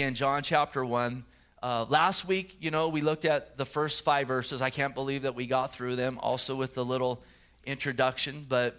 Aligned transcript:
in 0.00 0.14
John 0.14 0.42
chapter 0.42 0.84
1. 0.84 1.24
Uh, 1.62 1.84
last 1.88 2.26
week, 2.26 2.56
you 2.60 2.70
know, 2.70 2.88
we 2.88 3.02
looked 3.02 3.24
at 3.24 3.58
the 3.58 3.66
first 3.66 4.02
five 4.02 4.28
verses. 4.28 4.62
I 4.62 4.70
can't 4.70 4.94
believe 4.94 5.22
that 5.22 5.34
we 5.34 5.46
got 5.46 5.74
through 5.74 5.96
them, 5.96 6.18
also 6.22 6.54
with 6.54 6.74
the 6.74 6.84
little 6.84 7.22
introduction. 7.66 8.46
But, 8.48 8.76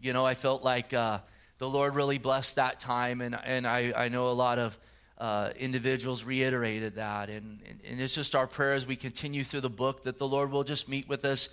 you 0.00 0.12
know, 0.12 0.24
I 0.24 0.34
felt 0.34 0.62
like 0.62 0.94
uh, 0.94 1.18
the 1.58 1.68
Lord 1.68 1.94
really 1.94 2.18
blessed 2.18 2.56
that 2.56 2.78
time. 2.78 3.20
And, 3.20 3.36
and 3.44 3.66
I, 3.66 3.92
I 3.96 4.08
know 4.08 4.28
a 4.28 4.32
lot 4.32 4.58
of 4.58 4.78
uh, 5.18 5.50
individuals 5.58 6.22
reiterated 6.22 6.94
that. 6.96 7.30
And, 7.30 7.58
and 7.88 8.00
it's 8.00 8.14
just 8.14 8.36
our 8.36 8.46
prayer 8.46 8.74
as 8.74 8.86
we 8.86 8.94
continue 8.94 9.42
through 9.42 9.62
the 9.62 9.70
book 9.70 10.04
that 10.04 10.18
the 10.18 10.28
Lord 10.28 10.52
will 10.52 10.64
just 10.64 10.88
meet 10.88 11.08
with 11.08 11.24
us 11.24 11.48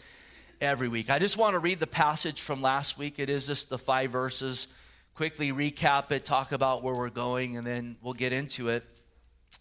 every 0.62 0.88
week. 0.88 1.10
I 1.10 1.18
just 1.18 1.38
want 1.38 1.56
to 1.56 1.60
read 1.60 1.80
the 1.80 1.88
passage 1.88 2.42
from 2.42 2.62
last 2.62 2.98
week. 2.98 3.16
It 3.18 3.30
is 3.30 3.48
just 3.48 3.70
the 3.70 3.80
five 3.80 4.12
verses 4.12 4.68
quickly 5.16 5.52
recap 5.54 6.12
it, 6.12 6.26
talk 6.26 6.52
about 6.52 6.84
where 6.84 6.94
we're 6.94 7.10
going, 7.10 7.58
and 7.58 7.66
then 7.66 7.96
we'll 8.02 8.14
get 8.14 8.34
into 8.34 8.70
it. 8.70 8.84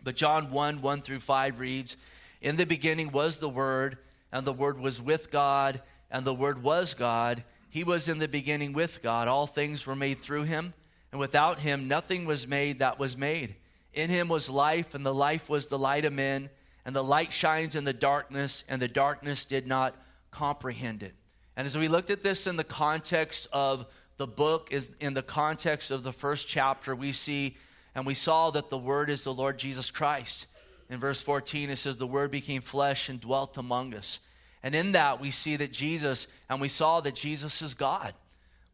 But 0.02 0.16
John 0.16 0.50
1 0.50 0.82
1 0.82 1.02
through 1.02 1.20
5 1.20 1.60
reads 1.60 1.96
In 2.42 2.56
the 2.56 2.66
beginning 2.66 3.12
was 3.12 3.38
the 3.38 3.48
Word, 3.48 3.98
and 4.32 4.44
the 4.44 4.52
Word 4.52 4.80
was 4.80 5.00
with 5.00 5.30
God, 5.30 5.80
and 6.10 6.26
the 6.26 6.34
Word 6.34 6.62
was 6.62 6.94
God. 6.94 7.44
He 7.70 7.84
was 7.84 8.08
in 8.08 8.18
the 8.18 8.28
beginning 8.28 8.72
with 8.72 9.02
God. 9.02 9.28
All 9.28 9.46
things 9.46 9.86
were 9.86 9.96
made 9.96 10.20
through 10.20 10.42
him, 10.42 10.74
and 11.12 11.20
without 11.20 11.60
him 11.60 11.88
nothing 11.88 12.24
was 12.24 12.46
made 12.46 12.80
that 12.80 12.98
was 12.98 13.16
made. 13.16 13.54
In 13.92 14.10
him 14.10 14.28
was 14.28 14.50
life, 14.50 14.94
and 14.94 15.06
the 15.06 15.14
life 15.14 15.48
was 15.48 15.68
the 15.68 15.78
light 15.78 16.04
of 16.04 16.12
men, 16.12 16.50
and 16.84 16.96
the 16.96 17.04
light 17.04 17.32
shines 17.32 17.76
in 17.76 17.84
the 17.84 17.92
darkness, 17.92 18.64
and 18.68 18.82
the 18.82 18.88
darkness 18.88 19.44
did 19.44 19.68
not 19.68 19.94
comprehend 20.32 21.04
it. 21.04 21.14
And 21.56 21.66
as 21.66 21.78
we 21.78 21.86
looked 21.86 22.10
at 22.10 22.24
this 22.24 22.48
in 22.48 22.56
the 22.56 22.64
context 22.64 23.46
of 23.52 23.86
the 24.16 24.26
book 24.26 24.68
is 24.70 24.90
in 25.00 25.14
the 25.14 25.22
context 25.22 25.90
of 25.90 26.02
the 26.02 26.12
first 26.12 26.48
chapter, 26.48 26.94
we 26.94 27.12
see 27.12 27.56
and 27.94 28.04
we 28.04 28.14
saw 28.14 28.50
that 28.50 28.70
the 28.70 28.78
Word 28.78 29.08
is 29.08 29.24
the 29.24 29.34
Lord 29.34 29.58
Jesus 29.58 29.90
Christ. 29.90 30.46
In 30.90 30.98
verse 30.98 31.20
14, 31.20 31.70
it 31.70 31.76
says, 31.76 31.96
The 31.96 32.06
Word 32.06 32.30
became 32.30 32.60
flesh 32.60 33.08
and 33.08 33.20
dwelt 33.20 33.56
among 33.56 33.94
us. 33.94 34.18
And 34.62 34.74
in 34.74 34.92
that, 34.92 35.20
we 35.20 35.30
see 35.30 35.56
that 35.56 35.72
Jesus, 35.72 36.26
and 36.48 36.60
we 36.60 36.68
saw 36.68 37.00
that 37.00 37.14
Jesus 37.14 37.62
is 37.62 37.74
God. 37.74 38.14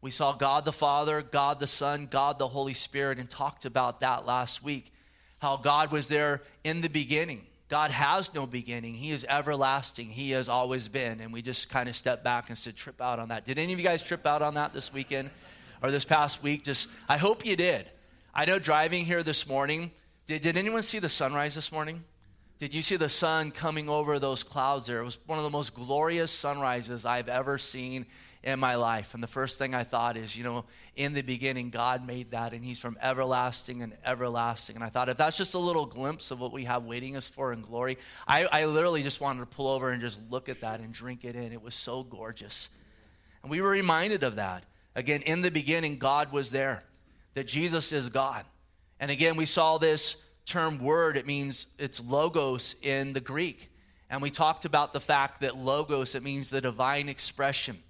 We 0.01 0.09
saw 0.09 0.33
God 0.33 0.65
the 0.65 0.71
Father, 0.71 1.21
God 1.21 1.59
the 1.59 1.67
Son, 1.67 2.07
God 2.09 2.39
the 2.39 2.47
Holy 2.47 2.73
Spirit, 2.73 3.19
and 3.19 3.29
talked 3.29 3.65
about 3.65 4.01
that 4.01 4.25
last 4.25 4.63
week. 4.63 4.91
How 5.39 5.57
God 5.57 5.91
was 5.91 6.07
there 6.07 6.41
in 6.63 6.81
the 6.81 6.89
beginning. 6.89 7.45
God 7.71 7.91
has 7.91 8.33
no 8.33 8.45
beginning. 8.45 8.95
He 8.95 9.11
is 9.11 9.25
everlasting. 9.29 10.09
He 10.09 10.31
has 10.31 10.49
always 10.49 10.89
been. 10.89 11.21
And 11.21 11.31
we 11.31 11.41
just 11.41 11.69
kind 11.69 11.87
of 11.87 11.95
stepped 11.95 12.21
back 12.21 12.49
and 12.49 12.57
said, 12.57 12.75
trip 12.75 12.99
out 13.01 13.17
on 13.17 13.29
that. 13.29 13.45
Did 13.45 13.57
any 13.57 13.71
of 13.71 13.79
you 13.79 13.85
guys 13.85 14.03
trip 14.03 14.27
out 14.27 14.41
on 14.41 14.55
that 14.55 14.73
this 14.73 14.91
weekend 14.91 15.29
or 15.81 15.89
this 15.89 16.03
past 16.03 16.43
week? 16.43 16.65
Just, 16.65 16.89
I 17.07 17.15
hope 17.15 17.45
you 17.45 17.55
did. 17.55 17.89
I 18.35 18.43
know 18.43 18.59
driving 18.59 19.05
here 19.05 19.23
this 19.23 19.47
morning, 19.47 19.91
did, 20.27 20.41
did 20.41 20.57
anyone 20.57 20.81
see 20.81 20.99
the 20.99 21.07
sunrise 21.07 21.55
this 21.55 21.71
morning? 21.71 22.03
Did 22.59 22.73
you 22.73 22.81
see 22.81 22.97
the 22.97 23.07
sun 23.07 23.51
coming 23.51 23.87
over 23.87 24.19
those 24.19 24.43
clouds 24.43 24.87
there? 24.87 24.99
It 24.99 25.05
was 25.05 25.17
one 25.25 25.39
of 25.39 25.45
the 25.45 25.49
most 25.49 25.73
glorious 25.73 26.31
sunrises 26.33 27.05
I've 27.05 27.29
ever 27.29 27.57
seen 27.57 28.05
in 28.43 28.59
my 28.59 28.75
life. 28.75 29.13
And 29.13 29.21
the 29.21 29.27
first 29.27 29.59
thing 29.59 29.75
I 29.75 29.83
thought 29.83 30.17
is, 30.17 30.35
you 30.35 30.43
know, 30.43 30.65
in 30.95 31.13
the 31.13 31.21
beginning, 31.21 31.69
God 31.69 32.05
made 32.05 32.31
that, 32.31 32.53
and 32.53 32.65
He's 32.65 32.79
from 32.79 32.97
everlasting 33.01 33.81
and 33.81 33.93
everlasting. 34.03 34.75
And 34.75 34.83
I 34.83 34.89
thought, 34.89 35.09
if 35.09 35.17
that's 35.17 35.37
just 35.37 35.53
a 35.53 35.59
little 35.59 35.85
glimpse 35.85 36.31
of 36.31 36.39
what 36.39 36.51
we 36.51 36.65
have 36.65 36.83
waiting 36.83 37.15
us 37.15 37.27
for 37.27 37.53
in 37.53 37.61
glory, 37.61 37.97
I, 38.27 38.45
I 38.45 38.65
literally 38.65 39.03
just 39.03 39.21
wanted 39.21 39.41
to 39.41 39.45
pull 39.45 39.67
over 39.67 39.91
and 39.91 40.01
just 40.01 40.19
look 40.29 40.49
at 40.49 40.61
that 40.61 40.79
and 40.79 40.91
drink 40.91 41.23
it 41.23 41.35
in. 41.35 41.51
It 41.51 41.61
was 41.61 41.75
so 41.75 42.03
gorgeous. 42.03 42.69
And 43.43 43.51
we 43.51 43.61
were 43.61 43.69
reminded 43.69 44.23
of 44.23 44.35
that. 44.37 44.63
Again, 44.95 45.21
in 45.21 45.41
the 45.41 45.51
beginning, 45.51 45.97
God 45.97 46.31
was 46.31 46.51
there, 46.51 46.83
that 47.35 47.47
Jesus 47.47 47.91
is 47.91 48.09
God. 48.09 48.45
And 48.99 49.09
again, 49.09 49.35
we 49.35 49.45
saw 49.45 49.77
this 49.77 50.15
term 50.45 50.79
word, 50.79 51.15
it 51.15 51.25
means 51.25 51.67
it's 51.77 52.03
logos 52.03 52.75
in 52.81 53.13
the 53.13 53.19
Greek. 53.19 53.69
And 54.09 54.21
we 54.21 54.29
talked 54.29 54.65
about 54.65 54.93
the 54.93 54.99
fact 54.99 55.41
that 55.41 55.55
logos, 55.55 56.15
it 56.15 56.23
means 56.23 56.49
the 56.49 56.59
divine 56.59 57.07
expression. 57.07 57.81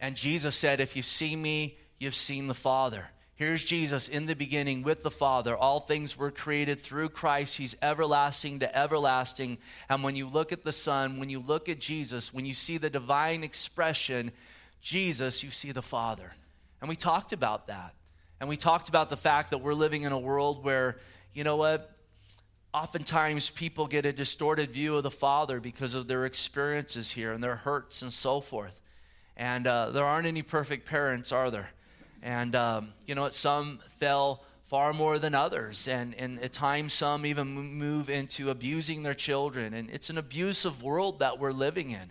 And 0.00 0.16
Jesus 0.16 0.56
said, 0.56 0.80
If 0.80 0.96
you 0.96 1.02
see 1.02 1.34
me, 1.36 1.78
you've 1.98 2.14
seen 2.14 2.46
the 2.46 2.54
Father. 2.54 3.06
Here's 3.38 3.62
Jesus 3.62 4.08
in 4.08 4.26
the 4.26 4.34
beginning 4.34 4.82
with 4.82 5.04
the 5.04 5.12
Father. 5.12 5.56
All 5.56 5.78
things 5.78 6.18
were 6.18 6.32
created 6.32 6.82
through 6.82 7.10
Christ. 7.10 7.56
He's 7.56 7.76
everlasting 7.80 8.58
to 8.58 8.76
everlasting. 8.76 9.58
And 9.88 10.02
when 10.02 10.16
you 10.16 10.26
look 10.26 10.50
at 10.50 10.64
the 10.64 10.72
Son, 10.72 11.20
when 11.20 11.30
you 11.30 11.38
look 11.38 11.68
at 11.68 11.78
Jesus, 11.78 12.34
when 12.34 12.46
you 12.46 12.54
see 12.54 12.78
the 12.78 12.90
divine 12.90 13.44
expression, 13.44 14.32
Jesus, 14.82 15.44
you 15.44 15.52
see 15.52 15.70
the 15.70 15.82
Father. 15.82 16.32
And 16.80 16.88
we 16.88 16.96
talked 16.96 17.32
about 17.32 17.68
that. 17.68 17.94
And 18.40 18.48
we 18.48 18.56
talked 18.56 18.88
about 18.88 19.08
the 19.08 19.16
fact 19.16 19.50
that 19.50 19.58
we're 19.58 19.74
living 19.74 20.02
in 20.02 20.10
a 20.10 20.18
world 20.18 20.64
where, 20.64 20.98
you 21.32 21.44
know 21.44 21.56
what? 21.56 21.92
Oftentimes 22.74 23.50
people 23.50 23.86
get 23.86 24.04
a 24.04 24.12
distorted 24.12 24.72
view 24.72 24.96
of 24.96 25.04
the 25.04 25.12
Father 25.12 25.60
because 25.60 25.94
of 25.94 26.08
their 26.08 26.26
experiences 26.26 27.12
here 27.12 27.32
and 27.32 27.42
their 27.42 27.56
hurts 27.56 28.02
and 28.02 28.12
so 28.12 28.40
forth. 28.40 28.80
And 29.38 29.66
uh, 29.66 29.90
there 29.90 30.04
aren't 30.04 30.26
any 30.26 30.42
perfect 30.42 30.84
parents, 30.84 31.30
are 31.30 31.50
there? 31.50 31.70
And, 32.22 32.56
um, 32.56 32.92
you 33.06 33.14
know, 33.14 33.30
some 33.30 33.78
fell 33.98 34.42
far 34.66 34.92
more 34.92 35.18
than 35.18 35.34
others. 35.34 35.86
And, 35.86 36.14
and 36.16 36.42
at 36.42 36.52
times, 36.52 36.92
some 36.92 37.24
even 37.24 37.48
move 37.48 38.10
into 38.10 38.50
abusing 38.50 39.04
their 39.04 39.14
children. 39.14 39.72
And 39.72 39.88
it's 39.90 40.10
an 40.10 40.18
abusive 40.18 40.82
world 40.82 41.20
that 41.20 41.38
we're 41.38 41.52
living 41.52 41.90
in. 41.90 42.10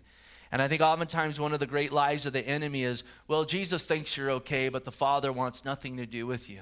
And 0.52 0.62
I 0.62 0.70
think 0.70 0.82
oftentimes 0.82 1.40
one 1.40 1.54
of 1.54 1.60
the 1.60 1.68
great 1.68 1.92
lies 1.92 2.26
of 2.26 2.32
the 2.32 2.48
enemy 2.48 2.84
is, 2.84 3.04
well, 3.28 3.44
Jesus 3.44 3.86
thinks 3.86 4.16
you're 4.16 4.32
okay, 4.32 4.70
but 4.70 4.86
the 4.86 4.92
Father 4.92 5.32
wants 5.34 5.66
nothing 5.66 5.98
to 5.98 6.06
do 6.06 6.26
with 6.26 6.50
you. 6.50 6.62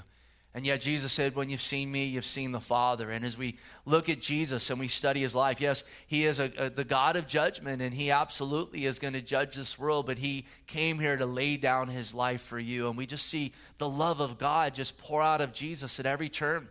And 0.55 0.65
yet 0.65 0.79
Jesus 0.79 1.11
said, 1.11 1.35
When 1.35 1.49
you've 1.49 1.61
seen 1.61 1.91
me, 1.91 2.05
you've 2.05 2.23
seen 2.23 2.53
the 2.53 2.61
Father. 2.61 3.11
And 3.11 3.25
as 3.25 3.37
we 3.37 3.57
look 3.85 4.07
at 4.07 4.21
Jesus 4.21 4.69
and 4.69 4.79
we 4.79 4.87
study 4.87 5.19
his 5.19 5.35
life, 5.35 5.59
yes, 5.59 5.83
he 6.07 6.23
is 6.23 6.39
a, 6.39 6.49
a, 6.57 6.69
the 6.69 6.85
God 6.85 7.17
of 7.17 7.27
judgment, 7.27 7.81
and 7.81 7.93
he 7.93 8.09
absolutely 8.09 8.85
is 8.85 8.97
going 8.97 9.15
to 9.15 9.21
judge 9.21 9.53
this 9.55 9.77
world, 9.77 10.05
but 10.05 10.17
he 10.17 10.45
came 10.65 10.97
here 10.97 11.17
to 11.17 11.25
lay 11.25 11.57
down 11.57 11.89
his 11.89 12.13
life 12.13 12.41
for 12.41 12.57
you. 12.57 12.87
And 12.87 12.97
we 12.97 13.05
just 13.05 13.25
see 13.25 13.51
the 13.79 13.89
love 13.89 14.21
of 14.21 14.37
God 14.37 14.73
just 14.73 14.97
pour 14.97 15.21
out 15.21 15.41
of 15.41 15.51
Jesus 15.51 15.99
at 15.99 16.05
every 16.05 16.29
turn. 16.29 16.69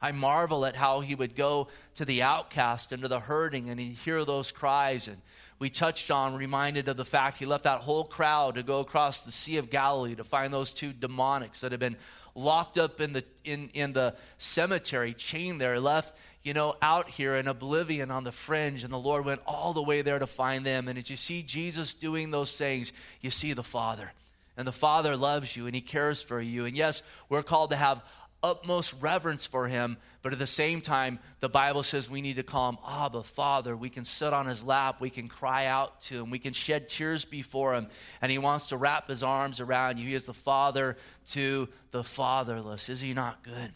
I 0.00 0.12
marvel 0.12 0.64
at 0.64 0.76
how 0.76 1.00
he 1.00 1.14
would 1.14 1.36
go 1.36 1.68
to 1.96 2.06
the 2.06 2.22
outcast 2.22 2.90
and 2.90 3.02
to 3.02 3.08
the 3.08 3.20
hurting, 3.20 3.68
and 3.68 3.78
he'd 3.78 3.98
hear 3.98 4.24
those 4.24 4.50
cries. 4.50 5.08
And 5.08 5.18
we 5.58 5.68
touched 5.68 6.10
on, 6.10 6.34
reminded 6.34 6.88
of 6.88 6.96
the 6.96 7.04
fact 7.04 7.36
he 7.36 7.44
left 7.44 7.64
that 7.64 7.82
whole 7.82 8.04
crowd 8.04 8.54
to 8.54 8.62
go 8.62 8.80
across 8.80 9.20
the 9.20 9.32
Sea 9.32 9.58
of 9.58 9.68
Galilee 9.68 10.14
to 10.14 10.24
find 10.24 10.54
those 10.54 10.70
two 10.70 10.94
demonics 10.94 11.60
that 11.60 11.72
had 11.72 11.80
been 11.80 11.96
locked 12.36 12.78
up 12.78 13.00
in 13.00 13.14
the, 13.14 13.24
in, 13.44 13.70
in 13.74 13.92
the 13.92 14.14
cemetery, 14.38 15.14
chained 15.14 15.60
there, 15.60 15.80
left, 15.80 16.14
you 16.42 16.54
know, 16.54 16.76
out 16.80 17.08
here 17.08 17.34
in 17.34 17.48
oblivion 17.48 18.12
on 18.12 18.22
the 18.22 18.30
fringe. 18.30 18.84
And 18.84 18.92
the 18.92 18.98
Lord 18.98 19.24
went 19.24 19.40
all 19.46 19.72
the 19.72 19.82
way 19.82 20.02
there 20.02 20.20
to 20.20 20.26
find 20.26 20.64
them. 20.64 20.86
And 20.86 20.96
as 20.98 21.10
you 21.10 21.16
see 21.16 21.42
Jesus 21.42 21.94
doing 21.94 22.30
those 22.30 22.56
things, 22.56 22.92
you 23.20 23.30
see 23.30 23.52
the 23.52 23.64
Father. 23.64 24.12
And 24.56 24.68
the 24.68 24.72
Father 24.72 25.16
loves 25.16 25.56
you 25.56 25.66
and 25.66 25.74
He 25.74 25.80
cares 25.80 26.22
for 26.22 26.40
you. 26.40 26.66
And 26.66 26.76
yes, 26.76 27.02
we're 27.28 27.42
called 27.42 27.70
to 27.70 27.76
have 27.76 28.02
utmost 28.42 28.94
reverence 29.00 29.46
for 29.46 29.68
him, 29.68 29.96
but 30.22 30.32
at 30.32 30.38
the 30.38 30.46
same 30.46 30.80
time, 30.80 31.18
the 31.40 31.48
Bible 31.48 31.82
says 31.82 32.10
we 32.10 32.20
need 32.20 32.36
to 32.36 32.42
call 32.42 32.70
him 32.70 32.78
Abba, 32.86 33.22
Father. 33.22 33.76
We 33.76 33.90
can 33.90 34.04
sit 34.04 34.32
on 34.32 34.46
his 34.46 34.62
lap, 34.62 35.00
we 35.00 35.10
can 35.10 35.28
cry 35.28 35.66
out 35.66 36.00
to 36.02 36.22
him, 36.22 36.30
we 36.30 36.38
can 36.38 36.52
shed 36.52 36.88
tears 36.88 37.24
before 37.24 37.74
him, 37.74 37.88
and 38.20 38.30
he 38.30 38.38
wants 38.38 38.68
to 38.68 38.76
wrap 38.76 39.08
his 39.08 39.22
arms 39.22 39.60
around 39.60 39.98
you. 39.98 40.08
He 40.08 40.14
is 40.14 40.26
the 40.26 40.34
Father 40.34 40.96
to 41.28 41.68
the 41.90 42.02
fatherless. 42.04 42.88
Is 42.88 43.00
he 43.00 43.14
not 43.14 43.42
good? 43.42 43.72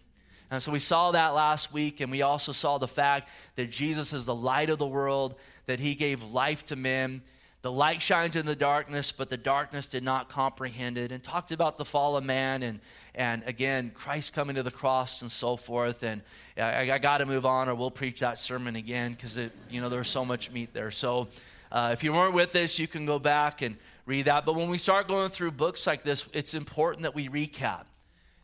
And 0.50 0.60
so 0.60 0.72
we 0.72 0.80
saw 0.80 1.12
that 1.12 1.28
last 1.28 1.72
week, 1.72 2.00
and 2.00 2.10
we 2.10 2.22
also 2.22 2.50
saw 2.50 2.78
the 2.78 2.88
fact 2.88 3.28
that 3.54 3.70
Jesus 3.70 4.12
is 4.12 4.24
the 4.24 4.34
light 4.34 4.68
of 4.68 4.78
the 4.78 4.86
world, 4.86 5.36
that 5.66 5.78
he 5.78 5.94
gave 5.94 6.22
life 6.24 6.64
to 6.66 6.76
men. 6.76 7.22
The 7.62 7.70
light 7.70 8.00
shines 8.00 8.36
in 8.36 8.46
the 8.46 8.56
darkness, 8.56 9.12
but 9.12 9.28
the 9.28 9.36
darkness 9.36 9.86
did 9.86 10.02
not 10.02 10.30
comprehend 10.30 10.96
it. 10.96 11.12
And 11.12 11.22
talked 11.22 11.52
about 11.52 11.76
the 11.76 11.84
fall 11.84 12.16
of 12.16 12.24
man 12.24 12.62
and 12.62 12.80
and 13.14 13.42
again, 13.44 13.90
Christ 13.92 14.32
coming 14.32 14.56
to 14.56 14.62
the 14.62 14.70
cross 14.70 15.20
and 15.22 15.30
so 15.32 15.56
forth. 15.56 16.02
And 16.02 16.22
I, 16.56 16.92
I 16.92 16.98
got 16.98 17.18
to 17.18 17.26
move 17.26 17.44
on, 17.44 17.68
or 17.68 17.74
we'll 17.74 17.90
preach 17.90 18.20
that 18.20 18.38
sermon 18.38 18.76
again 18.76 19.12
because 19.12 19.36
you 19.68 19.80
know 19.80 19.88
there's 19.88 20.08
so 20.08 20.24
much 20.24 20.50
meat 20.50 20.72
there. 20.72 20.90
So 20.90 21.28
uh, 21.72 21.90
if 21.92 22.02
you 22.02 22.12
weren't 22.12 22.34
with 22.34 22.54
us, 22.56 22.78
you 22.78 22.86
can 22.86 23.06
go 23.06 23.18
back 23.18 23.62
and 23.62 23.76
read 24.06 24.26
that. 24.26 24.46
But 24.46 24.54
when 24.54 24.70
we 24.70 24.78
start 24.78 25.08
going 25.08 25.30
through 25.30 25.52
books 25.52 25.86
like 25.86 26.02
this, 26.02 26.28
it's 26.32 26.54
important 26.54 27.02
that 27.02 27.14
we 27.14 27.28
recap. 27.28 27.84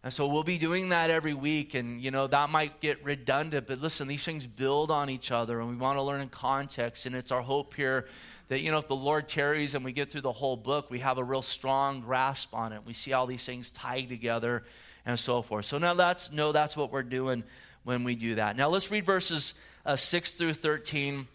And 0.02 0.12
so 0.12 0.28
we'll 0.28 0.44
be 0.44 0.58
doing 0.58 0.90
that 0.90 1.10
every 1.10 1.34
week, 1.34 1.74
and 1.74 2.00
you 2.00 2.10
know 2.10 2.26
that 2.26 2.50
might 2.50 2.80
get 2.80 3.02
redundant. 3.04 3.66
But 3.66 3.80
listen, 3.80 4.08
these 4.08 4.24
things 4.24 4.46
build 4.46 4.90
on 4.90 5.10
each 5.10 5.30
other, 5.30 5.60
and 5.60 5.68
we 5.68 5.76
want 5.76 5.96
to 5.96 6.02
learn 6.02 6.20
in 6.20 6.28
context. 6.28 7.06
And 7.06 7.14
it's 7.14 7.32
our 7.32 7.42
hope 7.42 7.74
here 7.74 8.06
that, 8.48 8.60
you 8.60 8.70
know, 8.70 8.78
if 8.78 8.88
the 8.88 8.96
Lord 8.96 9.28
tarries 9.28 9.74
and 9.74 9.84
we 9.84 9.92
get 9.92 10.10
through 10.10 10.20
the 10.20 10.32
whole 10.32 10.56
book, 10.56 10.90
we 10.90 11.00
have 11.00 11.18
a 11.18 11.24
real 11.24 11.42
strong 11.42 12.00
grasp 12.00 12.54
on 12.54 12.72
it. 12.72 12.82
We 12.86 12.92
see 12.92 13.12
all 13.12 13.26
these 13.26 13.44
things 13.44 13.70
tied 13.70 14.08
together 14.08 14.64
and 15.04 15.18
so 15.18 15.42
forth. 15.42 15.66
So 15.66 15.78
now 15.78 15.94
that's, 15.94 16.30
no, 16.30 16.52
that's 16.52 16.76
what 16.76 16.92
we're 16.92 17.02
doing 17.02 17.44
when 17.84 18.04
we 18.04 18.14
do 18.14 18.36
that. 18.36 18.56
Now 18.56 18.68
let's 18.68 18.90
read 18.90 19.04
verses 19.04 19.54
uh, 19.84 19.96
6 19.96 20.32
through 20.32 20.54
13, 20.54 21.26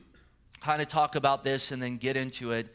kind 0.61 0.81
of 0.81 0.87
talk 0.87 1.15
about 1.15 1.43
this 1.43 1.71
and 1.71 1.81
then 1.81 1.97
get 1.97 2.17
into 2.17 2.51
it. 2.51 2.67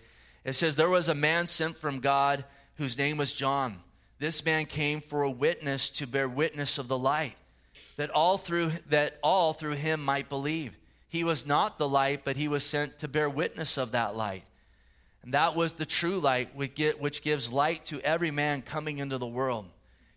It 0.45 0.55
says, 0.55 0.77
There 0.77 0.89
was 0.89 1.09
a 1.09 1.15
man 1.15 1.47
sent 1.47 1.77
from 1.77 2.01
God 2.01 2.45
whose 2.77 2.97
name 2.97 3.17
was 3.17 3.33
John. 3.33 3.81
This 4.19 4.45
man 4.45 4.65
came 4.67 5.01
for 5.01 5.23
a 5.23 5.31
witness 5.31 5.91
to 5.91 6.07
bear 6.07 6.29
witness 6.29 6.79
of 6.79 6.89
the 6.89 6.99
light 6.99 7.37
that 7.97 8.11
all 8.11 8.39
through 8.39 8.73
that 8.89 9.19
all 9.23 9.53
through 9.53 9.73
him 9.73 10.03
might 10.03 10.29
believe. 10.29 10.77
He 11.09 11.25
was 11.25 11.47
not 11.47 11.79
the 11.79 11.89
light, 11.89 12.23
but 12.25 12.37
he 12.37 12.49
was 12.49 12.65
sent 12.65 12.99
to 12.99 13.09
bear 13.09 13.31
witness 13.31 13.77
of 13.77 13.93
that 13.93 14.17
light. 14.17 14.45
And 15.23 15.35
that 15.35 15.57
was 15.57 15.75
the 15.75 15.87
true 15.87 16.19
light 16.19 16.55
which 16.55 17.23
gives 17.23 17.53
light 17.53 17.85
to 17.87 18.01
every 18.03 18.31
man 18.31 18.63
coming 18.63 18.99
into 18.99 19.19
the 19.19 19.27
world. 19.27 19.67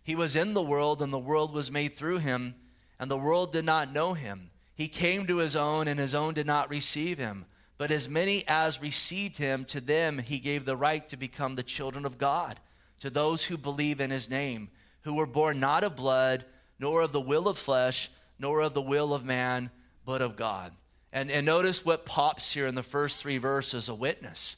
He 0.02 0.14
was 0.14 0.36
in 0.36 0.54
the 0.54 0.62
world, 0.62 1.02
and 1.02 1.12
the 1.12 1.18
world 1.18 1.52
was 1.52 1.70
made 1.70 1.96
through 1.96 2.18
him, 2.18 2.54
and 2.98 3.10
the 3.10 3.18
world 3.18 3.52
did 3.52 3.64
not 3.64 3.92
know 3.92 4.14
him. 4.14 4.50
He 4.74 4.88
came 4.88 5.26
to 5.26 5.38
his 5.38 5.56
own, 5.56 5.88
and 5.88 5.98
his 5.98 6.14
own 6.14 6.34
did 6.34 6.46
not 6.46 6.70
receive 6.70 7.18
him. 7.18 7.46
But 7.76 7.90
as 7.90 8.08
many 8.08 8.44
as 8.46 8.82
received 8.82 9.36
him, 9.36 9.64
to 9.66 9.80
them 9.80 10.18
he 10.18 10.38
gave 10.38 10.64
the 10.64 10.76
right 10.76 11.08
to 11.08 11.16
become 11.16 11.54
the 11.54 11.62
children 11.62 12.04
of 12.04 12.18
God, 12.18 12.60
to 13.00 13.10
those 13.10 13.44
who 13.44 13.56
believe 13.56 14.00
in 14.00 14.10
his 14.10 14.28
name, 14.28 14.68
who 15.02 15.14
were 15.14 15.26
born 15.26 15.60
not 15.60 15.82
of 15.82 15.96
blood, 15.96 16.44
nor 16.78 17.02
of 17.02 17.12
the 17.12 17.20
will 17.20 17.48
of 17.48 17.58
flesh, 17.58 18.10
nor 18.38 18.60
of 18.60 18.74
the 18.74 18.82
will 18.82 19.14
of 19.14 19.24
man, 19.24 19.70
but 20.04 20.22
of 20.22 20.36
God. 20.36 20.72
And, 21.12 21.30
and 21.30 21.44
notice 21.44 21.84
what 21.84 22.06
pops 22.06 22.52
here 22.52 22.66
in 22.66 22.74
the 22.74 22.82
first 22.82 23.20
three 23.20 23.38
verses 23.38 23.88
a 23.88 23.94
witness. 23.94 24.56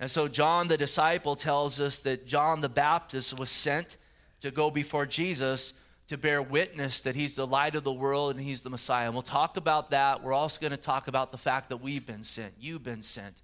And 0.00 0.10
so 0.10 0.28
John 0.28 0.68
the 0.68 0.76
disciple 0.76 1.36
tells 1.36 1.80
us 1.80 2.00
that 2.00 2.26
John 2.26 2.60
the 2.60 2.68
Baptist 2.68 3.38
was 3.38 3.50
sent 3.50 3.96
to 4.40 4.50
go 4.50 4.70
before 4.70 5.06
Jesus 5.06 5.72
to 6.08 6.16
bear 6.16 6.40
witness 6.42 7.00
that 7.00 7.16
he's 7.16 7.34
the 7.34 7.46
light 7.46 7.74
of 7.74 7.84
the 7.84 7.92
world 7.92 8.36
and 8.36 8.44
he's 8.44 8.62
the 8.62 8.70
Messiah. 8.70 9.06
And 9.06 9.14
we'll 9.14 9.22
talk 9.22 9.56
about 9.56 9.90
that. 9.90 10.22
We're 10.22 10.32
also 10.32 10.60
going 10.60 10.72
to 10.72 10.76
talk 10.76 11.08
about 11.08 11.32
the 11.32 11.38
fact 11.38 11.68
that 11.70 11.78
we've 11.78 12.06
been 12.06 12.24
sent, 12.24 12.54
you've 12.60 12.84
been 12.84 13.02
sent 13.02 13.36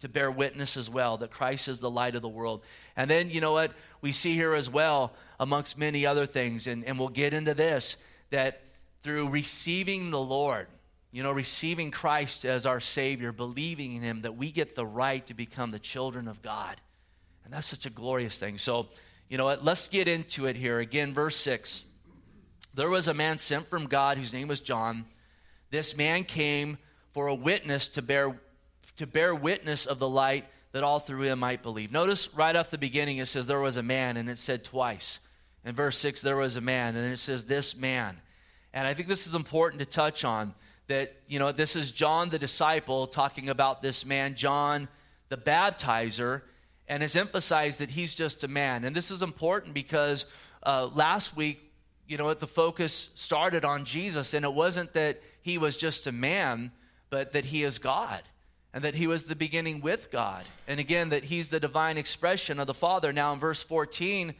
to 0.00 0.08
bear 0.08 0.30
witness 0.30 0.76
as 0.76 0.88
well 0.88 1.16
that 1.18 1.30
Christ 1.30 1.68
is 1.68 1.80
the 1.80 1.90
light 1.90 2.14
of 2.14 2.22
the 2.22 2.28
world. 2.28 2.62
And 2.96 3.10
then, 3.10 3.30
you 3.30 3.40
know 3.40 3.52
what, 3.52 3.72
we 4.00 4.12
see 4.12 4.34
here 4.34 4.54
as 4.54 4.70
well, 4.70 5.12
amongst 5.40 5.76
many 5.76 6.06
other 6.06 6.26
things, 6.26 6.66
and, 6.66 6.84
and 6.84 6.98
we'll 6.98 7.08
get 7.08 7.34
into 7.34 7.54
this, 7.54 7.96
that 8.30 8.62
through 9.02 9.28
receiving 9.28 10.10
the 10.10 10.20
Lord, 10.20 10.68
you 11.10 11.22
know, 11.22 11.32
receiving 11.32 11.90
Christ 11.90 12.44
as 12.44 12.66
our 12.66 12.80
Savior, 12.80 13.32
believing 13.32 13.96
in 13.96 14.02
Him, 14.02 14.22
that 14.22 14.36
we 14.36 14.52
get 14.52 14.74
the 14.74 14.86
right 14.86 15.26
to 15.26 15.34
become 15.34 15.70
the 15.70 15.78
children 15.78 16.28
of 16.28 16.42
God. 16.42 16.80
And 17.44 17.52
that's 17.52 17.66
such 17.66 17.86
a 17.86 17.90
glorious 17.90 18.38
thing. 18.38 18.58
So, 18.58 18.88
you 19.28 19.38
know 19.38 19.44
what, 19.44 19.64
let's 19.64 19.88
get 19.88 20.08
into 20.08 20.46
it 20.46 20.56
here. 20.56 20.80
Again, 20.80 21.14
verse 21.14 21.36
6. 21.36 21.84
There 22.74 22.90
was 22.90 23.08
a 23.08 23.14
man 23.14 23.38
sent 23.38 23.68
from 23.68 23.86
God 23.86 24.18
whose 24.18 24.32
name 24.32 24.48
was 24.48 24.60
John. 24.60 25.06
This 25.70 25.96
man 25.96 26.24
came 26.24 26.78
for 27.12 27.26
a 27.26 27.34
witness 27.34 27.88
to 27.88 28.02
bear, 28.02 28.38
to 28.98 29.06
bear 29.06 29.34
witness 29.34 29.86
of 29.86 29.98
the 29.98 30.08
light 30.08 30.44
that 30.72 30.84
all 30.84 30.98
through 31.00 31.22
him 31.22 31.38
might 31.38 31.62
believe. 31.62 31.90
Notice 31.90 32.32
right 32.34 32.54
off 32.54 32.70
the 32.70 32.78
beginning 32.78 33.18
it 33.18 33.26
says 33.26 33.46
there 33.46 33.60
was 33.60 33.76
a 33.76 33.82
man, 33.82 34.16
and 34.16 34.28
it 34.28 34.38
said 34.38 34.62
twice. 34.64 35.18
In 35.64 35.74
verse 35.74 35.98
6, 35.98 36.20
there 36.20 36.36
was 36.36 36.56
a 36.56 36.60
man, 36.60 36.94
and 36.94 37.12
it 37.12 37.18
says 37.18 37.46
this 37.46 37.76
man. 37.76 38.16
And 38.72 38.86
I 38.86 38.94
think 38.94 39.08
this 39.08 39.26
is 39.26 39.34
important 39.34 39.80
to 39.80 39.86
touch 39.86 40.24
on 40.24 40.54
that, 40.88 41.14
you 41.26 41.38
know, 41.38 41.52
this 41.52 41.76
is 41.76 41.92
John 41.92 42.30
the 42.30 42.38
disciple 42.38 43.06
talking 43.06 43.48
about 43.48 43.82
this 43.82 44.04
man, 44.04 44.34
John 44.34 44.88
the 45.28 45.36
baptizer, 45.36 46.42
and 46.88 47.02
has 47.02 47.14
emphasized 47.14 47.80
that 47.80 47.90
he's 47.90 48.14
just 48.14 48.42
a 48.44 48.48
man. 48.48 48.84
And 48.84 48.96
this 48.96 49.10
is 49.10 49.22
important 49.22 49.74
because 49.74 50.24
uh, 50.62 50.88
last 50.92 51.36
week, 51.36 51.72
you 52.06 52.16
know, 52.16 52.32
the 52.32 52.46
focus 52.46 53.10
started 53.14 53.64
on 53.64 53.84
Jesus, 53.84 54.32
and 54.32 54.44
it 54.44 54.52
wasn't 54.52 54.94
that 54.94 55.20
he 55.42 55.58
was 55.58 55.76
just 55.76 56.06
a 56.06 56.12
man, 56.12 56.72
but 57.10 57.32
that 57.32 57.46
he 57.46 57.62
is 57.62 57.78
God 57.78 58.22
and 58.72 58.84
that 58.84 58.94
he 58.94 59.06
was 59.06 59.24
the 59.24 59.36
beginning 59.36 59.80
with 59.80 60.10
God. 60.10 60.44
And 60.66 60.78
again, 60.78 61.08
that 61.08 61.24
he's 61.24 61.48
the 61.48 61.60
divine 61.60 61.96
expression 61.96 62.60
of 62.60 62.66
the 62.66 62.74
Father. 62.74 63.12
Now, 63.12 63.32
in 63.32 63.38
verse 63.38 63.62
14, 63.62 64.34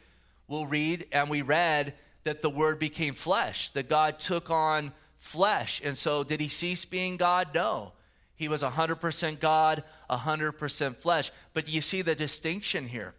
we'll 0.47 0.67
read, 0.67 1.07
and 1.11 1.29
we 1.29 1.41
read 1.41 1.93
that 2.23 2.41
the 2.41 2.49
Word 2.49 2.79
became 2.79 3.15
flesh, 3.15 3.69
that 3.69 3.89
God 3.89 4.19
took 4.19 4.49
on 4.49 4.91
flesh. 5.19 5.81
And 5.83 5.97
so, 5.97 6.23
did 6.23 6.39
he 6.39 6.49
cease 6.49 6.85
being 6.85 7.17
God? 7.17 7.49
No. 7.53 7.93
He 8.35 8.47
was 8.47 8.63
100% 8.63 9.39
God, 9.39 9.83
100% 10.09 10.95
flesh. 10.95 11.31
But 11.53 11.67
you 11.67 11.81
see 11.81 12.01
the 12.01 12.15
distinction 12.15 12.87
here. 12.87 13.13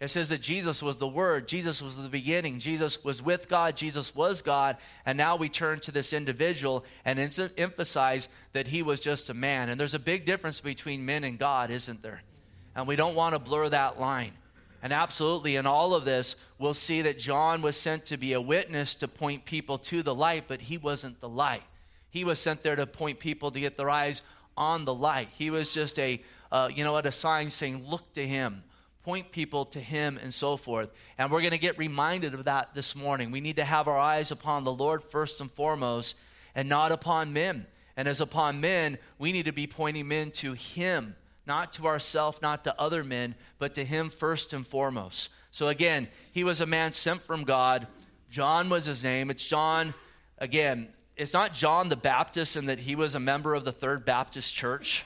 It 0.00 0.08
says 0.08 0.30
that 0.30 0.40
Jesus 0.40 0.82
was 0.82 0.96
the 0.96 1.06
Word, 1.06 1.46
Jesus 1.46 1.82
was 1.82 1.94
the 1.94 2.08
beginning, 2.08 2.58
Jesus 2.58 3.04
was 3.04 3.22
with 3.22 3.50
God, 3.50 3.76
Jesus 3.76 4.14
was 4.14 4.40
God, 4.40 4.78
and 5.04 5.18
now 5.18 5.36
we 5.36 5.50
turn 5.50 5.78
to 5.80 5.92
this 5.92 6.14
individual 6.14 6.86
and 7.04 7.18
emphasize 7.58 8.30
that 8.54 8.68
he 8.68 8.82
was 8.82 8.98
just 8.98 9.28
a 9.28 9.34
man. 9.34 9.68
And 9.68 9.78
there's 9.78 9.92
a 9.92 9.98
big 9.98 10.24
difference 10.24 10.58
between 10.62 11.04
men 11.04 11.22
and 11.22 11.38
God, 11.38 11.70
isn't 11.70 12.02
there? 12.02 12.22
And 12.74 12.88
we 12.88 12.96
don't 12.96 13.14
want 13.14 13.34
to 13.34 13.38
blur 13.38 13.68
that 13.68 14.00
line. 14.00 14.32
And 14.82 14.92
absolutely, 14.92 15.56
in 15.56 15.66
all 15.66 15.94
of 15.94 16.04
this, 16.04 16.36
we'll 16.58 16.74
see 16.74 17.02
that 17.02 17.18
John 17.18 17.60
was 17.60 17.76
sent 17.76 18.06
to 18.06 18.16
be 18.16 18.32
a 18.32 18.40
witness 18.40 18.94
to 18.96 19.08
point 19.08 19.44
people 19.44 19.76
to 19.78 20.02
the 20.02 20.14
light, 20.14 20.44
but 20.48 20.62
he 20.62 20.78
wasn't 20.78 21.20
the 21.20 21.28
light. 21.28 21.62
He 22.08 22.24
was 22.24 22.38
sent 22.38 22.62
there 22.62 22.76
to 22.76 22.86
point 22.86 23.18
people 23.18 23.50
to 23.50 23.60
get 23.60 23.76
their 23.76 23.90
eyes 23.90 24.22
on 24.56 24.84
the 24.84 24.94
light. 24.94 25.28
He 25.36 25.50
was 25.50 25.72
just 25.72 25.98
a, 25.98 26.22
uh, 26.50 26.70
you 26.74 26.82
know 26.82 26.92
what, 26.92 27.06
a 27.06 27.12
sign 27.12 27.50
saying, 27.50 27.86
look 27.88 28.14
to 28.14 28.26
him, 28.26 28.64
point 29.04 29.32
people 29.32 29.66
to 29.66 29.80
him, 29.80 30.18
and 30.22 30.32
so 30.32 30.56
forth. 30.56 30.90
And 31.18 31.30
we're 31.30 31.40
going 31.40 31.52
to 31.52 31.58
get 31.58 31.78
reminded 31.78 32.32
of 32.32 32.44
that 32.44 32.74
this 32.74 32.96
morning. 32.96 33.30
We 33.30 33.40
need 33.42 33.56
to 33.56 33.64
have 33.64 33.86
our 33.86 33.98
eyes 33.98 34.30
upon 34.30 34.64
the 34.64 34.72
Lord 34.72 35.04
first 35.04 35.42
and 35.42 35.52
foremost, 35.52 36.16
and 36.54 36.68
not 36.68 36.90
upon 36.90 37.34
men. 37.34 37.66
And 37.98 38.08
as 38.08 38.20
upon 38.20 38.62
men, 38.62 38.96
we 39.18 39.30
need 39.30 39.44
to 39.44 39.52
be 39.52 39.66
pointing 39.66 40.08
men 40.08 40.30
to 40.32 40.54
him 40.54 41.16
not 41.50 41.72
to 41.72 41.88
ourself, 41.88 42.40
not 42.40 42.62
to 42.62 42.80
other 42.80 43.02
men, 43.02 43.34
but 43.58 43.74
to 43.74 43.84
him 43.84 44.08
first 44.08 44.52
and 44.52 44.64
foremost. 44.64 45.30
So 45.50 45.66
again, 45.66 46.06
he 46.30 46.44
was 46.44 46.60
a 46.60 46.66
man 46.66 46.92
sent 46.92 47.22
from 47.22 47.42
God. 47.42 47.88
John 48.30 48.68
was 48.68 48.86
his 48.86 49.02
name. 49.02 49.30
It's 49.30 49.44
John, 49.44 49.92
again, 50.38 50.90
it's 51.16 51.32
not 51.32 51.52
John 51.52 51.88
the 51.88 51.96
Baptist 51.96 52.54
in 52.54 52.66
that 52.66 52.78
he 52.78 52.94
was 52.94 53.16
a 53.16 53.20
member 53.20 53.56
of 53.56 53.64
the 53.64 53.72
Third 53.72 54.04
Baptist 54.04 54.54
Church. 54.54 55.04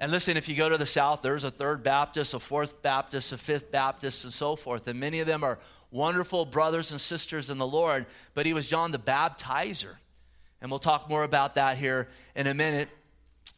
And 0.00 0.10
listen, 0.10 0.38
if 0.38 0.48
you 0.48 0.56
go 0.56 0.70
to 0.70 0.78
the 0.78 0.86
South, 0.86 1.20
there's 1.20 1.44
a 1.44 1.50
Third 1.50 1.82
Baptist, 1.82 2.32
a 2.32 2.38
Fourth 2.38 2.80
Baptist, 2.80 3.30
a 3.32 3.36
Fifth 3.36 3.70
Baptist, 3.70 4.24
and 4.24 4.32
so 4.32 4.56
forth. 4.56 4.88
And 4.88 4.98
many 4.98 5.20
of 5.20 5.26
them 5.26 5.44
are 5.44 5.58
wonderful 5.90 6.46
brothers 6.46 6.92
and 6.92 7.00
sisters 7.00 7.50
in 7.50 7.58
the 7.58 7.66
Lord. 7.66 8.06
But 8.32 8.46
he 8.46 8.54
was 8.54 8.66
John 8.66 8.90
the 8.90 8.98
Baptizer. 8.98 9.96
And 10.62 10.70
we'll 10.70 10.80
talk 10.80 11.10
more 11.10 11.24
about 11.24 11.56
that 11.56 11.76
here 11.76 12.08
in 12.34 12.46
a 12.46 12.54
minute. 12.54 12.88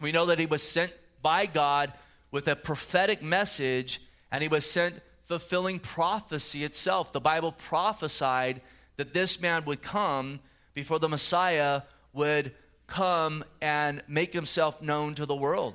We 0.00 0.11
know 0.11 0.26
that 0.26 0.40
he 0.40 0.46
was 0.46 0.64
sent 0.64 0.93
by 1.23 1.46
God 1.46 1.93
with 2.31 2.49
a 2.49 2.56
prophetic 2.56 3.23
message, 3.23 4.00
and 4.31 4.43
he 4.43 4.49
was 4.49 4.64
sent 4.64 5.00
fulfilling 5.25 5.78
prophecy 5.78 6.64
itself. 6.64 7.12
The 7.12 7.20
Bible 7.20 7.52
prophesied 7.52 8.61
that 8.96 9.12
this 9.12 9.40
man 9.40 9.64
would 9.64 9.82
come 9.82 10.40
before 10.75 10.99
the 10.99 11.08
Messiah 11.08 11.82
would 12.12 12.52
come 12.87 13.44
and 13.61 14.02
make 14.08 14.32
himself 14.32 14.81
known 14.81 15.14
to 15.14 15.26
the 15.26 15.35
world. 15.35 15.75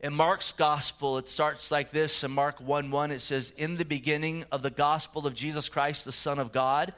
In 0.00 0.14
Mark's 0.14 0.52
gospel, 0.52 1.18
it 1.18 1.28
starts 1.28 1.70
like 1.70 1.90
this 1.90 2.22
in 2.22 2.30
Mark 2.30 2.60
1 2.60 2.90
1, 2.90 3.10
it 3.10 3.20
says, 3.20 3.52
In 3.56 3.76
the 3.76 3.84
beginning 3.84 4.44
of 4.52 4.62
the 4.62 4.70
gospel 4.70 5.26
of 5.26 5.34
Jesus 5.34 5.68
Christ, 5.68 6.04
the 6.04 6.12
Son 6.12 6.38
of 6.38 6.52
God, 6.52 6.92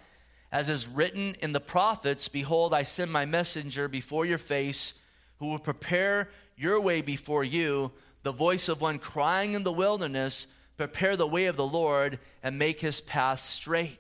as 0.53 0.69
is 0.69 0.87
written 0.87 1.37
in 1.41 1.53
the 1.53 1.61
prophets, 1.61 2.29
Behold, 2.29 2.75
I 2.75 2.83
send 2.83 3.11
my 3.11 3.25
messenger 3.25 3.89
before 3.89 4.27
your 4.27 4.39
face, 4.39 4.93
who 5.39 5.47
will 5.47 5.59
prepare 5.59 6.29
your 6.57 6.79
way 6.79 7.01
before 7.01 7.43
you 7.43 7.91
the 8.23 8.33
voice 8.33 8.69
of 8.69 8.81
one 8.81 8.99
crying 8.99 9.55
in 9.55 9.65
the 9.65 9.73
wilderness, 9.73 10.47
Prepare 10.77 11.17
the 11.19 11.27
way 11.27 11.45
of 11.45 11.57
the 11.57 11.67
Lord 11.67 12.19
and 12.43 12.59
make 12.59 12.81
his 12.81 13.03
path 13.03 13.41
straight. 13.41 13.99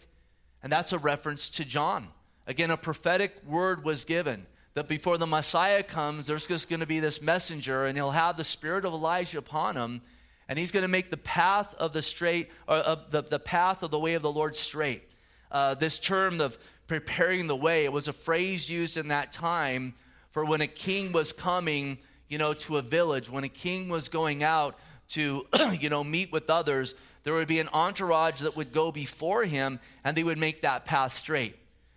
And 0.62 0.72
that's 0.72 0.94
a 0.94 0.98
reference 0.98 1.50
to 1.50 1.64
John. 1.66 2.08
Again, 2.46 2.70
a 2.70 2.76
prophetic 2.78 3.36
word 3.46 3.84
was 3.84 4.06
given 4.06 4.46
that 4.72 4.88
before 4.88 5.18
the 5.18 5.26
Messiah 5.26 5.82
comes, 5.82 6.26
there's 6.26 6.46
just 6.46 6.70
going 6.70 6.80
to 6.80 6.86
be 6.86 6.98
this 6.98 7.20
messenger, 7.20 7.84
and 7.84 7.98
he'll 7.98 8.12
have 8.12 8.38
the 8.38 8.44
spirit 8.44 8.86
of 8.86 8.94
Elijah 8.94 9.36
upon 9.36 9.76
him, 9.76 10.00
and 10.48 10.58
he's 10.58 10.72
going 10.72 10.82
to 10.82 10.88
make 10.88 11.10
the 11.10 11.18
path 11.18 11.74
of 11.74 11.92
the 11.92 12.00
straight, 12.00 12.48
or 12.66 12.76
of 12.76 13.10
the, 13.10 13.22
the 13.22 13.38
path 13.38 13.82
of 13.82 13.90
the 13.90 13.98
way 13.98 14.14
of 14.14 14.22
the 14.22 14.32
Lord 14.32 14.56
straight. 14.56 15.02
Uh, 15.50 15.74
this 15.74 15.98
term 15.98 16.40
of 16.40 16.56
preparing 16.86 17.46
the 17.46 17.54
way, 17.54 17.84
it 17.84 17.92
was 17.92 18.08
a 18.08 18.12
phrase 18.14 18.70
used 18.70 18.96
in 18.96 19.08
that 19.08 19.32
time 19.32 19.92
for 20.30 20.44
when 20.44 20.60
a 20.60 20.66
king 20.66 21.12
was 21.12 21.32
coming 21.32 21.98
you 22.30 22.38
know, 22.38 22.54
to 22.54 22.78
a 22.78 22.82
village, 22.82 23.28
when 23.28 23.44
a 23.44 23.49
king 23.49 23.90
was 23.90 24.08
going 24.08 24.42
out 24.42 24.78
to, 25.10 25.46
you 25.78 25.90
know, 25.90 26.02
meet 26.02 26.32
with 26.32 26.49
others, 26.49 26.94
there 27.25 27.34
would 27.34 27.49
be 27.49 27.60
an 27.60 27.68
entourage 27.72 28.40
that 28.40 28.56
would 28.56 28.72
go 28.72 28.90
before 28.90 29.44
him 29.44 29.80
and 30.04 30.16
they 30.16 30.22
would 30.22 30.38
make 30.38 30.62
that 30.62 30.87
path 30.87 31.14
straight. 31.14 31.56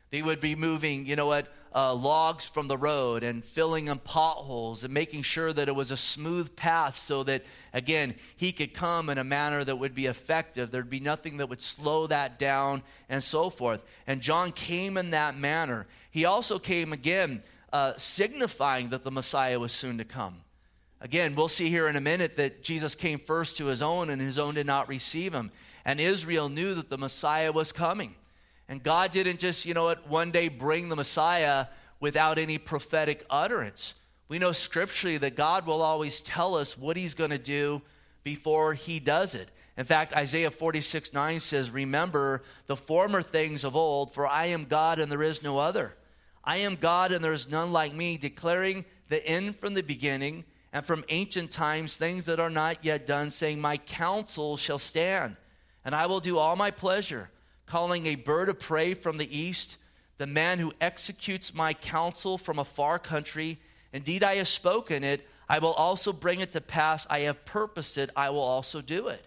They 0.10 0.22
would 0.22 0.40
be 0.40 0.56
moving, 0.56 1.06
you 1.06 1.16
know 1.16 1.28
what, 1.28 1.48
uh, 1.74 1.94
logs 1.94 2.46
from 2.46 2.68
the 2.68 2.78
road 2.78 3.24
and 3.24 3.44
filling 3.44 3.88
in 3.88 3.98
potholes 4.00 4.84
and 4.84 4.94
making 4.94 5.24
sure 5.24 5.54
that 5.54 5.68
it 5.68 5.76
was 5.76 5.92
a 5.92 5.98
smooth 5.98 6.56
path 6.56 6.98
so 6.98 7.24
that, 7.24 7.44
again, 7.72 8.16
he 8.36 8.52
could 8.52 8.74
come 8.74 9.10
in 9.10 9.18
a 9.18 9.24
manner 9.24 9.64
that 9.64 9.78
would 9.78 9.96
be 9.96 10.06
effective. 10.06 10.72
There'd 10.72 10.90
be 10.90 11.00
nothing 11.00 11.38
that 11.38 11.50
would 11.50 11.62
slow 11.62 12.08
that 12.08 12.38
down 12.38 12.84
and 13.10 13.24
so 13.24 13.50
forth. 13.50 13.84
And 14.06 14.22
John 14.22 14.52
came 14.52 14.98
in 14.98 15.12
that 15.12 15.38
manner. 15.38 15.88
He 16.12 16.26
also 16.26 16.60
came 16.60 16.94
again 16.94 17.42
uh, 17.74 17.94
signifying 17.98 18.90
that 18.90 19.04
the 19.04 19.12
Messiah 19.12 19.60
was 19.60 19.74
soon 19.74 19.98
to 19.98 20.06
come. 20.06 20.42
Again, 21.02 21.36
we'll 21.36 21.50
see 21.50 21.70
here 21.70 21.90
in 21.90 21.98
a 21.98 22.02
minute 22.02 22.38
that 22.38 22.64
Jesus 22.64 22.96
came 22.96 23.20
first 23.20 23.58
to 23.58 23.66
his 23.66 23.82
own, 23.82 24.10
and 24.10 24.22
his 24.22 24.38
own 24.38 24.54
did 24.54 24.66
not 24.66 24.88
receive 24.88 25.34
him. 25.34 25.52
And 25.84 26.00
Israel 26.00 26.48
knew 26.48 26.76
that 26.76 26.90
the 26.90 26.98
Messiah 26.98 27.52
was 27.52 27.74
coming. 27.74 28.16
And 28.70 28.82
God 28.82 29.12
didn't 29.12 29.40
just, 29.40 29.66
you 29.66 29.74
know 29.74 29.84
what, 29.84 30.08
one 30.08 30.32
day 30.32 30.48
bring 30.48 30.88
the 30.88 30.96
Messiah 30.96 31.66
without 32.00 32.38
any 32.38 32.58
prophetic 32.58 33.26
utterance. 33.30 33.96
We 34.30 34.40
know 34.40 34.54
scripturally 34.54 35.18
that 35.18 35.36
God 35.36 35.66
will 35.66 35.82
always 35.82 36.22
tell 36.22 36.56
us 36.56 36.78
what 36.78 36.96
he's 36.96 37.16
going 37.16 37.32
to 37.32 37.38
do 37.38 37.82
before 38.24 38.74
he 38.74 39.00
does 39.00 39.36
it. 39.36 39.50
In 39.76 39.86
fact, 39.86 40.14
Isaiah 40.14 40.52
46 40.52 41.12
9 41.12 41.40
says, 41.40 41.70
Remember 41.70 42.44
the 42.68 42.78
former 42.78 43.22
things 43.22 43.64
of 43.64 43.76
old, 43.76 44.14
for 44.14 44.26
I 44.26 44.48
am 44.48 44.66
God 44.66 45.00
and 45.00 45.12
there 45.12 45.24
is 45.24 45.44
no 45.44 45.60
other. 45.60 45.96
I 46.44 46.58
am 46.58 46.76
God 46.76 47.12
and 47.12 47.24
there 47.24 47.34
is 47.34 47.50
none 47.50 47.72
like 47.72 47.94
me, 47.94 48.18
declaring 48.18 48.86
the 49.10 49.26
end 49.26 49.60
from 49.60 49.74
the 49.74 49.84
beginning 49.84 50.44
and 50.74 50.86
from 50.86 51.06
ancient 51.10 51.52
times 51.52 51.96
things 51.96 52.26
that 52.26 52.40
are 52.40 52.50
not 52.50 52.84
yet 52.84 53.06
done, 53.08 53.30
saying, 53.30 53.62
My 53.62 53.78
counsel 53.78 54.58
shall 54.58 54.80
stand, 54.80 55.38
and 55.86 55.94
I 55.94 56.08
will 56.08 56.20
do 56.20 56.38
all 56.38 56.56
my 56.56 56.72
pleasure, 56.72 57.30
calling 57.66 58.08
a 58.08 58.16
bird 58.16 58.50
of 58.50 58.60
prey 58.60 58.94
from 58.94 59.18
the 59.18 59.38
east, 59.38 59.78
the 60.18 60.28
man 60.28 60.60
who 60.60 60.74
executes 60.82 61.54
my 61.54 61.74
counsel 61.74 62.38
from 62.38 62.60
a 62.60 62.66
far 62.66 63.00
country. 63.00 63.60
Indeed, 63.94 64.24
I 64.24 64.36
have 64.36 64.48
spoken 64.48 65.04
it. 65.04 65.28
I 65.48 65.60
will 65.60 65.74
also 65.74 66.12
bring 66.12 66.40
it 66.40 66.52
to 66.54 66.62
pass. 66.62 67.06
I 67.10 67.20
have 67.22 67.46
purposed 67.46 67.98
it. 67.98 68.10
I 68.16 68.32
will 68.32 68.40
also 68.40 68.82
do 68.82 69.08
it. 69.08 69.26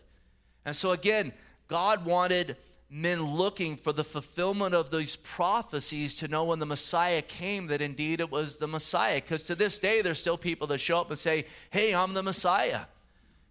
And 0.65 0.75
so, 0.75 0.91
again, 0.91 1.33
God 1.69 2.05
wanted 2.05 2.57
men 2.89 3.23
looking 3.23 3.77
for 3.77 3.93
the 3.93 4.05
fulfillment 4.05 4.75
of 4.75 4.91
these 4.91 5.17
prophecies 5.17 6.15
to 6.15 6.29
know 6.29 6.45
when 6.45 6.61
the 6.61 6.67
Messiah 6.67 7.21
came 7.21 7.67
that 7.67 7.81
indeed 7.81 8.21
it 8.21 8.31
was 8.31 8.59
the 8.59 8.69
Messiah. 8.69 9.17
Because 9.17 9.43
to 9.45 9.55
this 9.55 9.79
day, 9.79 10.03
there's 10.03 10.21
still 10.21 10.39
people 10.39 10.67
that 10.69 10.79
show 10.79 11.01
up 11.01 11.11
and 11.11 11.19
say, 11.19 11.47
Hey, 11.71 11.95
I'm 11.95 12.15
the 12.15 12.23
Messiah. 12.23 12.83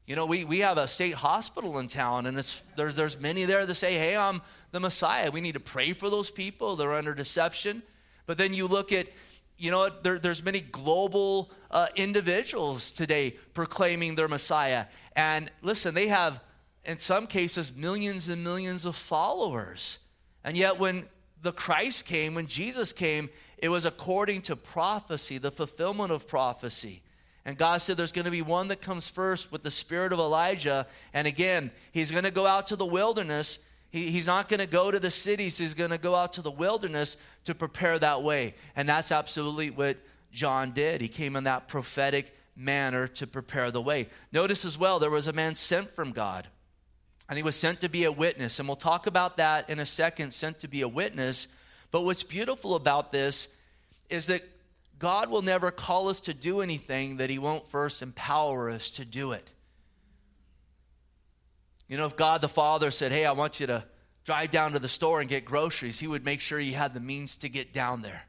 You 0.07 0.15
know, 0.15 0.25
we, 0.25 0.45
we 0.45 0.59
have 0.59 0.77
a 0.77 0.87
state 0.87 1.15
hospital 1.15 1.79
in 1.79 1.87
town, 1.87 2.27
and 2.27 2.37
it's, 2.37 2.61
there's, 2.75 2.95
there's 2.95 3.19
many 3.19 3.43
there 3.45 3.65
that 3.65 3.75
say, 3.75 3.95
Hey, 3.95 4.15
I'm 4.15 4.41
the 4.71 4.79
Messiah. 4.79 5.31
We 5.31 5.41
need 5.41 5.55
to 5.55 5.59
pray 5.59 5.91
for 5.93 6.09
those 6.09 6.29
people. 6.29 6.75
They're 6.75 6.93
under 6.93 7.13
deception. 7.13 7.83
But 8.25 8.37
then 8.37 8.53
you 8.53 8.67
look 8.67 8.91
at, 8.93 9.07
you 9.57 9.69
know, 9.69 9.89
there, 9.89 10.17
there's 10.17 10.43
many 10.43 10.61
global 10.61 11.51
uh, 11.71 11.87
individuals 11.95 12.91
today 12.91 13.31
proclaiming 13.53 14.15
their 14.15 14.27
Messiah. 14.27 14.85
And 15.15 15.51
listen, 15.61 15.93
they 15.93 16.07
have 16.07 16.39
in 16.85 16.99
some 16.99 17.27
cases, 17.27 17.75
millions 17.75 18.29
and 18.29 18.43
millions 18.43 18.85
of 18.85 18.95
followers. 18.95 19.99
And 20.43 20.55
yet, 20.55 20.79
when 20.79 21.05
the 21.41 21.51
Christ 21.51 22.05
came, 22.05 22.35
when 22.35 22.47
Jesus 22.47 22.93
came, 22.93 23.29
it 23.57 23.69
was 23.69 23.85
according 23.85 24.43
to 24.43 24.55
prophecy, 24.55 25.37
the 25.37 25.51
fulfillment 25.51 26.11
of 26.11 26.27
prophecy. 26.27 27.01
And 27.45 27.57
God 27.57 27.77
said 27.77 27.95
there's 27.95 28.11
going 28.11 28.25
to 28.25 28.31
be 28.31 28.41
one 28.41 28.69
that 28.69 28.81
comes 28.81 29.07
first 29.07 29.51
with 29.51 29.61
the 29.61 29.71
spirit 29.71 30.11
of 30.11 30.19
Elijah. 30.19 30.87
And 31.13 31.27
again, 31.27 31.71
he's 31.91 32.11
going 32.11 32.23
to 32.23 32.31
go 32.31 32.47
out 32.47 32.67
to 32.67 32.75
the 32.75 32.85
wilderness. 32.85 33.59
He, 33.91 34.09
he's 34.09 34.25
not 34.25 34.49
going 34.49 34.59
to 34.59 34.67
go 34.67 34.89
to 34.89 34.99
the 34.99 35.11
cities, 35.11 35.57
he's 35.57 35.75
going 35.75 35.91
to 35.91 35.99
go 35.99 36.15
out 36.15 36.33
to 36.33 36.41
the 36.41 36.51
wilderness 36.51 37.17
to 37.45 37.53
prepare 37.53 37.99
that 37.99 38.23
way. 38.23 38.55
And 38.75 38.89
that's 38.89 39.11
absolutely 39.11 39.69
what 39.69 39.97
John 40.31 40.71
did. 40.71 41.01
He 41.01 41.07
came 41.07 41.35
in 41.35 41.43
that 41.43 41.67
prophetic 41.67 42.35
manner 42.55 43.07
to 43.07 43.27
prepare 43.27 43.69
the 43.69 43.81
way. 43.81 44.09
Notice 44.31 44.65
as 44.65 44.77
well, 44.77 44.99
there 44.99 45.11
was 45.11 45.27
a 45.27 45.33
man 45.33 45.55
sent 45.55 45.95
from 45.95 46.11
God. 46.11 46.47
And 47.27 47.37
he 47.37 47.43
was 47.43 47.55
sent 47.55 47.81
to 47.81 47.89
be 47.89 48.03
a 48.03 48.11
witness. 48.11 48.59
And 48.59 48.67
we'll 48.67 48.75
talk 48.75 49.07
about 49.07 49.37
that 49.37 49.69
in 49.69 49.79
a 49.79 49.85
second, 49.85 50.31
sent 50.31 50.59
to 50.59 50.67
be 50.67 50.81
a 50.81 50.87
witness. 50.87 51.47
But 51.91 52.01
what's 52.01 52.23
beautiful 52.23 52.75
about 52.75 53.11
this 53.11 53.47
is 54.09 54.27
that 54.27 54.43
God 54.99 55.29
will 55.29 55.41
never 55.41 55.71
call 55.71 56.09
us 56.09 56.21
to 56.21 56.33
do 56.33 56.61
anything 56.61 57.17
that 57.17 57.29
he 57.29 57.39
won't 57.39 57.67
first 57.67 58.01
empower 58.01 58.69
us 58.69 58.91
to 58.91 59.05
do 59.05 59.31
it. 59.31 59.49
You 61.87 61.97
know, 61.97 62.05
if 62.05 62.15
God 62.15 62.41
the 62.41 62.49
Father 62.49 62.91
said, 62.91 63.11
Hey, 63.11 63.25
I 63.25 63.33
want 63.33 63.59
you 63.59 63.67
to 63.67 63.83
drive 64.23 64.51
down 64.51 64.73
to 64.73 64.79
the 64.79 64.89
store 64.89 65.19
and 65.19 65.29
get 65.29 65.45
groceries, 65.45 65.99
he 65.99 66.07
would 66.07 66.25
make 66.25 66.41
sure 66.41 66.59
you 66.59 66.73
had 66.73 66.93
the 66.93 66.99
means 66.99 67.35
to 67.37 67.49
get 67.49 67.73
down 67.73 68.01
there. 68.01 68.23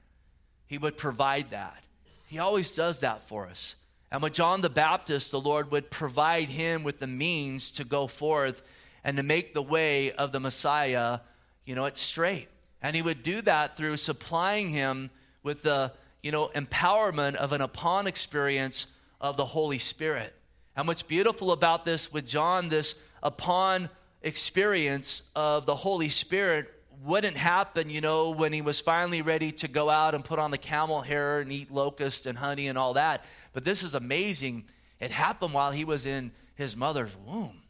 He 0.67 0.79
would 0.79 0.97
provide 0.97 1.51
that. 1.51 1.83
He 2.29 2.39
always 2.39 2.71
does 2.71 3.01
that 3.01 3.29
for 3.29 3.47
us. 3.47 3.77
And 4.11 4.23
with 4.23 4.35
John 4.35 4.61
the 4.61 4.71
Baptist, 4.71 5.31
the 5.31 5.41
Lord 5.41 5.71
would 5.71 5.91
provide 5.91 6.49
him 6.49 6.83
with 6.83 6.99
the 6.99 7.07
means 7.07 7.71
to 7.73 7.85
go 7.85 8.07
forth 8.07 8.63
and 9.07 9.19
to 9.19 9.23
make 9.23 9.55
the 9.55 9.63
way 9.63 10.11
of 10.11 10.33
the 10.33 10.41
Messiah, 10.41 11.21
you 11.65 11.77
know, 11.77 11.85
it's 11.85 12.01
straight. 12.01 12.49
And 12.83 12.97
he 12.97 13.03
would 13.03 13.23
do 13.23 13.41
that 13.43 13.77
through 13.77 13.99
supplying 13.99 14.69
him 14.69 15.11
with 15.45 15.63
the, 15.63 15.93
you 16.25 16.33
know, 16.33 16.51
empowerment 16.57 17.37
of 17.37 17.53
an 17.53 17.61
upon 17.61 18.09
experience 18.09 18.87
of 19.21 19.37
the 19.37 19.45
Holy 19.45 19.79
Spirit. 19.79 20.35
And 20.75 20.89
what's 20.89 21.05
beautiful 21.05 21.53
about 21.53 21.85
this 21.85 22.13
with 22.13 22.27
John, 22.27 22.69
this 22.69 22.97
upon 23.23 23.91
experience 24.23 25.23
of 25.37 25.67
the 25.67 25.77
Holy 25.77 26.09
Spirit 26.09 26.69
wouldn't 27.05 27.37
happen, 27.37 27.89
you 27.89 28.01
know, 28.01 28.31
when 28.31 28.53
he 28.53 28.61
was 28.61 28.81
finally 28.81 29.23
ready 29.23 29.53
to 29.53 29.69
go 29.69 29.89
out 29.89 30.17
and 30.17 30.25
put 30.25 30.41
on 30.41 30.51
the 30.51 30.59
camel 30.59 31.03
hair 31.03 31.39
and 31.39 31.53
eat 31.53 31.71
locust 31.71 32.27
and 32.27 32.39
honey 32.39 32.67
and 32.67 32.77
all 32.77 32.95
that. 32.95 33.25
But 33.53 33.65
this 33.65 33.85
is 33.85 33.95
amazing. 33.95 34.65
It 34.99 35.13
happened 35.13 35.55
while 35.55 35.71
he 35.71 35.85
was 35.85 36.07
in 36.07 36.33
his 36.57 36.75
mother's 36.75 37.15
womb 37.25 37.63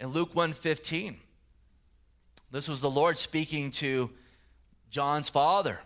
in 0.00 0.08
Luke 0.08 0.34
1:15. 0.34 1.20
This 2.50 2.66
was 2.66 2.80
the 2.80 2.90
Lord 2.90 3.18
speaking 3.18 3.70
to 3.72 4.10
John's 4.90 5.28
father. 5.28 5.80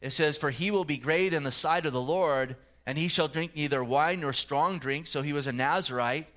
It 0.00 0.10
says, 0.12 0.38
For 0.38 0.50
he 0.50 0.70
will 0.70 0.84
be 0.84 0.96
great 0.96 1.34
in 1.34 1.42
the 1.42 1.52
sight 1.52 1.84
of 1.84 1.92
the 1.92 2.00
Lord, 2.00 2.56
and 2.86 2.96
he 2.96 3.08
shall 3.08 3.28
drink 3.28 3.54
neither 3.54 3.84
wine 3.84 4.20
nor 4.20 4.32
strong 4.32 4.78
drink. 4.78 5.06
So 5.06 5.20
he 5.22 5.32
was 5.32 5.46
a 5.46 5.52
Nazarite. 5.52 6.28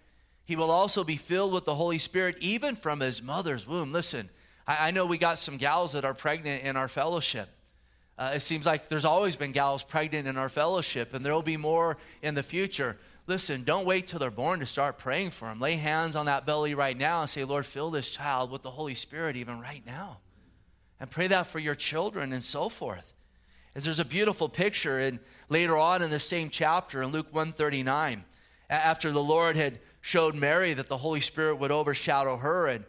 He 0.43 0.55
will 0.55 0.71
also 0.71 1.03
be 1.03 1.15
filled 1.15 1.53
with 1.53 1.65
the 1.65 1.75
Holy 1.75 1.99
Spirit, 1.99 2.35
even 2.41 2.75
from 2.75 2.99
his 2.99 3.21
mother's 3.21 3.65
womb. 3.67 3.93
Listen, 3.93 4.29
I, 4.67 4.87
I 4.87 4.91
know 4.91 5.05
we 5.05 5.17
got 5.17 5.39
some 5.39 5.57
gals 5.57 5.93
that 5.93 6.03
are 6.03 6.15
pregnant 6.15 6.63
in 6.63 6.75
our 6.75 6.89
fellowship. 6.89 7.47
Uh, 8.17 8.33
it 8.35 8.41
seems 8.41 8.65
like 8.65 8.89
there's 8.89 9.05
always 9.05 9.35
been 9.35 9.51
gals 9.51 9.83
pregnant 9.83 10.27
in 10.27 10.37
our 10.37 10.49
fellowship, 10.49 11.13
and 11.13 11.25
there 11.25 11.33
will 11.33 11.41
be 11.41 11.57
more 11.57 11.97
in 12.21 12.35
the 12.35 12.43
future. 12.43 12.97
Listen, 13.27 13.63
don't 13.63 13.85
wait 13.85 14.07
till 14.07 14.19
they're 14.19 14.31
born 14.31 14.59
to 14.59 14.65
start 14.65 14.97
praying 14.97 15.31
for 15.31 15.47
them. 15.47 15.59
Lay 15.59 15.75
hands 15.75 16.15
on 16.15 16.25
that 16.25 16.45
belly 16.45 16.73
right 16.73 16.97
now 16.97 17.21
and 17.21 17.29
say, 17.29 17.43
Lord, 17.43 17.65
fill 17.65 17.91
this 17.91 18.11
child 18.11 18.51
with 18.51 18.63
the 18.63 18.71
Holy 18.71 18.95
Spirit 18.95 19.35
even 19.35 19.59
right 19.59 19.85
now. 19.85 20.17
And 20.99 21.09
pray 21.09 21.27
that 21.27 21.47
for 21.47 21.59
your 21.59 21.75
children 21.75 22.33
and 22.33 22.43
so 22.43 22.67
forth. 22.69 23.13
As 23.73 23.85
there's 23.85 23.99
a 23.99 24.05
beautiful 24.05 24.49
picture 24.49 24.99
and 24.99 25.19
later 25.49 25.77
on 25.77 26.01
in 26.01 26.09
the 26.09 26.19
same 26.19 26.49
chapter 26.49 27.01
in 27.01 27.11
Luke 27.11 27.27
139, 27.31 28.23
after 28.69 29.11
the 29.11 29.23
Lord 29.23 29.55
had 29.55 29.79
showed 30.01 30.35
Mary 30.35 30.73
that 30.73 30.89
the 30.89 30.97
Holy 30.97 31.21
Spirit 31.21 31.55
would 31.55 31.71
overshadow 31.71 32.37
her 32.37 32.67
and 32.67 32.85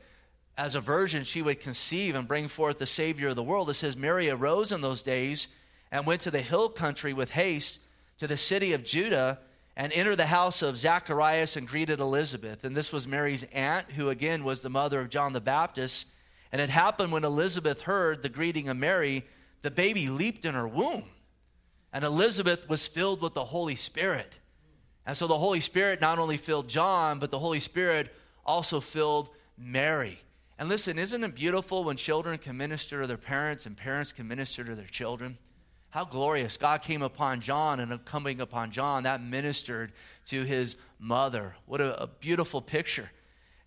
as 0.57 0.75
a 0.75 0.81
virgin 0.81 1.25
she 1.25 1.43
would 1.43 1.61
conceive 1.61 2.15
and 2.15 2.29
bring 2.29 2.49
forth 2.49 2.79
the 2.79 2.87
Savior 2.87 3.29
of 3.29 3.37
the 3.37 3.43
world. 3.43 3.71
It 3.71 3.75
says 3.75 3.97
Mary 3.97 4.29
arose 4.29 4.73
in 4.73 4.81
those 4.81 5.03
days 5.03 5.49
and 5.91 6.07
went 6.07 6.23
to 6.23 6.31
the 6.31 6.43
hill 6.43 6.69
country 6.69 7.13
with 7.13 7.31
haste 7.31 7.81
to 8.19 8.27
the 8.27 8.37
city 8.37 8.73
of 8.73 8.85
Judah 8.85 9.39
and 9.77 9.93
entered 9.93 10.17
the 10.17 10.27
house 10.27 10.63
of 10.63 10.77
Zacharias 10.77 11.57
and 11.57 11.67
greeted 11.67 12.01
Elizabeth. 12.01 12.65
And 12.65 12.77
this 12.77 12.93
was 12.93 13.09
Mary's 13.09 13.45
aunt, 13.53 13.93
who 13.93 14.11
again 14.11 14.45
was 14.45 14.63
the 14.63 14.69
mother 14.69 15.01
of 15.01 15.09
John 15.09 15.33
the 15.33 15.41
Baptist. 15.41 16.07
And 16.51 16.61
it 16.61 16.71
happened 16.71 17.13
when 17.13 17.25
Elizabeth 17.25 17.83
heard 17.83 18.23
the 18.23 18.29
greeting 18.29 18.69
of 18.69 18.77
Mary, 18.77 19.25
the 19.63 19.71
baby 19.71 20.09
leaped 20.09 20.45
in 20.45 20.55
her 20.55 20.69
womb. 20.69 21.05
And 21.93 22.05
Elizabeth 22.05 22.69
was 22.69 22.87
filled 22.87 23.23
with 23.23 23.35
the 23.35 23.47
Holy 23.47 23.77
Spirit. 23.77 24.39
And 25.07 25.17
so 25.17 25.27
the 25.27 25.39
Holy 25.39 25.61
Spirit 25.61 26.01
not 26.01 26.19
only 26.19 26.37
filled 26.37 26.69
John, 26.69 27.19
but 27.19 27.31
the 27.31 27.39
Holy 27.39 27.61
Spirit 27.61 28.15
also 28.45 28.81
filled 28.81 29.31
Mary. 29.57 30.21
And 30.59 30.69
listen, 30.69 30.99
isn't 30.99 31.25
it 31.25 31.35
beautiful 31.35 31.83
when 31.83 31.97
children 31.97 32.39
can 32.39 32.57
minister 32.57 33.01
to 33.01 33.07
their 33.07 33.17
parents 33.17 33.67
and 33.67 33.77
parents 33.77 34.13
can 34.13 34.29
minister 34.29 34.63
to 34.65 34.75
their 34.75 34.87
children? 34.87 35.39
How 35.93 36.07
glorious. 36.07 36.57
God 36.57 36.81
came 36.81 37.03
upon 37.03 37.43
John, 37.43 37.79
and 37.79 38.03
coming 38.07 38.41
upon 38.41 38.71
John, 38.71 39.03
that 39.03 39.23
ministered 39.23 39.93
to 40.27 40.45
his 40.45 40.77
mother. 40.99 41.55
What 41.67 41.83
a, 41.83 42.03
a 42.05 42.07
beautiful 42.07 42.63
picture. 42.63 43.11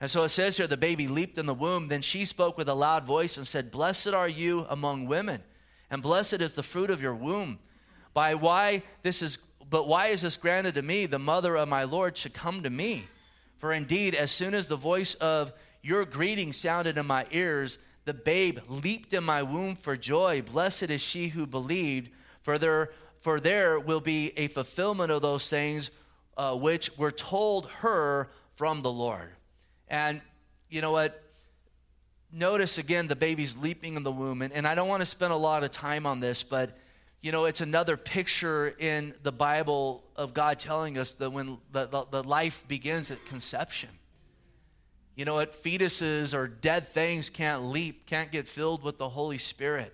And 0.01 0.10
so 0.10 0.24
it 0.24 0.29
says 0.29 0.58
here 0.58 0.65
the 0.65 0.75
baby 0.75 1.08
leaped 1.08 1.38
in 1.38 1.46
the 1.46 1.53
womb. 1.53 1.88
Then 1.88 2.01
she 2.01 2.25
spoke 2.25 2.58
with 2.58 2.67
a 2.67 2.74
loud 2.74 3.05
voice 3.05 3.38
and 3.38 3.46
said, 3.46 3.70
Blessed 3.70 4.08
are 4.08 4.27
you 4.27 4.65
among 4.70 5.05
women, 5.05 5.44
and 5.91 6.01
blessed 6.01 6.41
is 6.41 6.55
the 6.55 6.63
fruit 6.63 6.89
of 6.89 7.00
your 7.00 7.13
womb. 7.13 7.60
By 8.15 8.34
why 8.34 8.82
this 9.03 9.22
is 9.22 9.38
but 9.70 9.88
why 9.88 10.08
is 10.08 10.22
this 10.22 10.38
granted 10.38 10.75
to 10.75 10.82
me? 10.82 11.05
The 11.05 11.20
mother 11.20 11.55
of 11.55 11.67
my 11.67 11.84
Lord 11.84 12.17
should 12.17 12.34
come 12.34 12.63
to 12.63 12.70
me. 12.72 13.05
For 13.58 13.72
indeed, 13.72 14.15
as 14.15 14.32
soon 14.32 14.53
as 14.53 14.67
the 14.67 14.75
voice 14.75 15.13
of 15.15 15.53
your 15.82 16.05
greeting 16.05 16.53
sounded 16.53 16.98
in 16.98 17.05
my 17.05 17.25
ears, 17.32 17.77
the 18.05 18.13
babe 18.13 18.59
leaped 18.67 19.13
in 19.13 19.24
my 19.24 19.43
womb 19.43 19.75
for 19.75 19.97
joy. 19.97 20.41
Blessed 20.41 20.89
is 20.89 21.01
she 21.01 21.29
who 21.29 21.45
believed, 21.45 22.12
for 22.41 22.57
there, 22.57 22.91
for 23.19 23.39
there 23.39 23.79
will 23.79 24.00
be 24.00 24.31
a 24.38 24.47
fulfillment 24.47 25.12
of 25.12 25.21
those 25.21 25.50
things 25.50 25.89
uh, 26.38 26.55
which 26.55 26.95
were 26.97 27.12
told 27.12 27.67
her 27.67 28.29
from 28.55 28.81
the 28.83 28.91
Lord. 28.91 29.29
And 29.88 30.21
you 30.69 30.81
know 30.81 30.91
what? 30.91 31.21
Notice 32.31 32.77
again 32.77 33.07
the 33.07 33.15
baby's 33.15 33.57
leaping 33.57 33.95
in 33.95 34.03
the 34.03 34.12
womb. 34.12 34.41
And, 34.41 34.53
and 34.53 34.67
I 34.67 34.75
don't 34.75 34.88
want 34.88 35.01
to 35.01 35.05
spend 35.05 35.33
a 35.33 35.38
lot 35.38 35.63
of 35.63 35.71
time 35.71 36.05
on 36.05 36.19
this, 36.19 36.43
but 36.43 36.77
you 37.21 37.31
know, 37.31 37.45
it's 37.45 37.62
another 37.62 37.97
picture 37.97 38.67
in 38.77 39.15
the 39.24 39.31
Bible 39.31 40.03
of 40.15 40.35
God 40.35 40.59
telling 40.59 40.97
us 41.00 41.13
that 41.15 41.31
when 41.31 41.57
the, 41.71 41.88
the, 41.88 42.05
the 42.12 42.24
life 42.24 42.63
begins 42.67 43.09
at 43.09 43.25
conception. 43.25 43.89
You 45.15 45.24
know 45.24 45.36
what? 45.36 45.63
Fetuses 45.63 46.34
or 46.34 46.48
dead 46.48 46.89
things 46.89 47.29
can't 47.29 47.65
leap, 47.65 48.05
can't 48.05 48.31
get 48.31 48.48
filled 48.48 48.84
with 48.84 48.98
the 48.98 49.07
Holy 49.07 49.38
Spirit. 49.38 49.93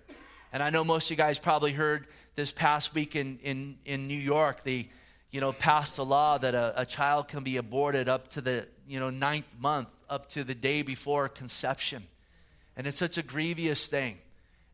And 0.52 0.62
I 0.62 0.70
know 0.70 0.82
most 0.84 1.06
of 1.06 1.10
you 1.12 1.16
guys 1.16 1.38
probably 1.38 1.72
heard 1.72 2.06
this 2.34 2.50
past 2.50 2.94
week 2.94 3.14
in, 3.14 3.38
in, 3.42 3.78
in 3.84 4.08
New 4.08 4.18
York, 4.18 4.64
they, 4.64 4.88
you 5.30 5.40
know, 5.40 5.52
passed 5.52 5.98
a 5.98 6.02
law 6.02 6.38
that 6.38 6.54
a, 6.54 6.80
a 6.80 6.86
child 6.86 7.28
can 7.28 7.44
be 7.44 7.56
aborted 7.56 8.08
up 8.08 8.28
to 8.28 8.40
the, 8.40 8.66
you 8.88 8.98
know, 8.98 9.10
ninth 9.10 9.46
month, 9.60 9.88
up 10.10 10.28
to 10.30 10.44
the 10.44 10.54
day 10.54 10.82
before 10.82 11.28
conception. 11.28 12.04
And 12.76 12.86
it's 12.86 12.98
such 12.98 13.16
a 13.16 13.22
grievous 13.22 13.86
thing. 13.86 14.18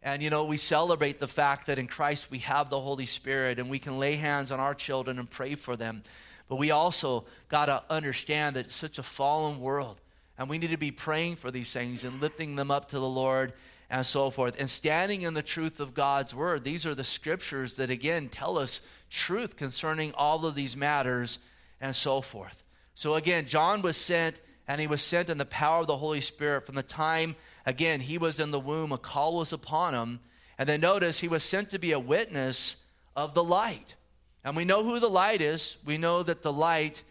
And, 0.02 0.22
you 0.22 0.30
know, 0.30 0.44
we 0.44 0.56
celebrate 0.56 1.18
the 1.18 1.28
fact 1.28 1.66
that 1.66 1.78
in 1.78 1.88
Christ 1.88 2.30
we 2.30 2.38
have 2.38 2.70
the 2.70 2.80
Holy 2.80 3.06
Spirit 3.06 3.58
and 3.58 3.68
we 3.68 3.78
can 3.78 3.98
lay 3.98 4.14
hands 4.14 4.50
on 4.50 4.60
our 4.60 4.74
children 4.74 5.18
and 5.18 5.28
pray 5.28 5.56
for 5.56 5.76
them. 5.76 6.02
But 6.48 6.56
we 6.56 6.70
also 6.70 7.24
got 7.48 7.66
to 7.66 7.82
understand 7.90 8.56
that 8.56 8.66
it's 8.66 8.76
such 8.76 8.98
a 8.98 9.02
fallen 9.02 9.60
world. 9.60 10.00
And 10.38 10.48
we 10.48 10.58
need 10.58 10.70
to 10.70 10.78
be 10.78 10.90
praying 10.92 11.36
for 11.36 11.50
these 11.50 11.72
things 11.72 12.04
and 12.04 12.20
lifting 12.20 12.56
them 12.56 12.70
up 12.70 12.88
to 12.90 12.98
the 12.98 13.08
Lord 13.08 13.52
and 13.90 14.06
so 14.06 14.30
forth. 14.30 14.54
And 14.58 14.70
standing 14.70 15.22
in 15.22 15.34
the 15.34 15.42
truth 15.42 15.80
of 15.80 15.94
God's 15.94 16.34
word. 16.34 16.64
These 16.64 16.86
are 16.86 16.94
the 16.94 17.04
scriptures 17.04 17.74
that, 17.76 17.90
again, 17.90 18.28
tell 18.28 18.58
us 18.58 18.80
truth 19.10 19.56
concerning 19.56 20.12
all 20.14 20.46
of 20.46 20.54
these 20.54 20.76
matters 20.76 21.38
and 21.80 21.94
so 21.94 22.20
forth. 22.20 22.62
So, 22.94 23.14
again, 23.14 23.46
John 23.46 23.82
was 23.82 23.96
sent, 23.96 24.40
and 24.66 24.80
he 24.80 24.86
was 24.86 25.02
sent 25.02 25.28
in 25.28 25.38
the 25.38 25.44
power 25.44 25.80
of 25.80 25.86
the 25.86 25.96
Holy 25.96 26.20
Spirit 26.20 26.66
from 26.66 26.76
the 26.76 26.82
time 26.82 27.34
Again, 27.68 28.00
he 28.00 28.16
was 28.16 28.40
in 28.40 28.50
the 28.50 28.58
womb, 28.58 28.92
a 28.92 28.98
call 28.98 29.36
was 29.36 29.52
upon 29.52 29.92
him. 29.92 30.20
And 30.56 30.66
then 30.66 30.80
notice 30.80 31.20
he 31.20 31.28
was 31.28 31.44
sent 31.44 31.68
to 31.68 31.78
be 31.78 31.92
a 31.92 32.00
witness 32.00 32.76
of 33.14 33.34
the 33.34 33.44
light. 33.44 33.94
And 34.42 34.56
we 34.56 34.64
know 34.64 34.82
who 34.82 34.98
the 34.98 35.10
light 35.10 35.42
is. 35.42 35.76
We 35.84 35.98
know 35.98 36.22
that 36.22 36.40
the 36.40 36.50
light 36.50 37.02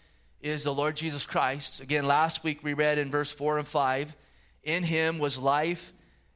is 0.48 0.63
the 0.63 0.74
Lord 0.74 0.96
Jesus 0.96 1.25
Christ. 1.25 1.82
Again, 1.82 2.06
last 2.06 2.44
week 2.44 2.63
we 2.63 2.74
read 2.74 2.98
in 2.98 3.12
verse 3.12 3.32
4 3.32 3.60
and 3.60 3.68
5 3.68 4.16
In 4.63 4.84
him 4.84 5.20
was 5.20 5.38
life, 5.38 5.94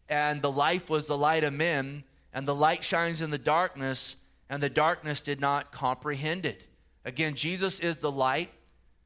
and 0.09 0.41
the 0.41 0.51
life 0.51 0.89
was 0.89 1.07
the 1.07 1.17
light 1.17 1.43
of 1.43 1.53
men, 1.53 2.03
and 2.33 2.47
the 2.47 2.55
light 2.55 2.83
shines 2.83 3.21
in 3.21 3.29
the 3.29 3.37
darkness, 3.37 4.15
and 4.49 4.61
the 4.61 4.69
darkness 4.69 5.21
did 5.21 5.39
not 5.39 5.71
comprehend 5.71 6.45
it. 6.45 6.63
Again, 7.05 7.35
Jesus 7.35 7.79
is 7.79 7.97
the 7.97 8.11
light. 8.11 8.51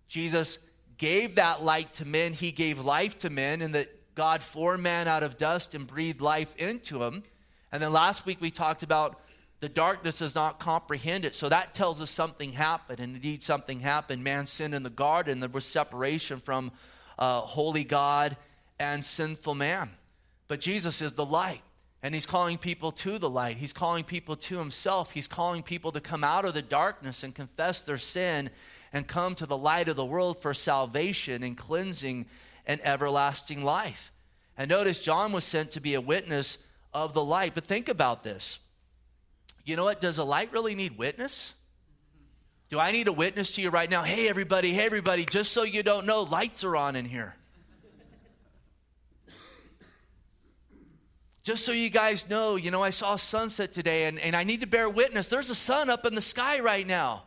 Jesus 0.08 0.60
gave 0.98 1.36
that 1.36 1.64
light 1.64 1.94
to 1.94 2.06
men, 2.06 2.34
he 2.34 2.52
gave 2.52 2.80
life 2.80 3.20
to 3.20 3.30
men, 3.30 3.62
and 3.62 3.76
that 3.76 4.16
God 4.16 4.42
formed 4.42 4.84
man 4.84 5.08
out 5.08 5.24
of 5.24 5.38
dust 5.38 5.76
and 5.76 5.86
breathed 5.86 6.22
life 6.22 6.56
into 6.58 7.04
him. 7.04 7.24
And 7.72 7.82
then 7.82 7.92
last 7.92 8.26
week 8.26 8.40
we 8.40 8.50
talked 8.50 8.84
about 8.84 9.20
the 9.66 9.70
darkness 9.70 10.20
does 10.20 10.36
not 10.36 10.60
comprehend 10.60 11.26
it. 11.26 11.34
So 11.34 11.50
that 11.50 11.74
tells 11.74 12.00
us 12.00 12.12
something 12.12 12.52
happened. 12.52 13.00
And 13.00 13.16
indeed, 13.16 13.42
something 13.42 13.80
happened. 13.80 14.24
Man 14.24 14.46
sinned 14.46 14.76
in 14.76 14.84
the 14.84 14.92
garden. 14.92 15.40
There 15.40 15.50
was 15.50 15.66
separation 15.66 16.40
from 16.40 16.72
uh, 17.18 17.40
holy 17.40 17.84
God 17.84 18.38
and 18.78 19.04
sinful 19.04 19.56
man. 19.56 19.90
But 20.48 20.60
Jesus 20.60 21.02
is 21.02 21.14
the 21.14 21.26
light. 21.26 21.64
And 22.04 22.14
he's 22.14 22.28
calling 22.28 22.60
people 22.60 22.92
to 22.92 23.18
the 23.18 23.28
light. 23.28 23.58
He's 23.58 23.74
calling 23.74 24.04
people 24.04 24.36
to 24.36 24.60
himself. 24.60 25.14
He's 25.14 25.28
calling 25.28 25.64
people 25.64 25.92
to 25.94 26.00
come 26.00 26.24
out 26.24 26.46
of 26.46 26.54
the 26.54 26.62
darkness 26.62 27.24
and 27.24 27.34
confess 27.34 27.82
their 27.82 27.98
sin 27.98 28.52
and 28.94 29.08
come 29.08 29.34
to 29.34 29.48
the 29.48 29.58
light 29.58 29.90
of 29.90 29.96
the 29.96 30.06
world 30.06 30.44
for 30.44 30.54
salvation 30.54 31.42
and 31.42 31.58
cleansing 31.58 32.28
and 32.68 32.80
everlasting 32.84 33.64
life. 33.64 34.12
And 34.60 34.70
notice 34.70 35.00
John 35.00 35.32
was 35.32 35.44
sent 35.44 35.72
to 35.72 35.82
be 35.82 35.96
a 35.96 36.02
witness 36.02 36.60
of 36.94 37.16
the 37.16 37.24
light. 37.24 37.56
But 37.56 37.64
think 37.64 37.90
about 37.90 38.22
this. 38.22 38.60
You 39.66 39.76
know 39.76 39.84
what? 39.84 40.00
Does 40.00 40.20
a 40.20 40.24
light 40.24 40.54
really 40.54 40.76
need 40.76 40.98
witness? 40.98 41.56
Do 42.70 42.80
I 42.80 42.92
need 42.92 43.08
a 43.08 43.12
witness 43.12 43.52
to 43.52 43.62
you 43.62 43.70
right 43.70 43.90
now? 43.90 44.04
Hey, 44.04 44.28
everybody, 44.28 44.74
hey, 44.74 44.86
everybody, 44.86 45.26
just 45.26 45.52
so 45.52 45.64
you 45.64 45.84
don't 45.84 46.06
know, 46.06 46.22
lights 46.24 46.64
are 46.64 46.76
on 46.76 46.96
in 46.96 47.06
here. 47.06 47.36
Just 51.44 51.64
so 51.64 51.72
you 51.72 51.90
guys 51.90 52.28
know, 52.28 52.56
you 52.56 52.72
know, 52.72 52.82
I 52.82 52.90
saw 52.90 53.14
a 53.14 53.20
sunset 53.20 53.72
today 53.72 54.06
and, 54.06 54.20
and 54.20 54.36
I 54.36 54.44
need 54.44 54.62
to 54.62 54.68
bear 54.68 54.90
witness. 54.90 55.30
There's 55.30 55.52
a 55.52 55.56
sun 55.56 55.92
up 55.92 56.04
in 56.06 56.16
the 56.16 56.22
sky 56.22 56.60
right 56.60 56.88
now. 56.88 57.24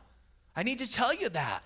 I 0.56 0.64
need 0.64 0.80
to 0.80 0.90
tell 0.90 1.14
you 1.14 1.28
that. 1.28 1.62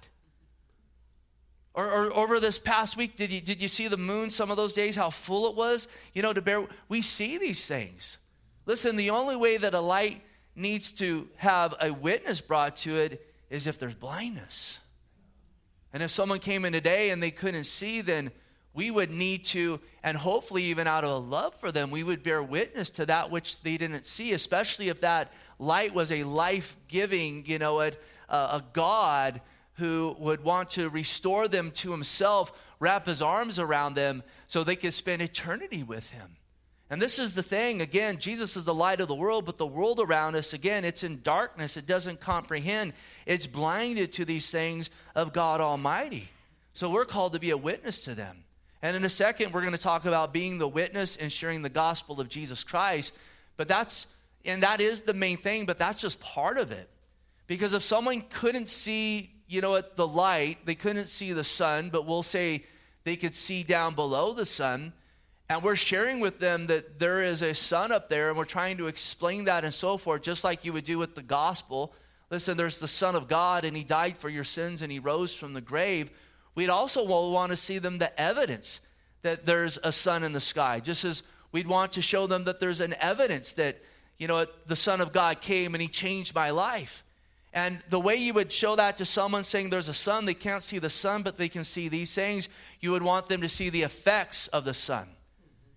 Or, 1.73 1.91
or, 1.91 2.15
over 2.15 2.39
this 2.39 2.59
past 2.59 2.99
week, 2.99 3.17
did 3.17 3.33
you, 3.33 3.41
did 3.41 3.63
you 3.63 3.69
see 3.69 3.89
the 3.89 3.97
moon 3.97 4.29
some 4.29 4.51
of 4.51 4.59
those 4.59 4.75
days, 4.75 4.97
how 4.97 5.09
full 5.09 5.49
it 5.49 5.57
was? 5.57 5.89
You 6.13 6.21
know, 6.21 6.35
to 6.35 6.43
bear, 6.43 6.67
we 6.91 7.01
see 7.01 7.39
these 7.39 7.67
things. 7.67 8.19
Listen, 8.67 8.97
the 8.97 9.09
only 9.09 9.37
way 9.37 9.57
that 9.57 9.73
a 9.73 9.81
light 9.81 10.21
needs 10.55 10.91
to 10.93 11.29
have 11.37 11.75
a 11.81 11.93
witness 11.93 12.41
brought 12.41 12.77
to 12.79 12.99
it 12.99 13.27
is 13.51 13.67
if 13.67 13.79
there's 13.79 13.95
blindness. 13.95 14.79
And 15.93 16.03
if 16.03 16.11
someone 16.11 16.39
came 16.39 16.65
in 16.65 16.73
today 16.73 17.11
and 17.11 17.23
they 17.23 17.31
couldn't 17.31 17.65
see, 17.65 18.01
then 18.01 18.31
we 18.75 18.91
would 18.91 19.11
need 19.11 19.45
to, 19.47 19.81
and 20.03 20.17
hopefully, 20.17 20.65
even 20.65 20.87
out 20.87 21.05
of 21.05 21.11
a 21.11 21.19
love 21.19 21.55
for 21.55 21.71
them, 21.71 21.91
we 21.91 22.03
would 22.03 22.23
bear 22.23 22.43
witness 22.43 22.89
to 22.91 23.07
that 23.07 23.31
which 23.31 23.61
they 23.63 23.77
didn't 23.77 24.07
see, 24.07 24.33
especially 24.33 24.89
if 24.89 25.03
that 25.03 25.31
light 25.59 25.93
was 25.93 26.11
a 26.11 26.25
life 26.25 26.77
giving, 26.89 27.45
you 27.45 27.59
know, 27.59 27.83
a, 27.83 27.93
a 28.29 28.65
God 28.73 29.43
who 29.75 30.17
would 30.19 30.43
want 30.43 30.71
to 30.71 30.89
restore 30.89 31.49
them 31.49 31.71
to 31.73 31.91
himself, 31.91 32.53
wrap 32.81 33.07
his 33.07 33.21
arms 33.21 33.59
around 33.59 33.95
them 33.95 34.23
so 34.47 34.65
they 34.65 34.77
could 34.77 34.95
spend 34.95 35.21
eternity 35.21 35.83
with 35.83 36.11
him. 36.11 36.37
And 36.93 37.01
this 37.01 37.19
is 37.19 37.33
the 37.33 37.43
thing 37.43 37.81
again, 37.81 38.19
Jesus 38.19 38.55
is 38.55 38.67
the 38.67 38.75
light 38.75 39.01
of 39.01 39.09
the 39.09 39.15
world, 39.15 39.47
but 39.47 39.57
the 39.57 39.67
world 39.67 39.99
around 39.99 40.37
us, 40.37 40.53
again, 40.53 40.85
it's 40.85 41.03
in 41.03 41.23
darkness. 41.23 41.79
It 41.79 41.87
doesn't 41.87 42.21
comprehend, 42.21 42.93
it's 43.25 43.47
blinded 43.47 44.13
to 44.13 44.27
these 44.27 44.51
things 44.51 44.91
of 45.15 45.33
God 45.33 45.63
Almighty. 45.63 46.29
So 46.75 46.91
we're 46.91 47.07
called 47.07 47.33
to 47.33 47.41
be 47.41 47.49
a 47.49 47.57
witness 47.57 48.05
to 48.05 48.15
them. 48.15 48.45
And 48.83 48.95
in 48.95 49.07
a 49.07 49.09
second, 49.09 49.55
we're 49.55 49.63
going 49.63 49.73
to 49.73 49.79
talk 49.79 50.05
about 50.05 50.35
being 50.35 50.59
the 50.59 50.69
witness 50.69 51.17
and 51.17 51.33
sharing 51.33 51.63
the 51.63 51.71
gospel 51.71 52.21
of 52.21 52.29
Jesus 52.29 52.63
Christ. 52.63 53.15
But 53.57 53.69
that's, 53.69 54.07
and 54.45 54.63
that 54.63 54.83
is 54.83 55.01
the 55.01 55.15
main 55.15 55.39
thing, 55.39 55.65
but 55.65 55.79
that's 55.79 56.03
just 56.03 56.21
part 56.21 56.59
of 56.59 56.73
it. 56.73 56.91
Because 57.47 57.73
if 57.73 57.83
someone 57.83 58.21
couldn't 58.21 58.69
see 58.69 59.31
you 59.49 59.61
know, 59.63 59.77
at 59.77 59.97
the 59.97 60.07
light, 60.07 60.65
they 60.65 60.75
couldn't 60.75 61.09
see 61.09 61.33
the 61.33 61.45
sun, 61.45 61.91
but 61.91 62.07
we'll 62.07 62.23
say 62.23 62.65
they 63.05 63.17
could 63.17 63.35
see 63.35 63.63
down 63.63 63.95
below 63.95 64.33
the 64.33 64.47
sun. 64.47 64.95
And 65.49 65.63
we're 65.63 65.77
sharing 65.77 66.21
with 66.21 66.39
them 66.39 66.69
that 66.69 66.99
there 66.99 67.21
is 67.21 67.43
a 67.43 67.55
sun 67.55 67.93
up 67.93 68.09
there, 68.09 68.29
and 68.29 68.39
we're 68.39 68.45
trying 68.45 68.79
to 68.79 68.87
explain 68.87 69.45
that 69.45 69.65
and 69.65 69.75
so 69.75 69.97
forth, 69.97 70.23
just 70.23 70.45
like 70.45 70.65
you 70.65 70.73
would 70.73 70.85
do 70.85 70.99
with 70.99 71.15
the 71.15 71.23
gospel. 71.23 71.93
Listen, 72.31 72.57
there's 72.57 72.79
the 72.79 72.89
Son 72.89 73.15
of 73.15 73.29
God, 73.29 73.65
and 73.65 73.77
He 73.77 73.85
died 73.85 74.17
for 74.17 74.31
your 74.31 74.45
sins, 74.45 74.81
and 74.81 74.91
He 74.91 74.99
rose 74.99 75.35
from 75.35 75.53
the 75.53 75.61
grave. 75.61 76.11
We'd 76.55 76.71
also 76.71 77.05
want 77.05 77.51
to 77.51 77.57
see 77.57 77.79
them 77.79 77.99
the 77.99 78.19
evidence 78.19 78.81
that 79.23 79.45
there's 79.45 79.79
a 79.85 79.93
sun 79.93 80.23
in 80.23 80.33
the 80.33 80.41
sky, 80.41 80.81
just 80.81 81.05
as 81.05 81.23
we'd 81.53 81.67
want 81.67 81.93
to 81.93 82.03
show 82.03 82.27
them 82.27 82.45
that 82.45 82.61
there's 82.61 82.81
an 82.81 82.95
evidence 82.99 83.53
that, 83.55 83.83
you 84.19 84.29
know, 84.29 84.47
the 84.67 84.77
Son 84.77 85.01
of 85.01 85.13
God 85.13 85.41
came 85.41 85.75
and 85.75 85.83
He 85.83 85.89
changed 85.89 86.35
my 86.35 86.51
life. 86.51 87.05
And 87.53 87.81
the 87.91 88.01
way 88.01 88.17
you 88.17 88.33
would 88.33 88.51
show 88.51 88.77
that 88.77 88.97
to 88.99 89.05
someone 89.05 89.45
saying 89.45 89.69
there's 89.69 89.91
a 89.91 89.95
sun, 89.95 90.25
they 90.25 90.33
can't 90.33 90.63
see 90.63 90.79
the 90.79 90.89
sun, 90.89 91.23
but 91.23 91.37
they 91.37 91.51
can 91.51 91.65
see 91.65 91.89
these 91.89 92.15
things, 92.15 92.49
you 92.81 92.93
would 92.93 93.03
want 93.03 93.29
them 93.29 93.43
to 93.43 93.49
see 93.49 93.69
the 93.69 93.83
effects 93.83 94.49
of 94.49 94.65
the 94.65 94.73
sun. 94.73 95.07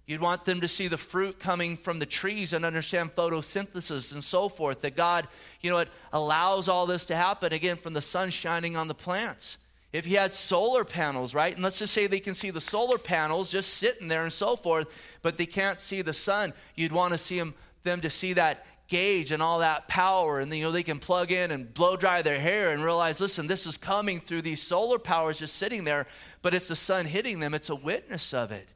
You'd 0.07 0.21
want 0.21 0.45
them 0.45 0.61
to 0.61 0.67
see 0.67 0.87
the 0.87 0.97
fruit 0.97 1.39
coming 1.39 1.77
from 1.77 1.97
the 1.97 2.05
trees 2.05 2.53
and 2.53 2.63
understand 2.63 3.15
photosynthesis 3.15 4.13
and 4.13 4.23
so 4.23 4.49
forth. 4.49 4.81
That 4.81 4.95
God, 4.95 5.27
you 5.61 5.71
know, 5.71 5.79
it 5.79 5.89
allows 6.13 6.69
all 6.69 6.85
this 6.85 7.05
to 7.05 7.15
happen 7.15 7.51
again 7.51 7.77
from 7.77 7.93
the 7.93 8.01
sun 8.01 8.29
shining 8.29 8.77
on 8.77 8.87
the 8.87 8.93
plants. 8.93 9.57
If 9.91 10.05
you 10.05 10.17
had 10.17 10.33
solar 10.33 10.83
panels, 10.83 11.33
right? 11.33 11.53
And 11.53 11.63
let's 11.63 11.79
just 11.79 11.93
say 11.93 12.05
they 12.05 12.19
can 12.19 12.33
see 12.33 12.51
the 12.51 12.61
solar 12.61 12.97
panels 12.97 13.49
just 13.49 13.75
sitting 13.75 14.07
there 14.07 14.23
and 14.23 14.33
so 14.33 14.55
forth, 14.55 14.87
but 15.21 15.37
they 15.37 15.45
can't 15.45 15.79
see 15.79 16.01
the 16.01 16.13
sun, 16.13 16.53
you'd 16.75 16.91
want 16.91 17.13
to 17.13 17.17
see 17.17 17.39
them, 17.39 17.55
them 17.83 18.01
to 18.01 18.09
see 18.09 18.33
that 18.33 18.65
gauge 18.87 19.31
and 19.31 19.41
all 19.41 19.59
that 19.59 19.87
power 19.87 20.39
and 20.39 20.53
you 20.53 20.61
know 20.61 20.71
they 20.71 20.83
can 20.83 20.99
plug 20.99 21.31
in 21.31 21.49
and 21.49 21.73
blow 21.73 21.95
dry 21.95 22.21
their 22.21 22.39
hair 22.39 22.69
and 22.69 22.83
realize 22.83 23.19
listen 23.19 23.47
this 23.47 23.65
is 23.65 23.77
coming 23.77 24.19
through 24.19 24.43
these 24.43 24.61
solar 24.61 24.99
powers 24.99 25.39
just 25.39 25.55
sitting 25.55 25.85
there 25.85 26.05
but 26.43 26.53
it's 26.53 26.67
the 26.67 26.75
sun 26.75 27.07
hitting 27.07 27.39
them 27.39 27.55
it's 27.55 27.69
a 27.69 27.75
witness 27.75 28.31
of 28.31 28.51
it 28.51 28.69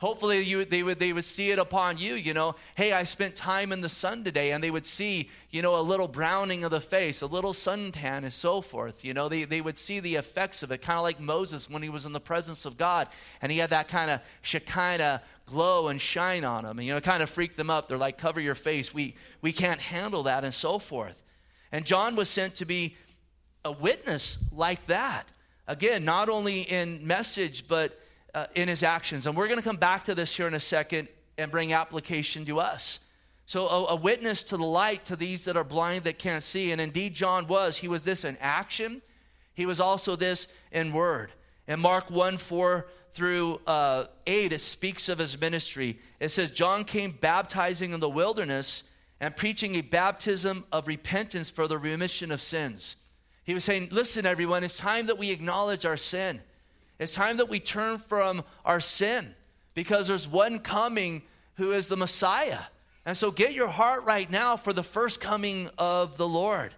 hopefully 0.00 0.40
you, 0.40 0.64
they, 0.64 0.82
would, 0.82 0.98
they 0.98 1.12
would 1.12 1.24
see 1.24 1.50
it 1.50 1.58
upon 1.58 1.96
you 1.98 2.14
you 2.14 2.34
know. 2.34 2.56
Hey 2.74 2.92
i 2.92 3.04
spent 3.04 3.36
time 3.36 3.72
in 3.72 3.80
the 3.80 3.88
sun 3.88 4.24
today 4.24 4.52
and 4.52 4.62
they 4.64 4.70
would 4.70 4.86
see 4.86 5.30
you 5.50 5.62
know 5.62 5.78
a 5.78 5.82
little 5.82 6.08
browning 6.08 6.64
of 6.64 6.70
the 6.70 6.80
face 6.80 7.22
a 7.22 7.26
little 7.26 7.52
suntan 7.52 8.24
and 8.24 8.32
so 8.32 8.60
forth 8.60 9.04
you 9.04 9.14
know. 9.14 9.28
They, 9.28 9.44
they 9.44 9.60
would 9.60 9.78
see 9.78 10.00
the 10.00 10.16
effects 10.16 10.62
of 10.62 10.72
it 10.72 10.82
kind 10.82 10.98
of 10.98 11.02
like 11.02 11.20
moses 11.20 11.70
when 11.70 11.82
he 11.82 11.88
was 11.88 12.04
in 12.04 12.12
the 12.12 12.20
presence 12.20 12.64
of 12.64 12.76
god 12.76 13.08
and 13.40 13.52
he 13.52 13.58
had 13.58 13.70
that 13.70 13.88
kind 13.88 14.10
of 14.10 14.20
shekinah 14.42 15.22
glow 15.50 15.88
and 15.88 16.00
shine 16.00 16.44
on 16.44 16.64
him 16.64 16.78
and 16.78 16.86
you 16.86 16.94
know 16.94 17.00
kind 17.00 17.22
of 17.22 17.28
freak 17.28 17.56
them 17.56 17.68
up. 17.68 17.88
They're 17.88 17.98
like 17.98 18.16
cover 18.16 18.40
your 18.40 18.54
face. 18.54 18.94
We 18.94 19.16
we 19.42 19.52
can't 19.52 19.80
handle 19.80 20.22
that 20.24 20.44
and 20.44 20.54
so 20.54 20.78
forth. 20.78 21.22
And 21.72 21.84
john 21.84 22.16
was 22.16 22.28
sent 22.28 22.54
to 22.56 22.64
be 22.64 22.96
a 23.64 23.72
witness 23.72 24.38
like 24.52 24.86
that. 24.86 25.28
Again 25.66 26.04
not 26.04 26.28
only 26.28 26.62
in 26.62 27.06
message 27.06 27.68
but 27.68 27.98
uh, 28.34 28.46
in 28.54 28.68
his 28.68 28.82
actions 28.82 29.26
and 29.26 29.36
we're 29.36 29.48
going 29.48 29.58
to 29.58 29.64
come 29.64 29.76
back 29.76 30.04
to 30.04 30.14
this 30.14 30.36
here 30.36 30.46
in 30.46 30.54
a 30.54 30.60
second 30.60 31.08
and 31.38 31.50
bring 31.50 31.72
application 31.72 32.44
to 32.44 32.60
us 32.60 33.00
so 33.46 33.68
a, 33.68 33.86
a 33.86 33.96
witness 33.96 34.42
to 34.42 34.56
the 34.56 34.64
light 34.64 35.04
to 35.04 35.16
these 35.16 35.44
that 35.44 35.56
are 35.56 35.64
blind 35.64 36.04
that 36.04 36.18
can't 36.18 36.42
see 36.42 36.72
and 36.72 36.80
indeed 36.80 37.14
john 37.14 37.46
was 37.46 37.78
he 37.78 37.88
was 37.88 38.04
this 38.04 38.24
in 38.24 38.36
action 38.40 39.02
he 39.54 39.66
was 39.66 39.80
also 39.80 40.16
this 40.16 40.48
in 40.72 40.92
word 40.92 41.30
in 41.66 41.80
mark 41.80 42.10
1 42.10 42.38
4 42.38 42.86
through 43.12 43.60
uh, 43.66 44.04
8, 44.26 44.52
it 44.52 44.60
speaks 44.60 45.08
of 45.08 45.18
his 45.18 45.40
ministry. 45.40 45.98
It 46.20 46.30
says, 46.30 46.50
John 46.50 46.84
came 46.84 47.10
baptizing 47.10 47.92
in 47.92 48.00
the 48.00 48.08
wilderness 48.08 48.84
and 49.20 49.36
preaching 49.36 49.74
a 49.74 49.80
baptism 49.80 50.64
of 50.72 50.86
repentance 50.86 51.50
for 51.50 51.66
the 51.66 51.78
remission 51.78 52.30
of 52.30 52.40
sins. 52.40 52.96
He 53.44 53.54
was 53.54 53.64
saying, 53.64 53.88
Listen, 53.90 54.26
everyone, 54.26 54.64
it's 54.64 54.78
time 54.78 55.06
that 55.06 55.18
we 55.18 55.30
acknowledge 55.30 55.84
our 55.84 55.96
sin. 55.96 56.40
It's 57.00 57.14
time 57.14 57.38
that 57.38 57.48
we 57.48 57.58
turn 57.58 57.98
from 57.98 58.44
our 58.64 58.78
sin 58.78 59.34
because 59.74 60.06
there's 60.06 60.28
one 60.28 60.58
coming 60.58 61.22
who 61.54 61.72
is 61.72 61.88
the 61.88 61.96
Messiah. 61.96 62.60
And 63.06 63.16
so 63.16 63.30
get 63.30 63.54
your 63.54 63.68
heart 63.68 64.04
right 64.04 64.30
now 64.30 64.56
for 64.56 64.74
the 64.74 64.82
first 64.82 65.18
coming 65.18 65.70
of 65.78 66.18
the 66.18 66.28
Lord. 66.28 66.74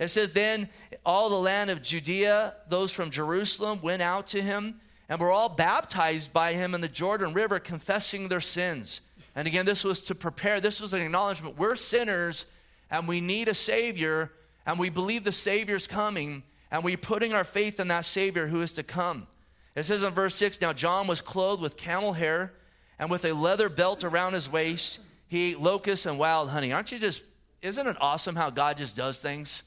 It 0.00 0.08
says, 0.08 0.32
Then 0.32 0.68
all 1.06 1.30
the 1.30 1.36
land 1.36 1.70
of 1.70 1.82
Judea, 1.82 2.54
those 2.68 2.90
from 2.90 3.10
Jerusalem, 3.10 3.80
went 3.80 4.02
out 4.02 4.26
to 4.28 4.42
him 4.42 4.80
and 5.08 5.20
were 5.20 5.30
all 5.30 5.48
baptized 5.48 6.32
by 6.32 6.54
him 6.54 6.74
in 6.74 6.80
the 6.80 6.88
Jordan 6.88 7.32
River, 7.32 7.60
confessing 7.60 8.28
their 8.28 8.40
sins. 8.40 9.02
And 9.36 9.46
again, 9.46 9.66
this 9.66 9.84
was 9.84 10.00
to 10.02 10.16
prepare, 10.16 10.60
this 10.60 10.80
was 10.80 10.94
an 10.94 11.00
acknowledgement. 11.00 11.56
We're 11.56 11.76
sinners 11.76 12.44
and 12.90 13.06
we 13.06 13.20
need 13.20 13.46
a 13.46 13.54
Savior, 13.54 14.32
and 14.66 14.80
we 14.80 14.90
believe 14.90 15.22
the 15.22 15.30
Savior's 15.30 15.86
coming, 15.86 16.42
and 16.72 16.82
we're 16.82 16.96
putting 16.96 17.32
our 17.32 17.44
faith 17.44 17.78
in 17.78 17.86
that 17.86 18.04
Savior 18.04 18.48
who 18.48 18.62
is 18.62 18.72
to 18.72 18.82
come. 18.82 19.28
It 19.74 19.84
says 19.84 20.04
in 20.04 20.12
verse 20.12 20.34
6 20.34 20.60
Now 20.60 20.72
John 20.72 21.06
was 21.06 21.20
clothed 21.20 21.62
with 21.62 21.76
camel 21.76 22.12
hair 22.12 22.52
and 22.98 23.10
with 23.10 23.24
a 23.24 23.32
leather 23.32 23.68
belt 23.68 24.04
around 24.04 24.34
his 24.34 24.50
waist. 24.50 25.00
He 25.28 25.52
ate 25.52 25.60
locusts 25.60 26.06
and 26.06 26.18
wild 26.18 26.50
honey. 26.50 26.72
Aren't 26.72 26.92
you 26.92 26.98
just, 26.98 27.22
isn't 27.62 27.86
it 27.86 27.96
awesome 28.00 28.36
how 28.36 28.50
God 28.50 28.78
just 28.78 28.96
does 28.96 29.20
things? 29.20 29.62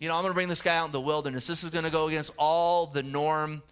You 0.00 0.08
know, 0.08 0.16
I'm 0.16 0.22
going 0.22 0.32
to 0.32 0.34
bring 0.34 0.48
this 0.48 0.62
guy 0.62 0.76
out 0.76 0.86
in 0.86 0.92
the 0.92 1.00
wilderness. 1.00 1.46
This 1.46 1.62
is 1.62 1.70
going 1.70 1.84
to 1.84 1.90
go 1.90 2.08
against 2.08 2.32
all 2.36 2.86
the 2.86 3.02
norm. 3.02 3.62